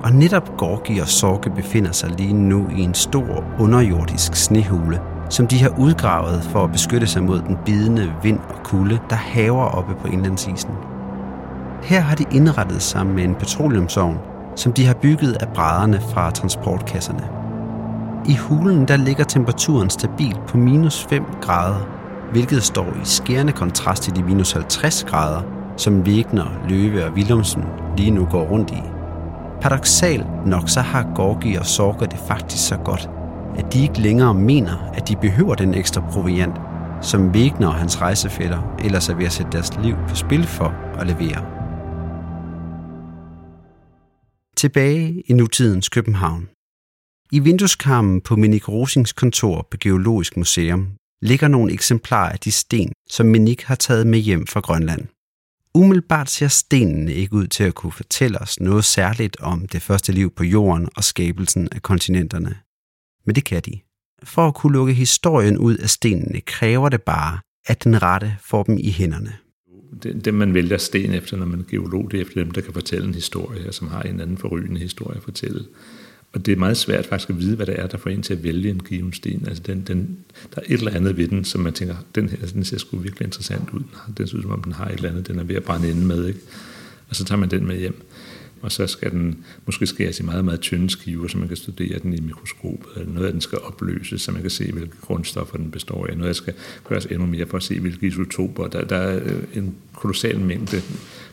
Og 0.03 0.13
netop 0.13 0.57
Gorgi 0.57 0.99
og 0.99 1.09
Sorge 1.09 1.51
befinder 1.51 1.93
sig 1.93 2.11
lige 2.11 2.33
nu 2.33 2.69
i 2.77 2.81
en 2.81 2.95
stor 2.95 3.45
underjordisk 3.59 4.35
snehule, 4.35 5.01
som 5.31 5.47
de 5.47 5.63
har 5.63 5.79
udgravet 5.79 6.43
for 6.43 6.65
at 6.65 6.73
beskytte 6.73 7.07
sig 7.07 7.23
mod 7.23 7.41
den 7.41 7.59
bidende 7.65 8.13
vind 8.23 8.39
og 8.39 8.63
kulde, 8.65 8.99
der 9.11 9.17
haver 9.17 9.65
oppe 9.65 9.95
på 9.95 10.09
indlandsisen. 10.09 10.71
Her 11.83 12.01
har 12.01 12.17
de 12.17 12.25
indrettet 12.31 12.83
sig 12.83 13.07
med 13.07 13.25
en 13.25 13.35
petroleumsovn, 13.35 14.19
som 14.57 14.73
de 14.73 14.87
har 14.87 14.95
bygget 14.95 15.33
af 15.33 15.49
brædderne 15.49 16.01
fra 16.01 16.31
transportkasserne. 16.31 17.29
I 18.29 18.37
hulen 18.37 18.89
der 18.89 18.97
ligger 18.97 19.25
temperaturen 19.25 19.91
stabil 19.91 20.37
på 20.49 20.57
minus 20.57 21.07
5 21.11 21.25
grader, 21.41 21.87
hvilket 22.33 22.63
står 22.63 22.87
i 22.87 23.05
skærende 23.05 23.53
kontrast 23.53 24.03
til 24.03 24.17
de 24.17 24.23
minus 24.23 24.53
50 24.53 25.05
grader, 25.05 25.43
som 25.77 26.01
Wegner, 26.01 26.47
Løve 26.69 27.05
og 27.05 27.13
Willumsen 27.13 27.65
lige 27.97 28.11
nu 28.11 28.25
går 28.31 28.43
rundt 28.43 28.71
i. 28.71 28.83
Paradoxalt 29.63 30.27
nok 30.47 30.69
så 30.69 30.81
har 30.81 31.13
Gorgi 31.15 31.55
og 31.55 31.67
Sorger 31.67 32.07
det 32.07 32.19
faktisk 32.29 32.69
så 32.69 32.77
godt, 32.77 33.11
at 33.59 33.73
de 33.73 33.83
ikke 33.83 34.01
længere 34.01 34.35
mener, 34.35 34.77
at 34.95 35.09
de 35.09 35.17
behøver 35.17 35.55
den 35.55 35.75
ekstra 35.75 36.11
proviant, 36.11 36.55
som 37.03 37.31
Wegner 37.31 37.69
og 37.69 37.75
hans 37.75 38.01
rejsefælder 38.01 38.77
ellers 38.85 39.09
er 39.09 39.15
ved 39.15 39.25
at 39.27 39.33
sætte 39.33 39.53
deres 39.53 39.71
liv 39.83 39.95
på 40.09 40.15
spil 40.15 40.47
for 40.47 40.69
at 41.01 41.07
levere. 41.07 41.47
Tilbage 44.57 45.23
i 45.27 45.33
nutidens 45.33 45.89
København. 45.89 46.49
I 47.33 47.39
vindueskarmen 47.39 48.21
på 48.21 48.37
Minik 48.37 48.69
Rosings 48.69 49.13
kontor 49.13 49.67
på 49.71 49.77
Geologisk 49.81 50.37
Museum 50.37 50.89
ligger 51.23 51.49
nogle 51.49 51.73
eksemplarer 51.73 52.33
af 52.33 52.39
de 52.39 52.53
sten, 52.53 52.93
som 53.11 53.27
Minik 53.27 53.63
har 53.63 53.75
taget 53.75 54.07
med 54.07 54.19
hjem 54.19 54.47
fra 54.47 54.61
Grønland. 54.61 55.07
Umiddelbart 55.75 56.31
ser 56.31 56.49
stenene 56.49 57.15
ikke 57.15 57.35
ud 57.35 57.47
til 57.47 57.65
at 57.65 57.75
kunne 57.75 57.93
fortælle 57.93 58.39
os 58.39 58.61
noget 58.61 58.85
særligt 58.85 59.37
om 59.41 59.69
det 59.69 59.83
første 59.83 60.13
liv 60.13 60.35
på 60.35 60.45
jorden 60.45 60.89
og 60.97 61.05
skabelsen 61.05 61.69
af 61.73 61.83
kontinenterne. 61.83 62.55
Men 63.27 63.35
det 63.35 63.45
kan 63.45 63.63
de. 63.63 63.81
For 64.23 64.49
at 64.49 64.55
kunne 64.55 64.73
lukke 64.73 64.93
historien 64.93 65.59
ud 65.59 65.77
af 65.77 65.91
stenene 65.91 66.41
kræver 66.41 66.89
det 66.89 67.03
bare, 67.03 67.39
at 67.67 67.85
den 67.85 68.03
rette 68.03 68.37
får 68.41 68.63
dem 68.63 68.79
i 68.79 68.91
hænderne. 68.91 69.33
Det, 70.03 70.25
det 70.25 70.35
man 70.35 70.55
vælger 70.55 70.79
sten 70.79 71.13
efter, 71.13 71.37
når 71.37 71.47
man 71.47 71.61
er 71.61 71.65
geolog, 71.65 72.11
det 72.11 72.17
er 72.17 72.23
efter 72.23 72.45
dem, 72.45 72.51
der 72.51 72.61
kan 72.61 72.73
fortælle 72.73 73.09
en 73.09 73.15
historie, 73.15 73.73
som 73.73 73.89
har 73.89 74.03
en 74.03 74.21
anden 74.21 74.39
forrygende 74.39 74.81
historie 74.81 75.17
at 75.17 75.23
fortælle. 75.23 75.65
Og 76.33 76.47
det 76.47 76.53
er 76.53 76.57
meget 76.57 76.77
svært 76.77 77.07
faktisk 77.07 77.31
at 77.31 77.39
vide, 77.39 77.57
hvad 77.57 77.67
det 77.67 77.81
er, 77.81 77.87
der 77.87 77.99
får 77.99 78.11
en 78.11 78.23
til 78.23 78.35
at 78.35 78.43
vælge 78.43 78.71
en 78.71 78.81
given 78.81 79.13
sten. 79.13 79.45
Altså 79.47 79.63
den, 79.67 79.81
den, 79.87 80.19
der 80.55 80.61
er 80.61 80.65
et 80.67 80.79
eller 80.79 80.93
andet 80.93 81.17
ved 81.17 81.29
den, 81.29 81.45
som 81.45 81.61
man 81.61 81.73
tænker, 81.73 81.95
den 82.15 82.29
her 82.29 82.47
den 82.47 82.65
ser 82.65 82.79
sgu 82.79 82.97
virkelig 82.97 83.27
interessant 83.27 83.71
ud. 83.73 83.83
Den 84.19 84.27
ser 84.27 84.37
ud, 84.37 84.43
som 84.43 84.51
om 84.51 84.63
den 84.63 84.73
har 84.73 84.87
et 84.87 84.95
eller 84.95 85.09
andet, 85.09 85.29
den 85.29 85.39
er 85.39 85.45
ved 85.45 85.57
at 85.57 85.65
brænde 85.65 85.91
inde 85.91 86.07
med. 86.07 86.27
Ikke? 86.27 86.41
Og 87.09 87.17
så 87.17 87.25
tager 87.25 87.39
man 87.39 87.51
den 87.51 87.67
med 87.67 87.79
hjem. 87.79 88.03
Og 88.63 88.73
så 88.73 88.87
skal 88.87 89.11
den 89.11 89.45
måske 89.67 89.87
skæres 89.87 90.21
i 90.21 90.23
meget, 90.23 90.45
meget 90.45 90.61
tynde 90.61 90.91
skiver, 90.91 91.29
så 91.29 91.39
man 91.39 91.49
kan 91.49 91.57
studere 91.57 91.99
den 91.99 92.15
i 92.15 92.21
mikroskopet. 92.21 93.09
Noget 93.09 93.27
af 93.27 93.33
den 93.33 93.41
skal 93.41 93.59
opløses, 93.59 94.23
så 94.23 94.33
man 94.33 94.43
kan 94.43 94.51
se, 94.51 94.73
hvilke 94.73 94.97
grundstoffer 95.01 95.57
den 95.57 95.71
består 95.71 96.07
af. 96.07 96.17
Noget 96.17 96.29
af 96.29 96.37
skal 96.37 96.55
gøres 96.89 97.07
endnu 97.07 97.27
mere 97.27 97.47
for 97.47 97.57
at 97.57 97.63
se, 97.63 97.81
hvilke 97.81 98.07
isotoper. 98.07 98.67
Der, 98.67 98.85
der 98.85 98.97
er 98.97 99.21
øh, 99.25 99.43
en 99.55 99.75
kolossal 99.97 100.41
mængde, 100.41 100.83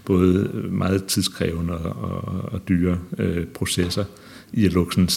både 0.06 0.50
meget 0.70 1.06
tidskrævende 1.06 1.78
og, 1.78 2.12
og, 2.12 2.54
og 2.54 2.62
dyre 2.70 3.00
øh, 3.18 3.46
processer, 3.46 4.06
i 4.54 4.66
at 4.66 4.74
lukke 4.74 4.96
sådan 4.96 5.10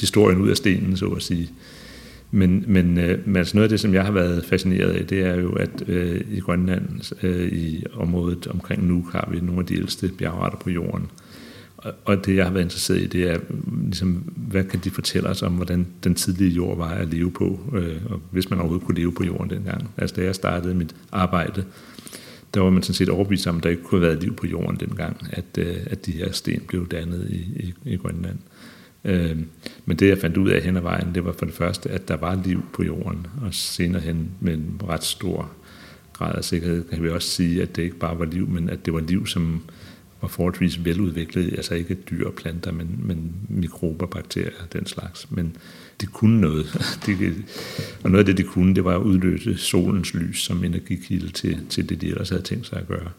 historien 0.00 0.40
ud 0.40 0.48
af 0.48 0.56
stenen, 0.56 0.96
så 0.96 1.06
at 1.06 1.22
sige. 1.22 1.50
Men, 2.30 2.64
men, 2.66 2.98
øh, 2.98 3.26
men 3.26 3.36
altså 3.36 3.56
noget 3.56 3.64
af 3.64 3.68
det, 3.68 3.80
som 3.80 3.94
jeg 3.94 4.04
har 4.04 4.12
været 4.12 4.44
fascineret 4.44 4.90
af, 4.90 5.06
det 5.06 5.20
er 5.20 5.40
jo, 5.40 5.52
at 5.52 5.88
øh, 5.88 6.20
i 6.30 6.40
Grønland, 6.40 7.14
øh, 7.22 7.52
i 7.52 7.84
området 7.94 8.46
omkring 8.46 8.86
Nuuk, 8.86 9.12
har 9.12 9.28
vi 9.32 9.40
nogle 9.40 9.60
af 9.60 9.66
de 9.66 9.76
ældste 9.76 10.08
bjergarter 10.18 10.56
på 10.56 10.70
jorden. 10.70 11.10
Og, 11.76 11.92
og 12.04 12.26
det, 12.26 12.36
jeg 12.36 12.44
har 12.44 12.52
været 12.52 12.64
interesseret 12.64 13.00
i, 13.00 13.06
det 13.06 13.30
er, 13.30 13.38
ligesom, 13.84 14.12
hvad 14.36 14.64
kan 14.64 14.80
de 14.84 14.90
fortælle 14.90 15.28
os 15.28 15.42
om, 15.42 15.52
hvordan 15.52 15.86
den 16.04 16.14
tidlige 16.14 16.50
jord 16.50 16.76
var 16.76 16.88
at 16.88 17.08
leve 17.08 17.30
på, 17.30 17.60
øh, 17.74 17.96
og 18.10 18.20
hvis 18.30 18.50
man 18.50 18.58
overhovedet 18.58 18.86
kunne 18.86 18.98
leve 18.98 19.12
på 19.12 19.24
jorden 19.24 19.50
dengang. 19.50 19.90
Altså, 19.96 20.16
da 20.16 20.22
jeg 20.24 20.34
startede 20.34 20.74
mit 20.74 20.94
arbejde, 21.12 21.64
der 22.54 22.60
var 22.60 22.70
man 22.70 22.82
sådan 22.82 22.94
set 22.94 23.08
overbevist 23.08 23.46
om, 23.46 23.56
at 23.56 23.62
der 23.62 23.70
ikke 23.70 23.82
kunne 23.82 24.00
have 24.00 24.08
været 24.08 24.22
liv 24.22 24.36
på 24.36 24.46
jorden 24.46 24.76
dengang, 24.80 25.16
at, 25.30 25.58
øh, 25.58 25.76
at 25.86 26.06
de 26.06 26.12
her 26.12 26.32
sten 26.32 26.60
blev 26.68 26.88
dannet 26.88 27.30
i, 27.30 27.36
i, 27.36 27.74
i 27.84 27.96
Grønland. 27.96 28.38
Øh, 29.04 29.38
men 29.84 29.96
det 29.96 30.08
jeg 30.08 30.18
fandt 30.18 30.36
ud 30.36 30.50
af 30.50 30.62
hen 30.62 30.76
ad 30.76 30.82
vejen, 30.82 31.14
det 31.14 31.24
var 31.24 31.32
for 31.32 31.44
det 31.44 31.54
første, 31.54 31.90
at 31.90 32.08
der 32.08 32.16
var 32.16 32.42
liv 32.44 32.62
på 32.72 32.82
jorden, 32.82 33.26
og 33.42 33.54
senere 33.54 34.02
hen 34.02 34.30
med 34.40 34.54
en 34.54 34.80
ret 34.88 35.04
stor 35.04 35.50
grad 36.12 36.34
af 36.34 36.44
sikkerhed 36.44 36.84
kan 36.84 37.02
vi 37.02 37.08
også 37.08 37.28
sige, 37.28 37.62
at 37.62 37.76
det 37.76 37.82
ikke 37.82 37.98
bare 37.98 38.18
var 38.18 38.24
liv, 38.24 38.48
men 38.48 38.68
at 38.68 38.86
det 38.86 38.94
var 38.94 39.00
liv, 39.00 39.26
som 39.26 39.62
var 40.20 40.28
forholdsvis 40.28 40.84
veludviklet, 40.84 41.52
altså 41.52 41.74
ikke 41.74 41.94
dyr 41.94 42.26
og 42.26 42.34
planter, 42.34 42.72
men, 42.72 43.00
men 43.02 43.32
mikrober, 43.48 44.06
bakterier, 44.06 44.66
den 44.72 44.86
slags. 44.86 45.30
Men 45.30 45.56
de 46.00 46.06
kunne 46.06 46.40
noget. 46.40 46.66
De, 47.06 47.34
og 48.04 48.10
noget 48.10 48.18
af 48.18 48.26
det, 48.26 48.36
det 48.36 48.46
kunne, 48.46 48.74
det 48.74 48.84
var 48.84 48.94
at 48.94 49.02
udløse 49.02 49.56
solens 49.56 50.14
lys 50.14 50.42
som 50.42 50.64
energikilde 50.64 51.32
til, 51.32 51.66
til 51.68 51.88
det, 51.88 52.00
de 52.00 52.08
ellers 52.08 52.28
havde 52.28 52.42
tænkt 52.42 52.66
sig 52.66 52.78
at 52.78 52.88
gøre. 52.88 53.10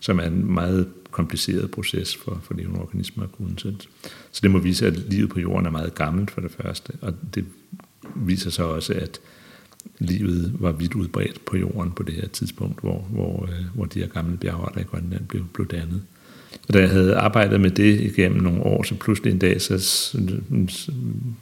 Som 0.00 0.18
er 0.18 0.24
en 0.24 0.52
meget 0.52 0.88
kompliceret 1.10 1.70
proces 1.70 2.16
for, 2.16 2.40
for 2.42 2.54
levende 2.54 2.80
organismer 2.80 3.24
at 3.24 3.32
kunne. 3.32 3.54
Så, 3.56 3.72
så 4.32 4.40
det 4.42 4.50
må 4.50 4.58
vise, 4.58 4.86
at 4.86 4.98
livet 5.10 5.30
på 5.30 5.40
jorden 5.40 5.66
er 5.66 5.70
meget 5.70 5.94
gammelt 5.94 6.30
for 6.30 6.40
det 6.40 6.50
første. 6.50 6.92
Og 7.00 7.14
det 7.34 7.44
viser 8.14 8.50
så 8.50 8.64
også, 8.64 8.92
at 8.92 9.20
livet 9.98 10.56
var 10.58 10.72
vidt 10.72 10.94
udbredt 10.94 11.44
på 11.44 11.56
jorden 11.56 11.92
på 11.92 12.02
det 12.02 12.14
her 12.14 12.28
tidspunkt, 12.28 12.80
hvor, 12.80 12.98
hvor, 13.10 13.42
øh, 13.42 13.74
hvor 13.74 13.84
de 13.84 13.98
her 13.98 14.06
gamle 14.06 14.36
bjergarter 14.36 14.80
i 14.80 14.84
Grønland 14.84 15.26
blev, 15.26 15.44
blev 15.54 15.66
dannet. 15.66 16.02
Og 16.68 16.74
da 16.74 16.78
jeg 16.78 16.90
havde 16.90 17.16
arbejdet 17.16 17.60
med 17.60 17.70
det 17.70 18.00
igennem 18.00 18.42
nogle 18.42 18.62
år, 18.62 18.82
så 18.82 18.94
pludselig 18.94 19.32
en 19.32 19.38
dag, 19.38 19.60
så 19.60 19.78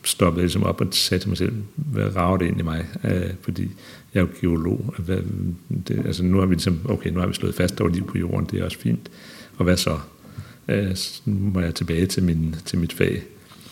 stoppede 0.05 0.41
jeg 0.41 0.45
ligesom 0.45 0.63
op 0.63 0.81
og 0.81 0.87
sagde 0.91 1.23
til 1.23 1.29
mig 1.29 1.39
selv, 1.39 1.53
hvad 1.77 2.17
rager 2.17 2.37
det 2.37 2.47
ind 2.47 2.61
i 2.61 2.63
mig? 2.63 2.87
Øh, 3.05 3.31
fordi 3.41 3.63
jeg 4.15 4.21
er 4.21 4.25
jo 4.25 4.29
geolog. 4.41 4.95
Hvad, 4.99 5.19
det, 5.89 6.03
altså 6.07 6.25
nu 6.25 6.39
har 6.39 6.47
vi 6.47 6.55
ligesom, 6.55 6.81
okay, 6.85 7.11
nu 7.11 7.21
har 7.21 7.27
vi 7.27 7.35
slået 7.35 7.55
fast, 7.55 7.79
der 7.79 7.85
var 7.85 7.91
liv 7.91 8.07
på 8.07 8.19
jorden, 8.19 8.47
det 8.51 8.61
er 8.61 8.65
også 8.65 8.79
fint. 8.79 9.11
Og 9.57 9.65
hvad 9.65 9.77
så? 9.77 9.99
Øh, 10.69 10.95
så 10.95 11.21
nu 11.25 11.51
må 11.51 11.61
jeg 11.61 11.75
tilbage 11.75 12.07
til, 12.07 12.23
min, 12.23 12.55
til 12.65 12.79
mit 12.79 12.93
fag. 12.93 13.23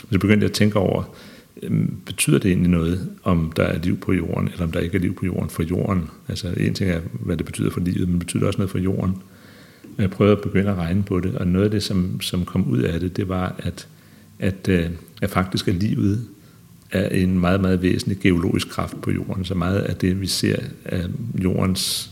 Og 0.03 0.09
så 0.13 0.19
begyndte 0.19 0.45
jeg 0.45 0.51
at 0.51 0.57
tænke 0.57 0.79
over, 0.79 1.17
øhm, 1.63 1.97
betyder 2.07 2.39
det 2.39 2.49
egentlig 2.49 2.71
noget, 2.71 3.09
om 3.23 3.53
der 3.57 3.63
er 3.63 3.79
liv 3.79 3.97
på 4.01 4.13
jorden, 4.13 4.49
eller 4.49 4.65
om 4.65 4.73
der 4.73 4.81
ikke 4.81 4.97
er 4.97 5.01
liv 5.01 5.15
på 5.15 5.27
jorden 5.27 5.51
for 5.51 5.63
jorden? 5.63 6.11
Altså 6.29 6.55
en 6.57 6.75
ting 6.75 6.91
er, 6.91 7.01
hvad 7.13 7.37
det 7.37 7.47
betyder 7.47 7.71
for 7.71 7.81
livet, 7.81 8.09
men 8.09 8.19
betyder 8.19 8.41
det 8.41 8.47
også 8.47 8.59
noget 8.59 8.71
for 8.71 8.79
jorden? 8.79 9.15
Jeg 9.99 10.11
prøvede 10.11 10.37
at 10.37 10.43
begynde 10.43 10.71
at 10.71 10.77
regne 10.77 11.03
på 11.03 11.21
det, 11.21 11.35
og 11.35 11.47
noget 11.47 11.65
af 11.65 11.71
det, 11.71 11.83
som, 11.83 12.21
som 12.21 12.45
kom 12.45 12.69
ud 12.69 12.79
af 12.79 13.01
det, 13.01 13.17
det 13.17 13.29
var, 13.29 13.55
at, 13.59 13.89
at, 14.39 14.69
øh, 14.69 14.91
at 15.23 15.31
faktisk 15.31 15.69
er 15.69 15.73
livet 15.73 16.25
er 16.91 17.09
en 17.09 17.39
meget, 17.41 17.61
meget 17.61 17.83
væsentlig 17.83 18.19
geologisk 18.19 18.69
kraft 18.69 19.01
på 19.03 19.11
jorden. 19.11 19.45
Så 19.45 19.55
meget 19.55 19.81
af 19.81 19.97
det, 19.97 20.21
vi 20.21 20.27
ser 20.27 20.57
af 20.85 21.05
jordens 21.45 22.11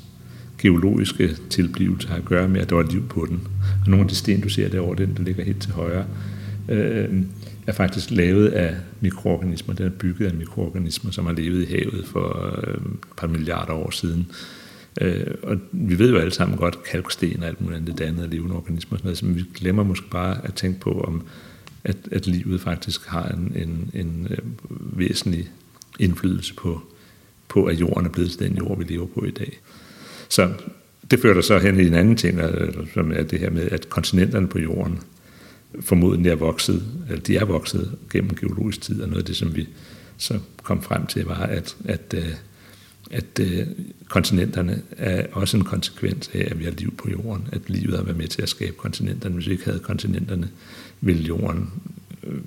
geologiske 0.59 1.37
tilblivelse 1.51 2.09
har 2.09 2.17
at 2.17 2.25
gøre 2.25 2.49
med, 2.49 2.61
at 2.61 2.71
der 2.71 2.77
var 2.77 2.87
liv 2.91 3.09
på 3.09 3.27
den. 3.29 3.41
Og 3.85 3.91
nogle 3.91 4.05
af 4.05 4.09
de 4.09 4.15
sten, 4.15 4.41
du 4.41 4.49
ser 4.49 4.69
derovre, 4.69 5.07
den 5.07 5.17
der 5.17 5.23
ligger 5.23 5.45
helt 5.45 5.63
til 5.63 5.73
højre, 5.73 6.05
øh, 6.69 7.09
er 7.67 7.73
faktisk 7.73 8.11
lavet 8.11 8.49
af 8.49 8.75
mikroorganismer. 9.01 9.75
Den 9.75 9.87
er 9.87 9.91
bygget 9.91 10.27
af 10.27 10.35
mikroorganismer, 10.35 11.11
som 11.11 11.27
har 11.27 11.33
levet 11.33 11.63
i 11.63 11.71
havet 11.71 12.05
for 12.07 12.57
øh, 12.67 12.75
et 12.75 12.81
par 13.17 13.27
milliarder 13.27 13.73
år 13.73 13.91
siden. 13.91 14.27
Øh, 14.31 14.64
Øh, 15.01 15.35
og 15.43 15.59
vi 15.73 15.99
ved 15.99 16.11
jo 16.11 16.19
alle 16.19 16.33
sammen 16.33 16.59
godt, 16.59 16.83
kalksten 16.83 17.43
og 17.43 17.49
alt 17.49 17.61
muligt 17.61 17.81
andet 17.81 17.99
dannet 17.99 18.23
af 18.23 18.31
levende 18.31 18.57
organismer, 18.57 18.99
sådan 18.99 19.07
noget, 19.07 19.19
så 19.19 19.27
vi 19.27 19.45
glemmer 19.55 19.83
måske 19.83 20.11
bare 20.11 20.45
at 20.45 20.55
tænke 20.55 20.81
på, 20.81 21.01
om 21.01 21.23
at, 21.85 21.97
at 22.13 22.27
livet 22.27 22.61
faktisk 22.61 23.07
har 23.07 23.29
en, 23.29 23.53
en, 23.57 23.91
en 23.95 24.27
øh, 24.31 24.39
væsentlig 24.99 25.51
indflydelse 25.99 26.55
på, 26.55 26.83
på, 27.49 27.65
at 27.65 27.81
jorden 27.81 28.07
er 28.07 28.11
blevet 28.11 28.31
til 28.31 28.41
den 28.41 28.57
jord, 28.57 28.79
vi 28.79 28.85
lever 28.85 29.07
på 29.07 29.25
i 29.25 29.31
dag. 29.31 29.61
Så 30.29 30.53
det 31.11 31.21
fører 31.21 31.41
så 31.41 31.59
hen 31.59 31.81
i 31.81 31.87
en 31.87 31.95
anden 31.95 32.17
ting, 32.17 32.41
øh, 32.41 32.87
som 32.95 33.13
er 33.13 33.23
det 33.23 33.41
her 33.41 33.51
med, 33.51 33.69
at 33.71 33.89
kontinenterne 33.89 34.49
på 34.49 34.59
jorden 34.59 34.99
formodentlig 35.81 36.31
er 36.31 36.37
vokset, 36.37 36.83
eller 37.09 37.23
de 37.23 37.37
er 37.37 37.45
vokset 37.45 37.99
gennem 38.13 38.35
geologisk 38.35 38.81
tid, 38.81 39.03
og 39.03 39.09
noget 39.09 39.23
af 39.23 39.27
det, 39.27 39.37
som 39.37 39.57
vi 39.57 39.69
så 40.17 40.39
kom 40.63 40.83
frem 40.83 41.07
til, 41.07 41.25
var, 41.25 41.43
at, 41.43 41.77
at, 41.85 42.15
øh, 42.17 42.29
at, 43.11 43.41
øh, 43.41 43.67
kontinenterne 44.09 44.83
er 44.97 45.27
også 45.33 45.57
en 45.57 45.65
konsekvens 45.65 46.31
af, 46.35 46.49
at 46.51 46.59
vi 46.59 46.65
har 46.65 46.71
liv 46.71 46.97
på 46.97 47.11
jorden, 47.11 47.49
at 47.53 47.71
livet 47.71 47.97
har 47.97 48.05
været 48.05 48.17
med 48.17 48.29
til 48.29 48.43
at 48.43 48.49
skabe 48.49 48.77
kontinenterne. 48.77 49.35
Hvis 49.35 49.47
vi 49.47 49.53
ikke 49.53 49.65
havde 49.65 49.79
kontinenterne, 49.79 50.49
ville 51.01 51.23
jorden 51.23 51.71
øh, 52.27 52.39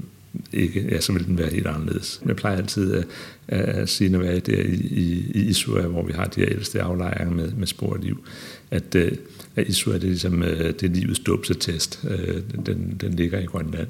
ikke, 0.54 0.88
ja, 0.92 1.02
så 1.02 1.14
ville 1.14 1.28
den 1.28 1.38
være 1.38 1.50
helt 1.50 1.68
anderledes. 1.68 2.22
Jeg 2.26 2.36
plejer 2.36 2.58
altid 2.58 2.94
at, 2.94 3.06
at 3.48 3.90
sige, 3.90 4.10
når 4.10 4.20
vi 4.20 4.28
er 4.28 4.40
der 4.40 4.62
i, 4.62 4.76
i, 4.76 5.32
i 5.36 5.40
Isua, 5.40 5.82
hvor 5.82 6.06
vi 6.06 6.14
har 6.14 6.26
de 6.26 6.42
her 6.42 6.50
ældste 6.50 6.82
aflejringer 6.82 7.36
med, 7.36 7.52
med 7.52 7.68
spor 7.68 7.94
af 7.94 8.02
liv, 8.02 8.26
at, 8.72 8.96
øh, 8.96 9.12
at 9.56 9.68
Isua 9.68 9.94
det 9.94 10.04
er 10.04 10.08
ligesom 10.08 10.44
øh, 10.44 10.74
det 10.74 10.84
er 10.84 10.94
livets 10.94 11.20
dåbsetest. 11.20 12.06
Øh, 12.10 12.42
den, 12.66 12.98
den 13.02 13.14
ligger 13.14 13.40
i 13.40 13.46
Grønland. 13.46 13.88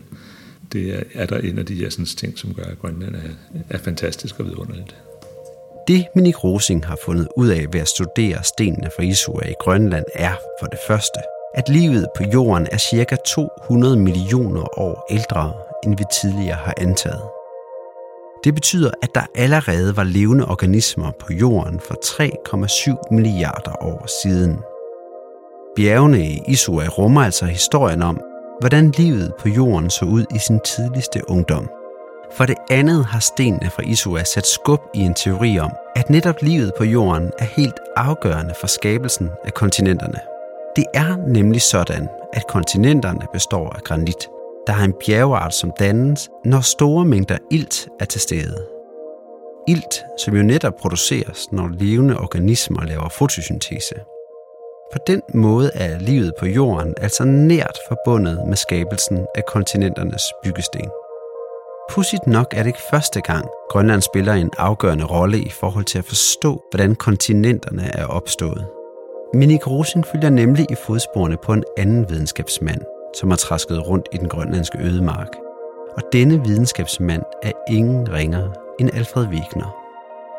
Det 0.73 0.95
er, 0.95 1.03
er 1.13 1.25
der 1.25 1.37
en 1.37 1.59
af 1.59 1.65
de 1.65 1.75
her 1.75 1.89
sådan, 1.89 2.05
ting, 2.05 2.37
som 2.37 2.53
gør, 2.53 2.63
at 2.63 2.79
Grønland 2.79 3.15
er, 3.15 3.29
er 3.69 3.77
fantastisk 3.77 4.39
og 4.39 4.45
vidunderligt. 4.45 4.95
Det 5.87 6.07
Minik 6.15 6.43
Rosing 6.43 6.85
har 6.85 6.97
fundet 7.05 7.27
ud 7.37 7.47
af 7.47 7.65
ved 7.73 7.81
at 7.81 7.87
studere 7.87 8.43
stenene 8.43 8.89
fra 8.95 9.03
Isua 9.03 9.45
i 9.47 9.53
Grønland 9.59 10.05
er 10.13 10.33
for 10.59 10.67
det 10.67 10.79
første, 10.87 11.19
at 11.53 11.69
livet 11.69 12.07
på 12.17 12.23
jorden 12.23 12.67
er 12.71 12.77
ca. 12.77 13.15
200 13.15 13.97
millioner 13.97 14.79
år 14.79 15.05
ældre, 15.09 15.53
end 15.83 15.97
vi 15.97 16.03
tidligere 16.21 16.55
har 16.55 16.73
antaget. 16.77 17.21
Det 18.43 18.53
betyder, 18.53 18.91
at 19.01 19.15
der 19.15 19.25
allerede 19.35 19.97
var 19.97 20.03
levende 20.03 20.45
organismer 20.47 21.11
på 21.19 21.33
jorden 21.33 21.79
for 21.79 21.95
3,7 21.95 23.15
milliarder 23.15 23.83
år 23.83 24.07
siden. 24.23 24.57
Bjergene 25.75 26.27
i 26.27 26.41
Isua 26.47 26.87
rummer 26.87 27.21
altså 27.21 27.45
historien 27.45 28.01
om, 28.01 28.21
hvordan 28.59 28.91
livet 28.97 29.33
på 29.39 29.49
jorden 29.49 29.89
så 29.89 30.05
ud 30.05 30.25
i 30.35 30.39
sin 30.47 30.59
tidligste 30.59 31.29
ungdom. 31.29 31.69
For 32.37 32.45
det 32.45 32.57
andet 32.69 33.05
har 33.05 33.19
stenene 33.19 33.69
fra 33.69 33.83
Isua 33.85 34.23
sat 34.23 34.47
skub 34.47 34.81
i 34.93 34.99
en 34.99 35.13
teori 35.13 35.59
om, 35.59 35.71
at 35.95 36.09
netop 36.09 36.35
livet 36.41 36.71
på 36.77 36.83
jorden 36.83 37.31
er 37.39 37.45
helt 37.45 37.79
afgørende 37.95 38.53
for 38.59 38.67
skabelsen 38.67 39.29
af 39.45 39.53
kontinenterne. 39.53 40.19
Det 40.75 40.85
er 40.93 41.15
nemlig 41.27 41.61
sådan, 41.61 42.09
at 42.33 42.47
kontinenterne 42.47 43.27
består 43.33 43.69
af 43.69 43.83
granit. 43.83 44.29
Der 44.67 44.73
er 44.73 44.83
en 44.83 44.93
bjergeart, 45.05 45.53
som 45.53 45.71
dannes, 45.79 46.29
når 46.45 46.61
store 46.61 47.05
mængder 47.05 47.37
ilt 47.51 47.87
er 47.99 48.05
til 48.05 48.21
stede. 48.21 48.67
Ilt, 49.67 50.05
som 50.17 50.35
jo 50.35 50.43
netop 50.43 50.73
produceres, 50.75 51.51
når 51.51 51.69
levende 51.79 52.19
organismer 52.19 52.83
laver 52.85 53.09
fotosyntese. 53.09 53.95
På 54.93 54.99
den 55.07 55.21
måde 55.33 55.71
er 55.73 55.99
livet 55.99 56.33
på 56.39 56.45
jorden 56.45 56.93
altså 57.01 57.25
nært 57.25 57.77
forbundet 57.87 58.39
med 58.47 58.57
skabelsen 58.57 59.25
af 59.35 59.43
kontinenternes 59.47 60.23
byggesten. 60.43 60.89
Pudsigt 61.91 62.27
nok 62.27 62.53
er 62.53 62.57
det 62.63 62.67
ikke 62.67 62.89
første 62.91 63.21
gang, 63.21 63.45
Grønland 63.69 64.01
spiller 64.01 64.33
en 64.33 64.51
afgørende 64.57 65.05
rolle 65.05 65.39
i 65.39 65.49
forhold 65.49 65.85
til 65.85 65.97
at 65.97 66.05
forstå, 66.05 66.63
hvordan 66.71 66.95
kontinenterne 66.95 67.95
er 67.95 68.05
opstået. 68.05 68.67
Minik 69.33 69.67
Rosing 69.67 70.05
følger 70.05 70.29
nemlig 70.29 70.65
i 70.71 70.75
fodsporene 70.87 71.37
på 71.43 71.53
en 71.53 71.63
anden 71.77 72.09
videnskabsmand, 72.09 72.81
som 73.19 73.29
har 73.29 73.37
træsket 73.37 73.87
rundt 73.87 74.07
i 74.13 74.17
den 74.17 74.29
grønlandske 74.29 74.77
ødemark. 74.81 75.27
Og 75.97 76.03
denne 76.13 76.43
videnskabsmand 76.43 77.23
er 77.43 77.51
ingen 77.69 78.13
ringer 78.13 78.49
end 78.79 78.89
Alfred 78.93 79.27
Wegener. 79.27 79.87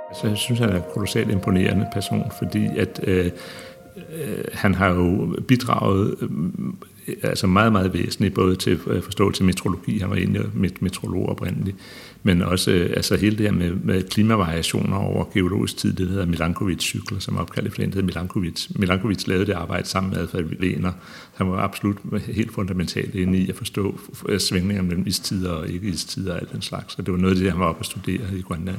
Altså, 0.08 0.28
jeg 0.28 0.36
synes, 0.36 0.60
han 0.60 0.68
er 0.68 0.76
en 0.76 0.82
kolossalt 0.94 1.30
imponerende 1.30 1.86
person, 1.92 2.30
fordi 2.38 2.78
at 2.78 3.00
øh, 3.02 3.26
øh, 3.26 3.32
Øh, 4.14 4.44
han 4.52 4.74
har 4.74 4.88
jo 4.88 5.36
bidraget 5.48 6.16
øh, 6.20 6.28
altså 7.22 7.46
meget, 7.46 7.72
meget 7.72 7.94
væsentligt, 7.94 8.34
både 8.34 8.56
til 8.56 8.80
øh, 8.86 9.02
forståelse 9.02 9.42
af 9.42 9.46
metrologi, 9.46 9.98
han 9.98 10.10
var 10.10 10.16
egentlig 10.16 10.42
metrolog 10.80 11.28
oprindeligt, 11.28 11.76
men 12.22 12.42
også 12.42 12.70
altså 12.70 13.16
hele 13.16 13.38
det 13.38 13.46
her 13.46 13.52
med, 13.52 13.72
med 13.72 14.02
klimavariationer 14.02 14.96
over 14.96 15.24
geologisk 15.34 15.76
tid, 15.76 15.92
det 15.92 16.08
hedder 16.08 16.26
Milankovic-cykler, 16.26 17.18
som 17.18 17.36
er 17.36 17.40
opkaldt 17.40 17.68
efter 17.68 17.84
en, 17.84 17.92
der 17.92 18.02
Milankovic. 18.02 18.66
Milankovic 18.76 19.26
lavede 19.26 19.46
det 19.46 19.52
arbejde 19.52 19.88
sammen 19.88 20.10
med 20.12 20.20
Alfred 20.20 20.44
Wegener. 20.60 20.92
Han 21.34 21.50
var 21.50 21.58
absolut 21.58 21.96
helt 22.26 22.52
fundamentalt 22.52 23.14
inde 23.14 23.38
i 23.38 23.48
at 23.48 23.56
forstå 23.56 24.00
svingninger 24.38 24.82
mellem 24.82 25.06
istider 25.06 25.50
og 25.50 25.68
ikke-istider 25.68 26.32
og 26.32 26.40
alt 26.40 26.52
den 26.52 26.62
slags, 26.62 26.94
så 26.94 27.02
det 27.02 27.12
var 27.12 27.18
noget 27.18 27.34
af 27.34 27.40
det, 27.40 27.50
han 27.50 27.60
var 27.60 27.66
oppe 27.66 27.80
at 27.80 27.86
studere 27.86 28.38
i 28.38 28.40
Grønland. 28.40 28.76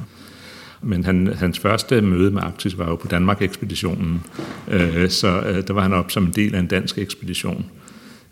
Men 0.82 1.04
han, 1.04 1.26
hans 1.26 1.58
første 1.58 2.00
møde 2.00 2.30
med 2.30 2.42
Arktis 2.42 2.78
var 2.78 2.88
jo 2.88 2.96
på 2.96 3.08
Danmark-ekspeditionen, 3.08 4.22
øh, 4.68 5.08
så 5.08 5.40
øh, 5.40 5.66
der 5.66 5.72
var 5.72 5.82
han 5.82 5.92
op 5.92 6.10
som 6.10 6.24
en 6.24 6.32
del 6.32 6.54
af 6.54 6.60
en 6.60 6.66
dansk 6.66 6.98
ekspedition. 6.98 7.66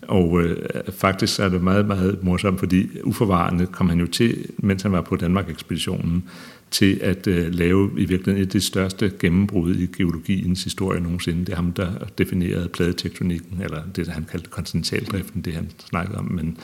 Og 0.02 0.42
øh, 0.42 0.56
faktisk 0.90 1.40
er 1.40 1.48
det 1.48 1.62
meget, 1.62 1.86
meget 1.86 2.18
morsomt, 2.22 2.58
fordi 2.58 2.88
uforvarende 3.04 3.66
kom 3.66 3.88
han 3.88 4.00
jo 4.00 4.06
til, 4.06 4.46
mens 4.58 4.82
han 4.82 4.92
var 4.92 5.00
på 5.00 5.16
Danmark-ekspeditionen, 5.16 6.24
til 6.70 6.98
at 7.02 7.26
øh, 7.26 7.54
lave 7.54 7.90
i 7.96 8.04
virkeligheden 8.04 8.42
et 8.42 8.46
af 8.46 8.50
de 8.50 8.60
største 8.60 9.12
gennembrud 9.18 9.74
i 9.74 9.86
geologiens 9.96 10.64
historie 10.64 11.00
nogensinde. 11.00 11.40
Det 11.40 11.48
er 11.48 11.56
ham, 11.56 11.72
der 11.72 11.90
definerede 12.18 12.68
pladetektonikken, 12.68 13.60
eller 13.62 13.82
det, 13.96 14.08
han 14.08 14.26
kaldte 14.30 14.50
kontinentaldriften, 14.50 15.40
det 15.42 15.52
han 15.52 15.70
snakkede 15.78 16.18
om, 16.18 16.24
men, 16.32 16.58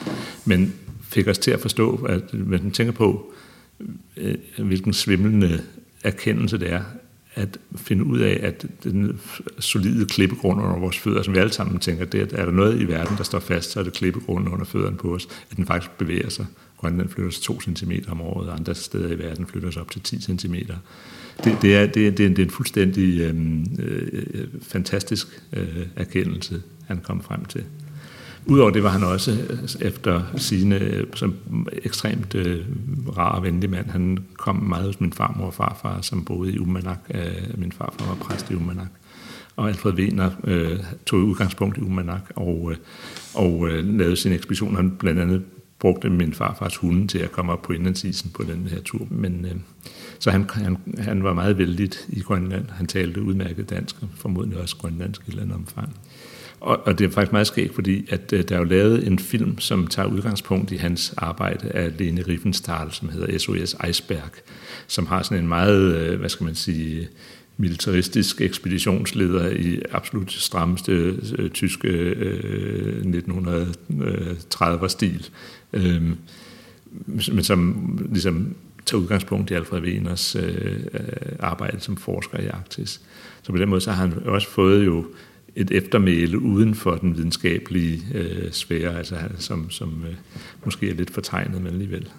men 0.45 0.73
fik 1.01 1.27
os 1.27 1.37
til 1.37 1.51
at 1.51 1.59
forstå, 1.59 1.95
at 2.09 2.23
hvis 2.33 2.61
man 2.61 2.71
tænker 2.71 2.93
på, 2.93 3.31
øh, 3.31 3.34
Øh, 4.17 4.35
hvilken 4.57 4.93
svimlende 4.93 5.61
erkendelse 6.03 6.57
det 6.57 6.71
er, 6.71 6.83
at 7.35 7.57
finde 7.75 8.03
ud 8.03 8.19
af, 8.19 8.39
at 8.43 8.65
den 8.83 9.19
solide 9.59 10.05
klippegrund 10.05 10.61
under 10.61 10.79
vores 10.79 10.97
fødder, 10.97 11.21
som 11.21 11.33
vi 11.33 11.39
alle 11.39 11.53
sammen 11.53 11.79
tænker, 11.79 12.05
det 12.05 12.33
er, 12.33 12.37
er 12.37 12.45
der 12.45 12.51
noget 12.51 12.81
i 12.81 12.87
verden, 12.87 13.17
der 13.17 13.23
står 13.23 13.39
fast, 13.39 13.71
så 13.71 13.79
er 13.79 13.83
det 13.83 13.93
klippegrunden 13.93 14.53
under 14.53 14.65
fødderne 14.65 14.97
på 14.97 15.15
os, 15.15 15.27
at 15.51 15.57
den 15.57 15.65
faktisk 15.65 15.91
bevæger 15.97 16.29
sig. 16.29 16.45
Grønland 16.77 17.09
flytter 17.09 17.31
sig 17.31 17.43
2 17.43 17.61
cm 17.61 17.91
om 18.07 18.21
året, 18.21 18.49
og 18.49 18.55
andre 18.55 18.75
steder 18.75 19.09
i 19.09 19.19
verden 19.19 19.47
flytter 19.47 19.71
sig 19.71 19.81
op 19.81 19.91
til 19.91 20.01
10 20.01 20.21
cm. 20.21 20.55
Det, 21.43 21.57
det, 21.61 21.75
er, 21.75 21.85
det, 21.85 22.07
er, 22.07 22.11
det 22.11 22.39
er 22.39 22.43
en 22.43 22.49
fuldstændig 22.49 23.19
øhm, 23.19 23.65
øh, 23.79 24.23
øh, 24.33 24.47
fantastisk 24.61 25.27
øh, 25.53 25.87
erkendelse, 25.95 26.61
han 26.87 26.99
kom 27.03 27.23
frem 27.23 27.45
til. 27.45 27.63
Udover 28.47 28.69
det 28.69 28.83
var 28.83 28.89
han 28.89 29.03
også 29.03 29.31
øh, 29.31 29.87
efter 29.87 30.21
sine 30.37 30.79
øh, 30.79 31.03
som 31.15 31.35
ekstremt 31.83 32.35
øh, 32.35 32.65
rar 33.17 33.35
og 33.35 33.43
venlig 33.43 33.69
mand. 33.69 33.89
Han 33.89 34.17
kom 34.37 34.55
meget 34.55 34.85
hos 34.85 34.99
min 34.99 35.13
farmor 35.13 35.45
og 35.45 35.53
farfar, 35.53 36.01
som 36.01 36.25
boede 36.25 36.53
i 36.53 36.59
Umanak. 36.59 36.99
Øh, 37.13 37.57
min 37.57 37.71
farfar 37.71 38.05
var 38.07 38.15
præst 38.15 38.51
i 38.51 38.55
Umanak. 38.55 38.89
Og 39.55 39.67
Alfred 39.69 39.93
Wiener 39.93 40.31
øh, 40.43 40.79
tog 41.05 41.19
udgangspunkt 41.19 41.77
i 41.77 41.81
Umanak 41.81 42.31
og, 42.35 42.71
øh, 42.71 42.77
og 43.33 43.69
øh, 43.69 43.97
lavede 43.97 44.15
sin 44.15 44.31
ekspedition. 44.31 44.75
Han 44.75 44.91
blandt 44.91 45.19
andet 45.19 45.43
brugte 45.79 46.09
min 46.09 46.33
farfars 46.33 46.75
hunde 46.75 47.07
til 47.07 47.17
at 47.17 47.31
komme 47.31 47.51
op 47.51 47.61
på 47.61 47.73
indlandsisen 47.73 48.31
på 48.31 48.43
den 48.43 48.67
her 48.67 48.81
tur. 48.81 49.07
Men, 49.09 49.45
øh, 49.45 49.55
så 50.19 50.31
han, 50.31 50.49
han, 50.53 50.77
han 50.97 51.23
var 51.23 51.33
meget 51.33 51.57
vældig 51.57 51.89
i 52.09 52.19
Grønland. 52.19 52.65
Han 52.69 52.87
talte 52.87 53.21
udmærket 53.21 53.69
dansk, 53.69 53.95
og 54.01 54.07
formodentlig 54.15 54.59
også 54.61 54.77
grønlandsk 54.77 55.21
i 55.21 55.23
et 55.23 55.29
eller 55.29 55.43
andet 55.43 55.55
omfang. 55.55 55.95
Og, 56.65 56.79
og 56.85 56.99
det 56.99 57.05
er 57.05 57.09
faktisk 57.09 57.31
meget 57.31 57.47
skægt, 57.47 57.75
fordi 57.75 58.05
at, 58.09 58.33
øh, 58.33 58.43
der 58.49 58.55
er 58.55 58.59
jo 58.59 58.65
lavet 58.65 59.07
en 59.07 59.19
film, 59.19 59.59
som 59.59 59.87
tager 59.87 60.07
udgangspunkt 60.07 60.71
i 60.71 60.75
hans 60.75 61.13
arbejde 61.17 61.69
af 61.69 61.97
Lene 61.97 62.23
Riefenstahl, 62.27 62.91
som 62.91 63.09
hedder 63.09 63.37
SOS 63.37 63.75
Iceberg, 63.89 64.31
som 64.87 65.05
har 65.05 65.23
sådan 65.23 65.43
en 65.43 65.47
meget, 65.47 65.95
øh, 65.95 66.19
hvad 66.19 66.29
skal 66.29 66.43
man 66.43 66.55
sige, 66.55 67.07
militaristisk 67.57 68.41
ekspeditionsleder 68.41 69.49
i 69.49 69.81
absolut 69.91 70.31
strammeste 70.31 70.91
øh, 71.37 71.49
tyske 71.49 71.87
øh, 71.87 73.01
1930'er-stil, 73.01 75.29
øh, 75.73 76.01
men 77.07 77.43
som 77.43 77.89
ligesom 78.11 78.55
tager 78.85 79.01
udgangspunkt 79.01 79.51
i 79.51 79.53
Alfred 79.53 79.81
Wieners 79.81 80.35
øh, 80.35 80.79
øh, 80.93 81.01
arbejde 81.39 81.79
som 81.79 81.97
forsker 81.97 82.39
i 82.39 82.47
Arktis. 82.47 83.01
Så 83.41 83.51
på 83.51 83.57
den 83.57 83.69
måde 83.69 83.81
så 83.81 83.91
har 83.91 84.07
han 84.07 84.13
også 84.25 84.49
fået 84.49 84.85
jo 84.85 85.05
et 85.55 85.71
eftermæle 85.71 86.39
uden 86.39 86.75
for 86.75 86.95
den 86.95 87.17
videnskabelige 87.17 88.01
øh, 88.13 88.51
sfære, 88.51 88.97
altså, 88.97 89.15
øh, 89.15 89.21
som, 89.37 89.69
som 89.69 90.03
øh, 90.07 90.15
måske 90.65 90.89
er 90.89 90.95
lidt 90.95 91.11
fortegnet, 91.11 91.61
men 91.61 91.73
alligevel. 91.73 92.09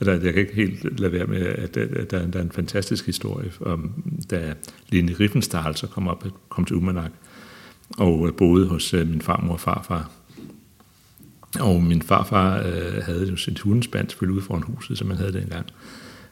Og 0.00 0.06
der, 0.06 0.12
jeg 0.12 0.32
kan 0.32 0.42
ikke 0.42 0.54
helt 0.54 1.00
lade 1.00 1.12
være 1.12 1.26
med, 1.26 1.46
at, 1.46 1.76
at 1.76 2.10
der, 2.10 2.26
der 2.26 2.38
er 2.38 2.42
en 2.42 2.50
fantastisk 2.50 3.06
historie 3.06 3.52
om, 3.60 4.04
da 4.30 4.54
Lene 4.90 5.16
Riffenstahl 5.20 5.76
så 5.76 5.86
kom, 5.86 6.08
op, 6.08 6.26
kom 6.48 6.64
til 6.64 6.76
Umanak 6.76 7.10
og 7.98 8.28
øh, 8.28 8.34
boede 8.34 8.66
hos 8.66 8.94
øh, 8.94 9.08
min 9.08 9.20
farmor 9.20 9.52
og 9.52 9.60
farfar. 9.60 10.10
Og 11.60 11.82
min 11.82 12.02
farfar 12.02 12.58
øh, 12.58 13.02
havde 13.02 13.28
jo 13.30 13.36
sit 13.36 13.60
hundespand 13.60 14.10
selvfølgelig 14.10 14.36
ude 14.36 14.44
foran 14.44 14.62
huset, 14.62 14.98
som 14.98 15.08
man 15.08 15.16
havde 15.16 15.32
dengang. 15.32 15.66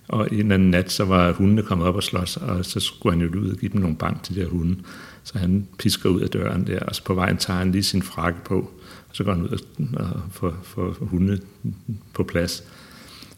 Og 0.08 0.28
en 0.32 0.38
eller 0.38 0.54
anden 0.54 0.70
nat, 0.70 0.92
så 0.92 1.04
var 1.04 1.32
hundene 1.32 1.62
kommet 1.62 1.86
op 1.86 1.94
og 1.94 2.02
slås, 2.02 2.36
og 2.36 2.64
så 2.64 2.80
skulle 2.80 3.18
han 3.18 3.28
jo 3.28 3.40
ud 3.40 3.50
og 3.50 3.56
give 3.56 3.72
dem 3.72 3.80
nogle 3.80 3.96
bank 3.96 4.22
til 4.22 4.34
de 4.34 4.40
her 4.40 4.48
hunde. 4.48 4.76
Så 5.24 5.38
han 5.38 5.66
pisker 5.78 6.08
ud 6.08 6.20
af 6.20 6.28
døren 6.28 6.66
der, 6.66 6.80
og 6.80 6.94
så 6.94 7.04
på 7.04 7.14
vejen 7.14 7.36
tager 7.36 7.58
han 7.58 7.72
lige 7.72 7.82
sin 7.82 8.02
frakke 8.02 8.44
på, 8.44 8.58
og 9.08 9.16
så 9.16 9.24
går 9.24 9.32
han 9.32 9.42
ud 9.42 9.58
og 9.96 10.22
får, 10.30 10.58
får 10.62 10.96
hunde 11.00 11.40
på 12.14 12.24
plads 12.24 12.64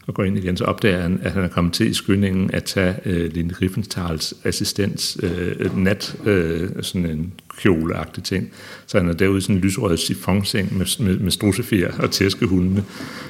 og 0.07 0.13
går 0.13 0.23
ind 0.23 0.37
igen, 0.37 0.57
så 0.57 0.63
opdager 0.63 1.01
han, 1.01 1.19
at 1.23 1.31
han 1.31 1.43
er 1.43 1.47
kommet 1.47 1.73
til 1.73 1.89
i 1.89 1.93
skyndingen 1.93 2.51
at 2.53 2.63
tage 2.63 2.95
øh, 3.05 3.33
Line 3.33 3.53
Riefenstahls 3.61 4.33
assistens 4.43 5.17
øh, 5.23 5.77
nat, 5.77 6.15
øh, 6.25 6.69
sådan 6.81 7.05
en 7.05 7.33
kjoleagtig 7.57 8.23
ting. 8.23 8.49
Så 8.85 8.97
han 8.97 9.09
er 9.09 9.13
derude 9.13 9.37
i 9.37 9.41
sådan 9.41 9.55
en 9.55 9.61
lysrød 9.61 9.97
sifonseng 9.97 10.77
med, 10.77 11.05
med, 11.05 11.19
med 11.19 11.31
strusefjer 11.31 11.91
og 11.99 12.11
tæskehundene. 12.11 12.83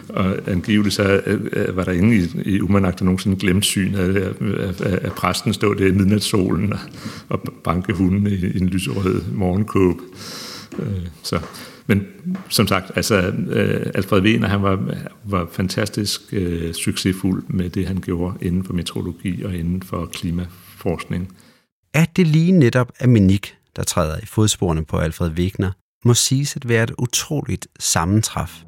Og 0.09 0.37
angiveligt 0.47 0.95
så 0.95 1.21
øh, 1.25 1.77
var 1.77 1.83
der 1.83 1.91
inde 1.91 2.15
i, 2.17 2.51
i 2.55 2.61
Umanak, 2.61 2.99
der 2.99 3.05
nogensinde 3.05 3.37
glemt 3.37 3.65
syn 3.65 3.95
af, 3.95 4.07
af, 4.07 4.31
af, 4.81 4.99
af 5.01 5.11
præsten 5.11 5.53
stå 5.53 5.73
der 5.73 5.87
i 5.87 5.91
midnatssolen 5.91 6.73
og, 6.73 6.79
og 7.29 7.53
banke 7.63 7.93
hundene 7.93 8.29
i, 8.29 8.45
i 8.45 8.59
en 8.59 8.67
lyserød 8.67 9.21
morgenkåb. 9.33 9.97
Øh, 10.79 10.87
så 11.23 11.39
men 11.87 12.07
som 12.49 12.67
sagt, 12.67 12.91
altså 12.95 13.15
øh, 13.49 13.91
Alfred 13.95 14.21
Wiener, 14.21 14.47
han 14.47 14.61
var, 14.61 14.95
var 15.23 15.47
fantastisk 15.51 16.21
øh, 16.31 16.73
succesfuld 16.73 17.43
med 17.47 17.69
det, 17.69 17.87
han 17.87 17.97
gjorde 17.97 18.37
inden 18.41 18.63
for 18.63 18.73
meteorologi 18.73 19.43
og 19.43 19.55
inden 19.55 19.81
for 19.81 20.05
klimaforskning. 20.05 21.35
Er 21.93 22.05
det 22.15 22.27
lige 22.27 22.51
netop 22.51 22.91
Aminik, 23.01 23.55
der 23.75 23.83
træder 23.83 24.17
i 24.17 24.25
fodsporene 24.25 24.85
på 24.85 24.97
Alfred 24.97 25.31
Wegener, 25.31 25.71
må 26.05 26.13
siges 26.13 26.55
at 26.55 26.67
være 26.69 26.83
et 26.83 26.91
utroligt 26.97 27.67
sammentræf. 27.79 28.61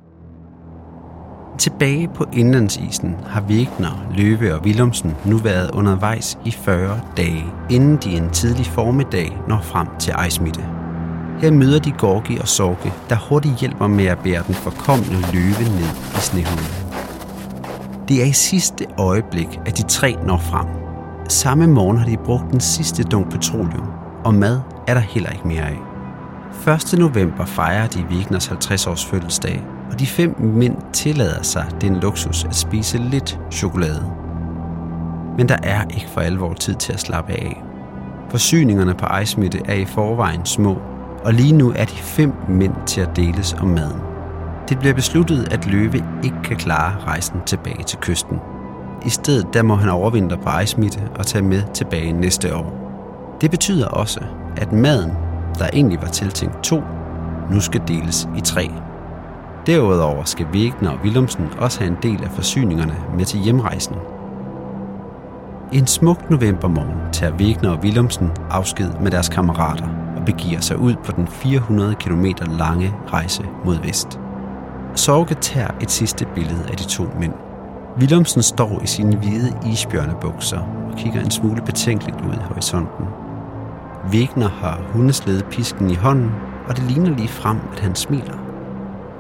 Tilbage 1.60 2.10
på 2.16 2.26
indlandsisen 2.34 3.14
har 3.14 3.42
Wegener, 3.42 4.14
Løve 4.18 4.54
og 4.54 4.62
Willumsen 4.62 5.12
nu 5.26 5.38
været 5.38 5.72
undervejs 5.72 6.38
i 6.46 6.52
40 6.52 7.02
dage, 7.18 7.46
inden 7.70 7.98
de 7.98 8.10
en 8.10 8.30
tidlig 8.30 8.66
formiddag 8.66 9.38
når 9.48 9.62
frem 9.62 9.88
til 10.00 10.12
Ejsmitte. 10.12 10.77
Her 11.42 11.52
møder 11.52 11.80
de 11.80 11.92
Gorgi 11.92 12.38
og 12.38 12.48
Sorge, 12.48 12.94
der 13.10 13.16
hurtigt 13.30 13.56
hjælper 13.56 13.88
med 13.88 14.06
at 14.06 14.20
bære 14.20 14.44
den 14.48 14.56
forkomne 14.56 15.22
løve 15.34 15.70
ned 15.80 15.90
i 16.16 16.20
snehulen. 16.20 16.88
Det 18.08 18.22
er 18.22 18.26
i 18.26 18.32
sidste 18.32 18.86
øjeblik, 18.98 19.60
at 19.66 19.78
de 19.78 19.84
tre 19.84 20.16
når 20.26 20.38
frem. 20.38 20.68
Samme 21.30 21.68
morgen 21.68 21.98
har 21.98 22.06
de 22.06 22.18
brugt 22.26 22.52
den 22.52 22.60
sidste 22.60 23.04
dunk 23.04 23.32
petroleum, 23.32 23.88
og 24.26 24.34
mad 24.34 24.60
er 24.88 24.94
der 24.94 25.02
heller 25.02 25.30
ikke 25.30 25.48
mere 25.48 25.64
af. 25.64 25.78
1. 26.94 27.00
november 27.00 27.46
fejrer 27.46 27.88
de 27.88 28.06
Wegners 28.12 28.48
50-års 28.48 29.06
fødselsdag, 29.06 29.64
og 29.92 30.00
de 30.00 30.06
fem 30.06 30.36
mænd 30.40 30.76
tillader 30.94 31.44
sig 31.44 31.66
den 31.82 31.96
luksus 31.96 32.44
at 32.44 32.56
spise 32.56 32.98
lidt 32.98 33.40
chokolade. 33.52 34.12
Men 35.38 35.50
der 35.50 35.58
er 35.64 35.82
ikke 35.84 36.10
for 36.10 36.22
alvor 36.22 36.54
tid 36.54 36.76
til 36.76 36.94
at 36.94 37.00
slappe 37.00 37.34
af. 37.34 37.64
Forsyningerne 38.30 38.94
på 38.94 39.06
Ejsmitte 39.06 39.62
er 39.66 39.74
i 39.76 39.86
forvejen 39.86 40.46
små, 40.46 40.78
og 41.28 41.34
lige 41.34 41.54
nu 41.54 41.74
er 41.76 41.86
de 41.86 41.96
fem 41.96 42.34
mænd 42.50 42.74
til 42.86 43.02
at 43.02 43.16
deles 43.16 43.54
om 43.54 43.68
maden. 43.68 44.02
Det 44.70 44.80
bliver 44.80 44.94
besluttet, 44.94 45.54
at 45.54 45.66
Løve 45.66 46.06
ikke 46.24 46.42
kan 46.44 46.58
klare 46.58 46.96
rejsen 47.00 47.42
tilbage 47.46 47.84
til 47.84 47.98
kysten. 47.98 48.40
I 49.06 49.10
stedet 49.10 49.54
der 49.54 49.64
må 49.64 49.76
han 49.76 49.90
overvintre 49.90 50.38
på 50.38 50.50
Ejsmitte 50.50 51.00
og 51.16 51.26
tage 51.26 51.42
med 51.42 51.62
tilbage 51.74 52.12
næste 52.12 52.56
år. 52.56 52.74
Det 53.42 53.52
betyder 53.52 53.88
også, 53.88 54.20
at 54.58 54.72
maden, 54.72 55.12
der 55.60 55.70
egentlig 55.74 56.02
var 56.02 56.08
tiltænkt 56.08 56.64
to, 56.64 56.82
nu 57.52 57.60
skal 57.60 57.82
deles 57.88 58.30
i 58.38 58.42
tre. 58.42 58.72
Derudover 59.66 60.24
skal 60.24 60.46
Wegner 60.54 60.92
og 60.92 61.00
Willumsen 61.04 61.48
også 61.60 61.80
have 61.80 61.92
en 61.92 61.98
del 62.04 62.24
af 62.24 62.32
forsyningerne 62.32 62.96
med 63.18 63.26
til 63.26 63.40
hjemrejsen. 63.40 63.96
En 65.72 65.88
smuk 65.88 66.30
novembermorgen 66.30 67.12
tager 67.12 67.34
Wegner 67.34 67.70
og 67.70 67.80
Willumsen 67.84 68.32
afsked 68.50 68.92
med 69.02 69.12
deres 69.12 69.30
kammerater 69.30 70.07
begiver 70.28 70.62
sig 70.62 70.78
ud 70.78 70.96
på 71.06 71.12
den 71.12 71.28
400 71.28 71.96
km 71.96 72.26
lange 72.60 72.94
rejse 73.14 73.44
mod 73.66 73.78
vest. 73.84 74.20
Sorge 74.96 75.36
tager 75.36 75.68
et 75.82 75.92
sidste 75.92 76.26
billede 76.36 76.64
af 76.70 76.78
de 76.78 76.84
to 76.84 77.04
mænd. 77.20 77.34
Willumsen 78.00 78.44
står 78.44 78.82
i 78.84 78.88
sine 78.88 79.16
hvide 79.16 79.58
isbjørnebukser 79.72 80.60
og 80.60 80.98
kigger 80.98 81.22
en 81.22 81.32
smule 81.32 81.62
betænkeligt 81.62 82.22
ud 82.22 82.34
i 82.34 82.44
horisonten. 82.44 83.06
Wegner 84.12 84.50
har 84.50 84.82
hundeslæde 84.94 85.44
pisken 85.52 85.90
i 85.90 85.96
hånden, 85.96 86.32
og 86.68 86.78
det 86.78 86.84
ligner 86.84 87.16
lige 87.16 87.28
frem, 87.28 87.58
at 87.74 87.80
han 87.80 87.96
smiler. 87.96 88.38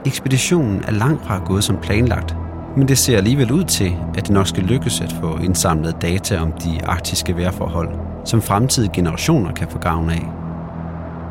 Ekspeditionen 0.05 0.84
er 0.88 0.91
langt 0.91 1.26
fra 1.26 1.41
gået 1.45 1.64
som 1.64 1.78
planlagt, 1.78 2.36
men 2.78 2.88
det 2.88 2.97
ser 2.97 3.18
alligevel 3.18 3.51
ud 3.51 3.64
til, 3.64 3.95
at 4.16 4.24
det 4.24 4.30
nok 4.30 4.47
skal 4.47 4.64
lykkes 4.64 5.01
at 5.01 5.16
få 5.22 5.38
indsamlet 5.38 6.01
data 6.01 6.39
om 6.39 6.51
de 6.51 6.86
arktiske 6.86 7.38
vejrforhold, 7.38 7.89
som 8.26 8.41
fremtidige 8.41 8.93
generationer 8.93 9.51
kan 9.51 9.68
få 9.70 9.78
gavn 9.78 10.10
af. 10.10 10.47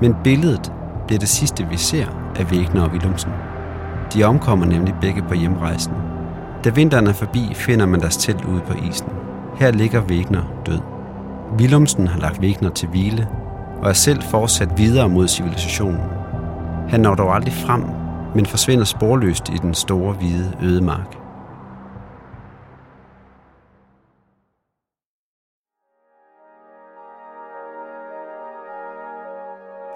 Men 0.02 0.16
billedet 0.24 0.72
bliver 1.06 1.18
det 1.18 1.28
sidste, 1.28 1.66
vi 1.70 1.76
ser 1.76 2.06
af 2.36 2.44
Wegner 2.44 2.82
og 2.82 2.90
Willumsen. 2.90 3.32
De 4.14 4.24
omkommer 4.24 4.66
nemlig 4.66 4.94
begge 5.00 5.22
på 5.22 5.34
hjemrejsen. 5.34 5.92
Da 6.64 6.70
vinteren 6.70 7.06
er 7.06 7.12
forbi, 7.12 7.52
finder 7.54 7.86
man 7.86 8.00
deres 8.00 8.16
telt 8.16 8.44
ude 8.44 8.60
på 8.60 8.74
isen. 8.90 9.08
Her 9.56 9.70
ligger 9.70 10.02
Wegner 10.02 10.42
død. 10.66 10.80
Willumsen 11.58 12.06
har 12.06 12.20
lagt 12.20 12.40
Wegner 12.40 12.70
til 12.70 12.88
hvile, 12.88 13.28
og 13.82 13.88
er 13.88 13.92
selv 13.92 14.22
fortsat 14.22 14.78
videre 14.78 15.08
mod 15.08 15.28
civilisationen. 15.28 16.00
Han 16.88 17.00
når 17.00 17.14
dog 17.14 17.34
aldrig 17.34 17.54
frem, 17.54 17.84
men 18.34 18.46
forsvinder 18.46 18.84
sporløst 18.84 19.48
i 19.48 19.56
den 19.62 19.74
store 19.74 20.12
hvide 20.12 20.52
ødemark. 20.62 21.25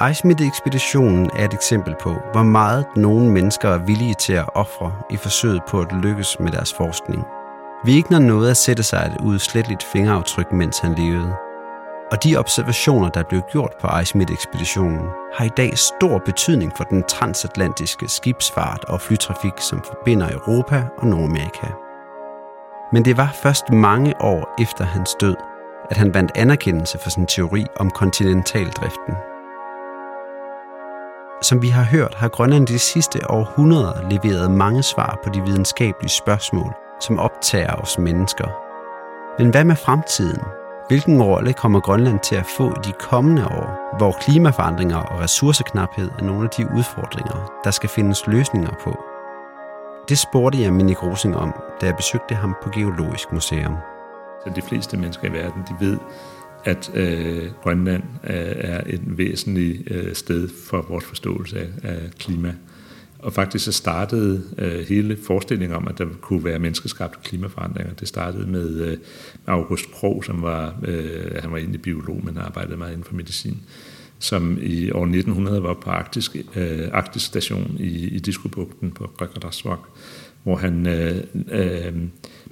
Ejsmitte-ekspeditionen 0.01 1.31
er 1.37 1.45
et 1.45 1.55
eksempel 1.55 1.95
på, 2.01 2.17
hvor 2.33 2.43
meget 2.43 2.87
nogle 2.97 3.31
mennesker 3.31 3.69
er 3.69 3.79
villige 3.79 4.15
til 4.15 4.33
at 4.33 4.49
ofre 4.55 4.93
i 5.11 5.17
forsøget 5.17 5.63
på 5.69 5.81
at 5.81 5.93
lykkes 5.93 6.41
med 6.41 6.53
deres 6.53 6.75
forskning. 6.75 7.25
Wegner 7.85 8.19
nåede 8.19 8.51
at 8.51 8.57
sætte 8.57 8.83
sig 8.83 9.13
et 9.15 9.21
udsletteligt 9.21 9.83
fingeraftryk, 9.83 10.53
mens 10.53 10.79
han 10.79 10.95
levede. 10.95 11.35
Og 12.13 12.25
de 12.25 12.37
observationer, 12.37 13.09
der 13.09 13.23
blev 13.23 13.43
gjort 13.53 13.73
på 13.81 13.87
Ejsmitte-ekspeditionen, 13.87 15.09
har 15.35 15.45
i 15.45 15.51
dag 15.57 15.79
stor 15.79 16.19
betydning 16.19 16.73
for 16.77 16.85
den 16.85 17.03
transatlantiske 17.03 18.09
skibsfart 18.09 18.85
og 18.85 19.01
flytrafik, 19.01 19.59
som 19.59 19.83
forbinder 19.83 20.33
Europa 20.33 20.85
og 20.99 21.07
Nordamerika. 21.07 21.67
Men 22.93 23.05
det 23.05 23.17
var 23.17 23.31
først 23.43 23.71
mange 23.71 24.15
år 24.21 24.55
efter 24.61 24.85
hans 24.85 25.15
død, 25.21 25.37
at 25.91 25.97
han 25.97 26.15
vandt 26.15 26.33
anerkendelse 26.35 26.99
for 27.03 27.11
sin 27.11 27.27
teori 27.27 27.67
om 27.77 27.91
kontinentaldriften– 27.91 29.15
som 31.43 31.63
vi 31.63 31.69
har 31.69 31.83
hørt, 31.83 32.15
har 32.15 32.29
Grønland 32.29 32.67
de 32.67 32.79
sidste 32.79 33.31
århundreder 33.31 34.09
leveret 34.11 34.51
mange 34.51 34.83
svar 34.83 35.19
på 35.25 35.31
de 35.31 35.43
videnskabelige 35.43 36.11
spørgsmål, 36.11 36.73
som 37.01 37.19
optager 37.19 37.75
os 37.75 37.99
mennesker. 37.99 38.49
Men 39.39 39.51
hvad 39.51 39.65
med 39.65 39.77
fremtiden? 39.77 40.43
Hvilken 40.89 41.23
rolle 41.23 41.53
kommer 41.53 41.81
Grønland 41.81 42.21
til 42.21 42.35
at 42.37 42.47
få 42.57 42.71
i 42.71 42.83
de 42.85 42.93
kommende 42.93 43.47
år, 43.47 43.97
hvor 43.99 44.13
klimaforandringer 44.21 44.97
og 44.97 45.21
ressourceknaphed 45.21 46.11
er 46.19 46.25
nogle 46.25 46.45
af 46.45 46.51
de 46.51 46.67
udfordringer, 46.77 47.61
der 47.65 47.71
skal 47.71 47.89
findes 47.89 48.27
løsninger 48.27 48.73
på? 48.85 49.05
Det 50.09 50.19
spurgte 50.19 50.63
jeg 50.63 50.73
Minik 50.73 51.03
Rosing 51.03 51.37
om, 51.37 51.55
da 51.81 51.87
jeg 51.87 51.97
besøgte 51.97 52.35
ham 52.35 52.57
på 52.63 52.71
Geologisk 52.71 53.33
Museum. 53.33 53.77
Så 54.45 54.53
de 54.57 54.63
fleste 54.63 54.97
mennesker 54.97 55.29
i 55.29 55.33
verden, 55.33 55.63
de 55.69 55.87
ved, 55.87 55.99
at 56.65 56.91
øh, 56.95 57.51
Grønland 57.63 58.03
øh, 58.25 58.53
er 58.57 58.81
et 58.87 59.01
væsentligt 59.05 59.83
øh, 59.91 60.15
sted 60.15 60.49
for 60.49 60.87
vores 60.89 61.05
forståelse 61.05 61.59
af, 61.59 61.69
af 61.83 62.11
klima. 62.19 62.55
Og 63.19 63.33
faktisk 63.33 63.65
så 63.65 63.73
startede 63.73 64.43
øh, 64.59 64.81
hele 64.89 65.17
forestillingen 65.27 65.77
om, 65.77 65.89
at 65.89 65.99
der 65.99 66.07
kunne 66.21 66.45
være 66.45 66.59
menneskeskabte 66.59 67.19
klimaforandringer. 67.25 67.95
Det 67.95 68.09
startede 68.09 68.47
med 68.47 68.81
øh, 68.81 68.99
August 69.47 69.91
Krog, 69.93 70.25
som 70.25 70.43
var, 70.43 70.75
øh, 70.83 71.37
han 71.39 71.53
var 71.53 71.57
egentlig 71.59 71.83
biolog, 71.83 72.21
men 72.25 72.39
arbejdede 72.39 72.77
meget 72.77 72.93
inden 72.93 73.05
for 73.05 73.15
medicin, 73.15 73.63
som 74.19 74.59
i 74.63 74.91
år 74.91 75.05
1900 75.05 75.63
var 75.63 75.75
på 75.75 75.91
arktisk, 75.91 76.37
øh, 76.57 76.89
arktisk 76.93 77.27
station 77.27 77.77
i, 77.79 78.09
i 78.09 78.19
Diskobugten 78.19 78.91
på 78.91 79.11
Røkkerdasvok, 79.21 79.89
hvor 80.43 80.57
han 80.57 80.87
øh, 80.87 81.17
øh, 81.53 81.93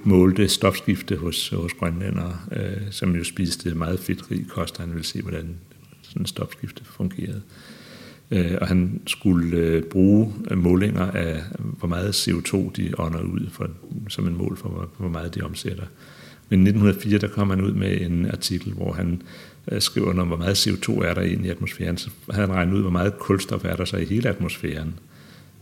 målte 0.03 0.47
stofskifte 0.47 1.15
hos, 1.15 1.49
hos 1.49 1.73
grønlændere, 1.73 2.37
øh, 2.51 2.91
som 2.91 3.15
jo 3.15 3.23
spiste 3.23 3.75
meget 3.75 3.99
fedtrig 3.99 4.47
kost, 4.47 4.77
han 4.77 4.89
ville 4.89 5.05
se, 5.05 5.21
hvordan 5.21 5.55
sådan 6.01 6.25
stofskifte 6.25 6.85
fungerede. 6.85 7.41
Øh, 8.31 8.57
og 8.61 8.67
han 8.67 9.01
skulle 9.07 9.57
øh, 9.57 9.83
bruge 9.83 10.33
målinger 10.55 11.11
af, 11.11 11.43
hvor 11.59 11.87
meget 11.87 12.27
CO2 12.27 12.71
de 12.71 12.93
ånder 12.97 13.21
ud, 13.21 13.49
for, 13.51 13.69
som 14.09 14.27
en 14.27 14.37
mål 14.37 14.57
for, 14.57 14.69
hvor, 14.69 14.89
hvor 14.97 15.09
meget 15.09 15.35
de 15.35 15.41
omsætter. 15.41 15.85
Men 16.49 16.59
i 16.59 16.69
1904, 16.69 17.17
der 17.17 17.27
kom 17.27 17.49
han 17.49 17.61
ud 17.61 17.73
med 17.73 18.01
en 18.01 18.25
artikel, 18.31 18.73
hvor 18.73 18.93
han 18.93 19.21
øh, 19.71 19.81
skriver 19.81 20.21
om, 20.21 20.27
hvor 20.27 20.37
meget 20.37 20.67
CO2 20.67 21.03
er 21.05 21.13
der 21.13 21.21
i 21.21 21.47
atmosfæren. 21.47 21.97
Så 21.97 22.09
havde 22.31 22.47
han 22.47 22.55
regnet 22.55 22.73
ud, 22.73 22.81
hvor 22.81 22.91
meget 22.91 23.17
kulstof 23.19 23.65
er 23.65 23.75
der 23.75 23.85
så 23.85 23.97
i 23.97 24.05
hele 24.05 24.29
atmosfæren. 24.29 24.93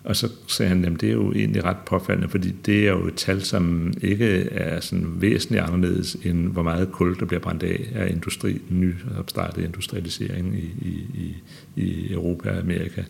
Og 0.07 0.15
så 0.15 0.29
sagde 0.47 0.69
han, 0.69 0.85
at 0.85 1.01
det 1.01 1.09
er 1.09 1.13
jo 1.13 1.31
egentlig 1.31 1.63
ret 1.63 1.77
påfaldende, 1.85 2.29
fordi 2.29 2.51
det 2.65 2.87
er 2.87 2.91
jo 2.91 3.07
et 3.07 3.15
tal, 3.15 3.41
som 3.41 3.93
ikke 4.01 4.25
er 4.51 4.79
sådan 4.79 5.07
væsentligt 5.21 5.63
anderledes 5.63 6.17
end 6.23 6.47
hvor 6.47 6.63
meget 6.63 6.91
kul, 6.91 7.19
der 7.19 7.25
bliver 7.25 7.39
brændt 7.39 7.63
af 7.63 7.89
af 7.95 8.09
industri, 8.09 8.61
ny 8.69 8.93
opstartet 9.19 9.63
industrialisering 9.63 10.55
i, 10.57 10.87
i, 11.15 11.35
i 11.75 12.13
Europa 12.13 12.49
og 12.49 12.57
Amerika. 12.57 13.03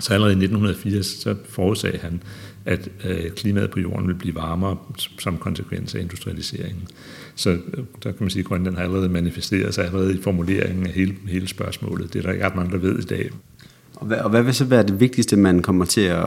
Så 0.00 0.14
allerede 0.14 0.32
i 0.32 0.44
1980 0.44 1.06
så 1.06 1.34
forudsagde 1.48 1.98
han, 1.98 2.22
at 2.64 2.88
øh, 3.04 3.30
klimaet 3.30 3.70
på 3.70 3.80
jorden 3.80 4.08
vil 4.08 4.14
blive 4.14 4.34
varmere 4.34 4.76
som 5.18 5.38
konsekvens 5.38 5.94
af 5.94 6.00
industrialiseringen. 6.00 6.88
Så 7.34 7.50
øh, 7.50 7.84
der 8.02 8.12
kan 8.12 8.16
man 8.20 8.30
sige, 8.30 8.40
at 8.40 8.46
Grønland 8.46 8.76
har 8.76 8.82
allerede 8.82 9.08
manifesteret 9.08 9.74
sig 9.74 9.84
allerede 9.84 10.18
i 10.18 10.22
formuleringen 10.22 10.86
af 10.86 10.92
hele, 10.92 11.14
hele 11.28 11.48
spørgsmålet. 11.48 12.12
Det 12.12 12.18
er 12.18 12.22
der 12.22 12.32
ikke 12.32 12.46
ret 12.46 12.56
mange, 12.56 12.72
der 12.72 12.78
ved 12.78 12.98
i 12.98 13.02
dag. 13.02 13.30
Og 13.96 14.06
hvad, 14.06 14.18
og 14.18 14.30
hvad 14.30 14.42
vil 14.42 14.54
så 14.54 14.64
være 14.64 14.82
det 14.82 15.00
vigtigste, 15.00 15.36
man 15.36 15.62
kommer 15.62 15.84
til 15.84 16.00
at 16.00 16.24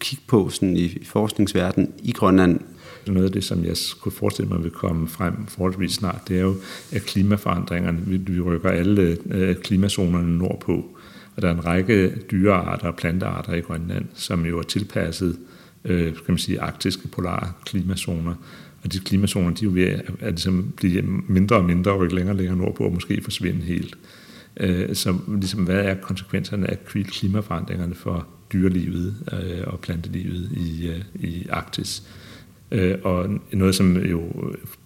kigge 0.00 0.24
på 0.26 0.48
sådan 0.48 0.76
i, 0.76 0.98
forskningsverdenen 1.04 1.92
i 2.02 2.12
Grønland? 2.12 2.60
Noget 3.06 3.24
af 3.24 3.32
det, 3.32 3.44
som 3.44 3.64
jeg 3.64 3.76
kunne 4.00 4.12
forestille 4.12 4.48
mig 4.48 4.62
vil 4.62 4.70
komme 4.70 5.08
frem 5.08 5.46
forholdsvis 5.46 5.92
snart, 5.92 6.20
det 6.28 6.36
er 6.36 6.42
jo, 6.42 6.54
at 6.92 7.02
klimaforandringerne, 7.02 7.98
vi, 8.06 8.16
vi 8.16 8.40
rykker 8.40 8.70
alle 8.70 9.16
øh, 9.30 9.56
klimazonerne 9.56 10.38
nordpå, 10.38 10.84
og 11.36 11.42
der 11.42 11.48
er 11.48 11.54
en 11.54 11.66
række 11.66 12.12
dyrearter 12.30 12.86
og 12.86 12.96
plantearter 12.96 13.54
i 13.54 13.60
Grønland, 13.60 14.04
som 14.14 14.46
jo 14.46 14.58
er 14.58 14.62
tilpasset 14.62 15.36
øh, 15.84 16.12
kan 16.12 16.22
man 16.28 16.38
sige, 16.38 16.60
arktiske 16.60 17.08
polare 17.08 17.52
klimazoner. 17.64 18.34
Og 18.84 18.92
de 18.92 18.98
klimazoner, 18.98 19.50
de 19.50 19.64
er 19.64 19.68
jo 19.68 19.74
ved 19.74 19.84
at, 19.84 20.02
at 20.20 20.32
ligesom 20.32 20.72
blive 20.76 21.02
mindre 21.28 21.56
og 21.56 21.64
mindre 21.64 21.92
og 21.92 22.00
rykke 22.00 22.14
længere 22.14 22.32
og 22.32 22.36
længere 22.36 22.56
nordpå 22.56 22.84
og 22.84 22.92
måske 22.92 23.20
forsvinde 23.22 23.60
helt. 23.62 23.98
Øh, 24.56 24.94
så 24.94 25.18
ligesom, 25.28 25.64
hvad 25.64 25.84
er 25.84 25.94
konsekvenserne 25.94 26.70
af 26.70 26.84
klimaforandringerne 26.84 27.94
for 27.94 28.26
dyrelivet 28.52 29.16
øh, 29.32 29.66
og 29.66 29.80
plantelivet 29.80 30.52
i, 30.52 30.88
øh, 30.88 31.04
i 31.14 31.46
Arktis? 31.50 32.02
Øh, 32.70 32.98
og 33.02 33.40
noget, 33.52 33.74
som 33.74 33.96
jo 33.96 34.32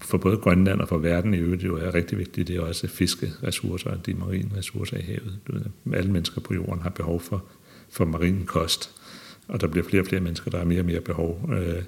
for 0.00 0.18
både 0.18 0.36
Grønland 0.36 0.80
og 0.80 0.88
for 0.88 0.98
verden 0.98 1.34
i 1.34 1.38
øvrigt 1.38 1.64
jo 1.64 1.76
er 1.76 1.94
rigtig 1.94 2.18
vigtigt, 2.18 2.48
det 2.48 2.56
er 2.56 2.60
også 2.60 2.88
fiskeressourcer, 2.88 3.96
de 3.96 4.14
marine 4.14 4.50
ressourcer 4.56 4.96
i 4.96 5.02
havet. 5.02 5.38
Du 5.48 5.52
ved, 5.52 5.94
alle 5.94 6.12
mennesker 6.12 6.40
på 6.40 6.54
jorden 6.54 6.82
har 6.82 6.90
behov 6.90 7.20
for, 7.20 7.44
for 7.90 8.04
marin 8.04 8.42
kost, 8.46 8.90
og 9.48 9.60
der 9.60 9.66
bliver 9.66 9.86
flere 9.86 10.02
og 10.02 10.06
flere 10.06 10.20
mennesker, 10.20 10.50
der 10.50 10.58
har 10.58 10.64
mere 10.64 10.80
og 10.80 10.86
mere 10.86 11.00
behov. 11.00 11.50
Øh, 11.52 11.82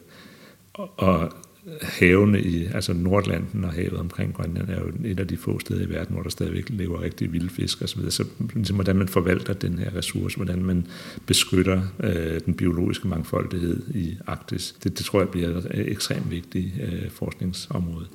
og 0.74 1.32
havene 1.82 2.40
i, 2.40 2.66
altså 2.66 2.92
Nordlanden 2.92 3.64
og 3.64 3.72
havet 3.72 3.98
omkring 3.98 4.34
Grønland 4.34 4.68
er 4.68 4.80
jo 4.80 4.92
et 5.04 5.20
af 5.20 5.28
de 5.28 5.36
få 5.36 5.58
steder 5.58 5.86
i 5.86 5.90
verden, 5.90 6.14
hvor 6.14 6.22
der 6.22 6.30
stadigvæk 6.30 6.64
lever 6.68 7.02
rigtig 7.02 7.32
vilde 7.32 7.48
fisk 7.48 7.82
osv. 7.82 8.00
Så, 8.00 8.10
så 8.10 8.24
ligesom, 8.54 8.76
hvordan 8.76 8.96
man 8.96 9.08
forvalter 9.08 9.52
den 9.52 9.78
her 9.78 9.96
ressource, 9.96 10.36
hvordan 10.36 10.64
man 10.64 10.86
beskytter 11.26 11.82
øh, 12.02 12.40
den 12.46 12.54
biologiske 12.54 13.08
mangfoldighed 13.08 13.82
i 13.94 14.16
Arktis, 14.26 14.74
det, 14.84 14.98
det 14.98 15.06
tror 15.06 15.20
jeg 15.20 15.28
bliver 15.28 15.48
et 15.48 15.66
øh, 15.74 15.84
ekstremt 15.86 16.30
vigtigt 16.30 16.72
øh, 16.82 17.10
forskningsområde. 17.10 18.06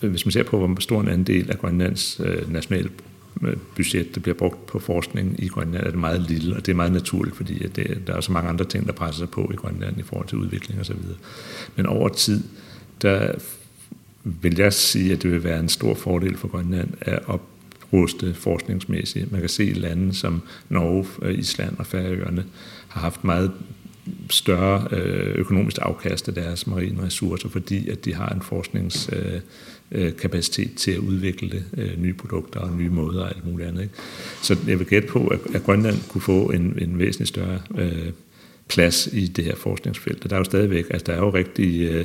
Hvis 0.00 0.26
man 0.26 0.32
ser 0.32 0.42
på, 0.42 0.58
hvor 0.58 0.80
stor 0.80 1.00
en 1.00 1.08
andel 1.08 1.50
af 1.50 1.58
Grønlands 1.58 2.20
øh, 2.24 2.52
nationale 2.52 2.88
øh, 3.42 3.56
budget, 3.76 4.14
der 4.14 4.20
bliver 4.20 4.34
brugt 4.34 4.66
på 4.66 4.78
forskning 4.78 5.34
i 5.38 5.48
Grønland, 5.48 5.86
er 5.86 5.90
det 5.90 5.98
meget 5.98 6.20
lille, 6.20 6.56
og 6.56 6.66
det 6.66 6.72
er 6.72 6.76
meget 6.76 6.92
naturligt, 6.92 7.36
fordi 7.36 7.64
at 7.64 7.76
det, 7.76 8.02
der 8.06 8.14
er 8.14 8.20
så 8.20 8.32
mange 8.32 8.48
andre 8.48 8.64
ting, 8.64 8.86
der 8.86 8.92
presser 8.92 9.18
sig 9.18 9.30
på 9.30 9.50
i 9.52 9.56
Grønland 9.56 9.98
i 9.98 10.02
forhold 10.02 10.28
til 10.28 10.38
udvikling 10.38 10.80
osv. 10.80 10.96
Men 11.76 11.86
over 11.86 12.08
tid, 12.08 12.42
der 13.02 13.32
vil 14.24 14.58
jeg 14.58 14.72
sige, 14.72 15.12
at 15.12 15.22
det 15.22 15.32
vil 15.32 15.44
være 15.44 15.60
en 15.60 15.68
stor 15.68 15.94
fordel 15.94 16.36
for 16.36 16.48
Grønland 16.48 16.88
at 17.00 17.18
opruste 17.26 18.34
forskningsmæssigt. 18.34 19.32
Man 19.32 19.40
kan 19.40 19.50
se 19.50 19.64
lande 19.64 20.14
som 20.14 20.42
Norge, 20.68 21.06
øh, 21.22 21.38
Island 21.38 21.76
og 21.78 21.86
Færøerne 21.86 22.44
har 22.88 23.00
haft 23.00 23.24
meget 23.24 23.52
større 24.30 24.88
øh, 24.90 25.34
økonomisk 25.34 25.78
afkast 25.82 26.28
af 26.28 26.34
deres 26.34 26.66
marine 26.66 27.02
ressourcer, 27.02 27.48
fordi 27.48 27.88
at 27.88 28.04
de 28.04 28.14
har 28.14 28.28
en 28.28 28.42
forskningskapacitet 28.42 30.70
øh, 30.70 30.76
til 30.76 30.90
at 30.90 30.98
udvikle 30.98 31.64
nye 31.98 32.14
produkter 32.14 32.60
og 32.60 32.76
nye 32.76 32.90
måder 32.90 33.22
og 33.22 33.28
alt 33.28 33.46
muligt 33.46 33.68
andet. 33.68 33.82
Ikke? 33.82 33.94
Så 34.42 34.56
jeg 34.66 34.78
vil 34.78 34.86
gætte 34.86 35.08
på, 35.08 35.32
at 35.54 35.62
Grønland 35.64 35.96
kunne 36.08 36.22
få 36.22 36.50
en, 36.50 36.78
en 36.78 36.98
væsentlig 36.98 37.28
større 37.28 37.60
plads 38.68 39.08
i 39.12 39.26
det 39.26 39.44
her 39.44 39.56
forskningsfelt. 39.56 40.30
Der 40.30 40.36
er 40.36 40.38
jo 40.38 40.44
stadigvæk, 40.44 40.84
altså 40.90 41.04
der 41.06 41.12
er 41.12 41.18
jo 41.18 41.30
rigtig 41.30 42.04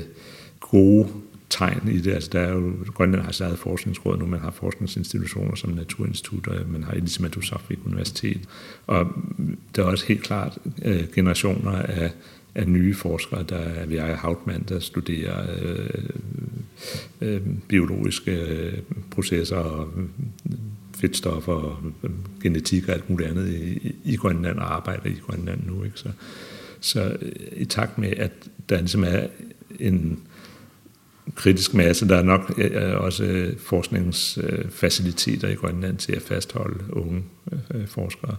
gode 0.60 1.08
tegn 1.50 1.90
i 1.92 2.00
det. 2.00 2.14
Altså, 2.14 2.30
der 2.34 2.40
er 2.40 2.54
jo, 2.54 2.74
Grønland 2.94 3.24
har 3.24 3.32
sit 3.32 3.42
eget 3.42 3.60
forskningsråd 3.60 4.18
nu, 4.18 4.26
man 4.26 4.40
har 4.40 4.52
forskningsinstitutioner 4.52 5.56
som 5.56 5.70
Naturinstitut, 5.70 6.48
og 6.48 6.70
man 6.70 6.84
har 6.84 6.94
Elisabeth 6.94 7.38
Universitet. 7.86 8.42
Og 8.88 9.08
der 9.76 9.82
er 9.84 9.88
også 9.88 10.06
helt 10.08 10.24
klart 10.24 10.58
øh, 10.82 11.04
generationer 11.16 11.72
af, 11.72 12.12
af 12.56 12.68
nye 12.68 12.94
forskere, 12.94 13.44
der 13.44 13.58
er 13.58 13.86
ved 13.86 14.00
Hautmann, 14.00 14.66
der 14.70 14.80
studerer 14.80 15.48
øh, 15.62 16.04
øh, 17.22 17.42
biologiske 17.68 18.32
øh, 18.32 18.74
processer 19.12 19.58
og 19.58 19.90
øh, 19.98 20.04
fedtstoffer 20.98 21.54
og 21.54 21.78
øh, 22.04 22.10
genetik 22.44 22.88
og 22.88 22.94
alt 22.94 23.10
muligt 23.10 23.30
andet 23.30 23.54
i, 23.54 23.96
i 24.06 24.16
Grønland 24.16 24.58
og 24.58 24.76
arbejder 24.76 25.10
i 25.10 25.20
Grønland 25.28 25.60
nu. 25.68 25.84
Ikke? 25.84 26.00
Så, 26.00 26.10
så 26.80 27.18
øh, 27.22 27.32
i 27.52 27.66
takt 27.66 27.98
med, 27.98 28.10
at 28.18 28.32
der 28.70 28.80
ligesom 28.80 29.04
er 29.04 29.28
en 29.80 30.20
kritisk 31.36 31.74
masse. 31.74 32.08
Der 32.08 32.16
er 32.16 32.24
nok 32.24 32.54
øh, 32.58 32.72
øh 32.74 33.02
også 33.02 33.24
øh, 33.24 33.58
forskningsfaciliteter 33.60 35.48
i 35.48 35.54
Grønland 35.54 35.98
til 35.98 36.16
at 36.16 36.22
fastholde 36.22 36.84
unge 36.90 37.24
øh, 37.52 37.60
øh 37.74 37.88
forskere. 37.88 38.36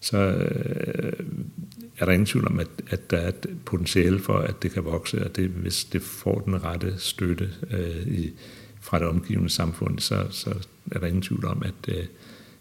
Så 0.00 0.18
er 1.98 2.04
der 2.04 2.12
ingen 2.12 2.26
tvivl 2.26 2.46
om, 2.46 2.60
at, 2.60 2.68
at 2.90 3.10
der 3.10 3.16
er 3.16 3.28
et 3.28 3.46
potentiale 3.64 4.18
for, 4.18 4.34
at 4.34 4.62
det 4.62 4.72
kan 4.72 4.84
vokse, 4.84 5.24
og 5.24 5.36
det, 5.36 5.48
hvis 5.48 5.84
det 5.84 6.02
får 6.02 6.38
den 6.38 6.64
rette 6.64 6.94
støtte 6.98 7.50
øh, 7.70 8.06
i, 8.06 8.32
fra 8.80 8.98
det 8.98 9.06
omgivende 9.06 9.50
samfund, 9.50 9.98
så, 9.98 10.26
så 10.30 10.54
er 10.92 10.98
der 10.98 11.06
ingen 11.06 11.22
tvivl 11.22 11.44
om, 11.44 11.62
at, 11.62 11.94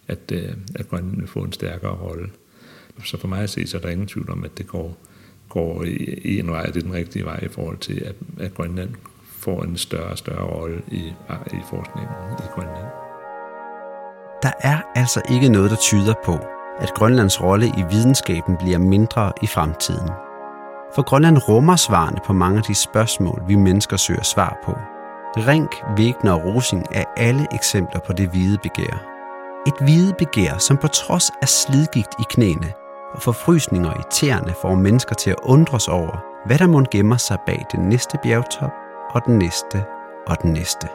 at, 0.07 0.31
at 0.75 0.89
Grønland 0.89 1.17
vil 1.17 1.27
få 1.27 1.39
en 1.39 1.51
stærkere 1.51 1.95
rolle. 1.95 2.29
Så 3.03 3.17
for 3.17 3.27
mig 3.27 3.43
at 3.43 3.49
se, 3.49 3.67
så 3.67 3.77
er 3.77 3.81
der 3.81 3.89
ingen 3.89 4.07
tvivl 4.07 4.29
om, 4.29 4.43
at 4.43 4.57
det 4.57 4.67
går, 4.67 4.97
går 5.49 5.83
i, 5.83 5.95
i 6.23 6.39
en 6.39 6.47
vej, 6.47 6.65
det 6.65 6.77
er 6.77 6.81
den 6.81 6.93
rigtige 6.93 7.25
vej 7.25 7.39
i 7.43 7.47
forhold 7.47 7.77
til, 7.77 7.99
at, 7.99 8.15
at 8.39 8.53
Grønland 8.53 8.89
får 9.43 9.63
en 9.63 9.77
større 9.77 10.11
og 10.11 10.17
større 10.17 10.45
rolle 10.45 10.81
i, 10.87 11.13
i 11.47 11.61
forskningen 11.69 12.13
i 12.39 12.47
Grønland. 12.55 12.87
Der 14.43 14.51
er 14.59 14.77
altså 14.95 15.21
ikke 15.29 15.49
noget, 15.49 15.71
der 15.71 15.77
tyder 15.77 16.13
på, 16.25 16.37
at 16.79 16.93
Grønlands 16.93 17.41
rolle 17.41 17.67
i 17.67 17.83
videnskaben 17.89 18.57
bliver 18.57 18.77
mindre 18.77 19.31
i 19.41 19.47
fremtiden. 19.47 20.09
For 20.95 21.01
Grønland 21.01 21.37
rummer 21.47 21.75
svarene 21.75 22.19
på 22.25 22.33
mange 22.33 22.57
af 22.57 22.63
de 22.63 22.75
spørgsmål, 22.75 23.43
vi 23.47 23.55
mennesker 23.55 23.97
søger 23.97 24.23
svar 24.23 24.57
på. 24.65 24.71
Rink, 25.37 25.83
Wegner 25.97 26.31
og 26.31 26.45
Rosing 26.45 26.85
er 26.91 27.03
alle 27.17 27.47
eksempler 27.51 27.99
på 27.99 28.13
det 28.13 28.29
hvide 28.29 28.57
begær. 28.63 28.95
Et 29.67 29.73
hvide 29.81 30.13
begær, 30.17 30.57
som 30.57 30.77
på 30.77 30.87
trods 30.87 31.31
af 31.41 31.49
slidgigt 31.49 32.13
i 32.19 32.23
knæene 32.29 32.73
og 33.13 33.21
forfrysninger 33.21 33.93
i 33.93 34.03
tæerne 34.11 34.53
får 34.61 34.75
mennesker 34.75 35.15
til 35.15 35.29
at 35.29 35.39
undres 35.43 35.87
over, 35.87 36.23
hvad 36.45 36.59
der 36.59 36.67
må 36.67 36.83
gemmer 36.91 37.17
sig 37.17 37.37
bag 37.45 37.65
den 37.71 37.89
næste 37.89 38.17
bjergtop 38.23 38.82
og 39.13 39.25
den 39.25 39.37
næste 39.37 39.83
og 40.27 40.41
den 40.41 40.53
næste. 40.53 40.87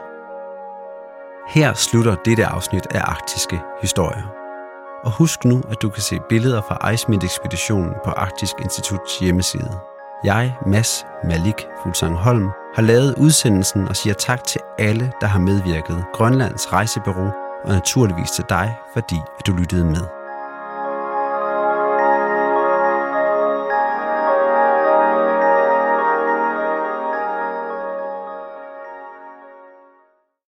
Her 1.49 1.75
slutter 1.75 2.15
dette 2.25 2.47
afsnit 2.47 2.87
af 2.91 3.01
Arktiske 3.01 3.61
Historier. 3.81 4.23
Og 5.05 5.13
husk 5.13 5.45
nu, 5.45 5.63
at 5.71 5.83
du 5.83 5.89
kan 5.91 6.03
se 6.03 6.21
billeder 6.29 6.61
fra 6.61 6.91
Iceman-ekspeditionen 6.91 7.95
på 8.05 8.11
Arktisk 8.11 8.53
Instituts 8.61 9.19
hjemmeside. 9.19 9.79
Jeg, 10.25 10.57
Mads 10.67 11.07
Malik 11.25 11.67
Fuglsang 11.83 12.15
Holm, 12.15 12.51
har 12.75 12.83
lavet 12.83 13.15
udsendelsen 13.19 13.89
og 13.89 13.97
siger 13.97 14.15
tak 14.15 14.45
til 14.45 14.61
alle, 14.79 15.13
der 15.21 15.27
har 15.27 15.39
medvirket. 15.39 16.05
Grønlands 16.13 16.73
Rejsebureau 16.73 17.31
og 17.65 17.73
naturligvis 17.73 18.31
til 18.31 18.45
dig, 18.49 18.75
fordi 18.93 19.17
du 19.47 19.53
lyttede 19.53 19.85
med. 19.85 20.18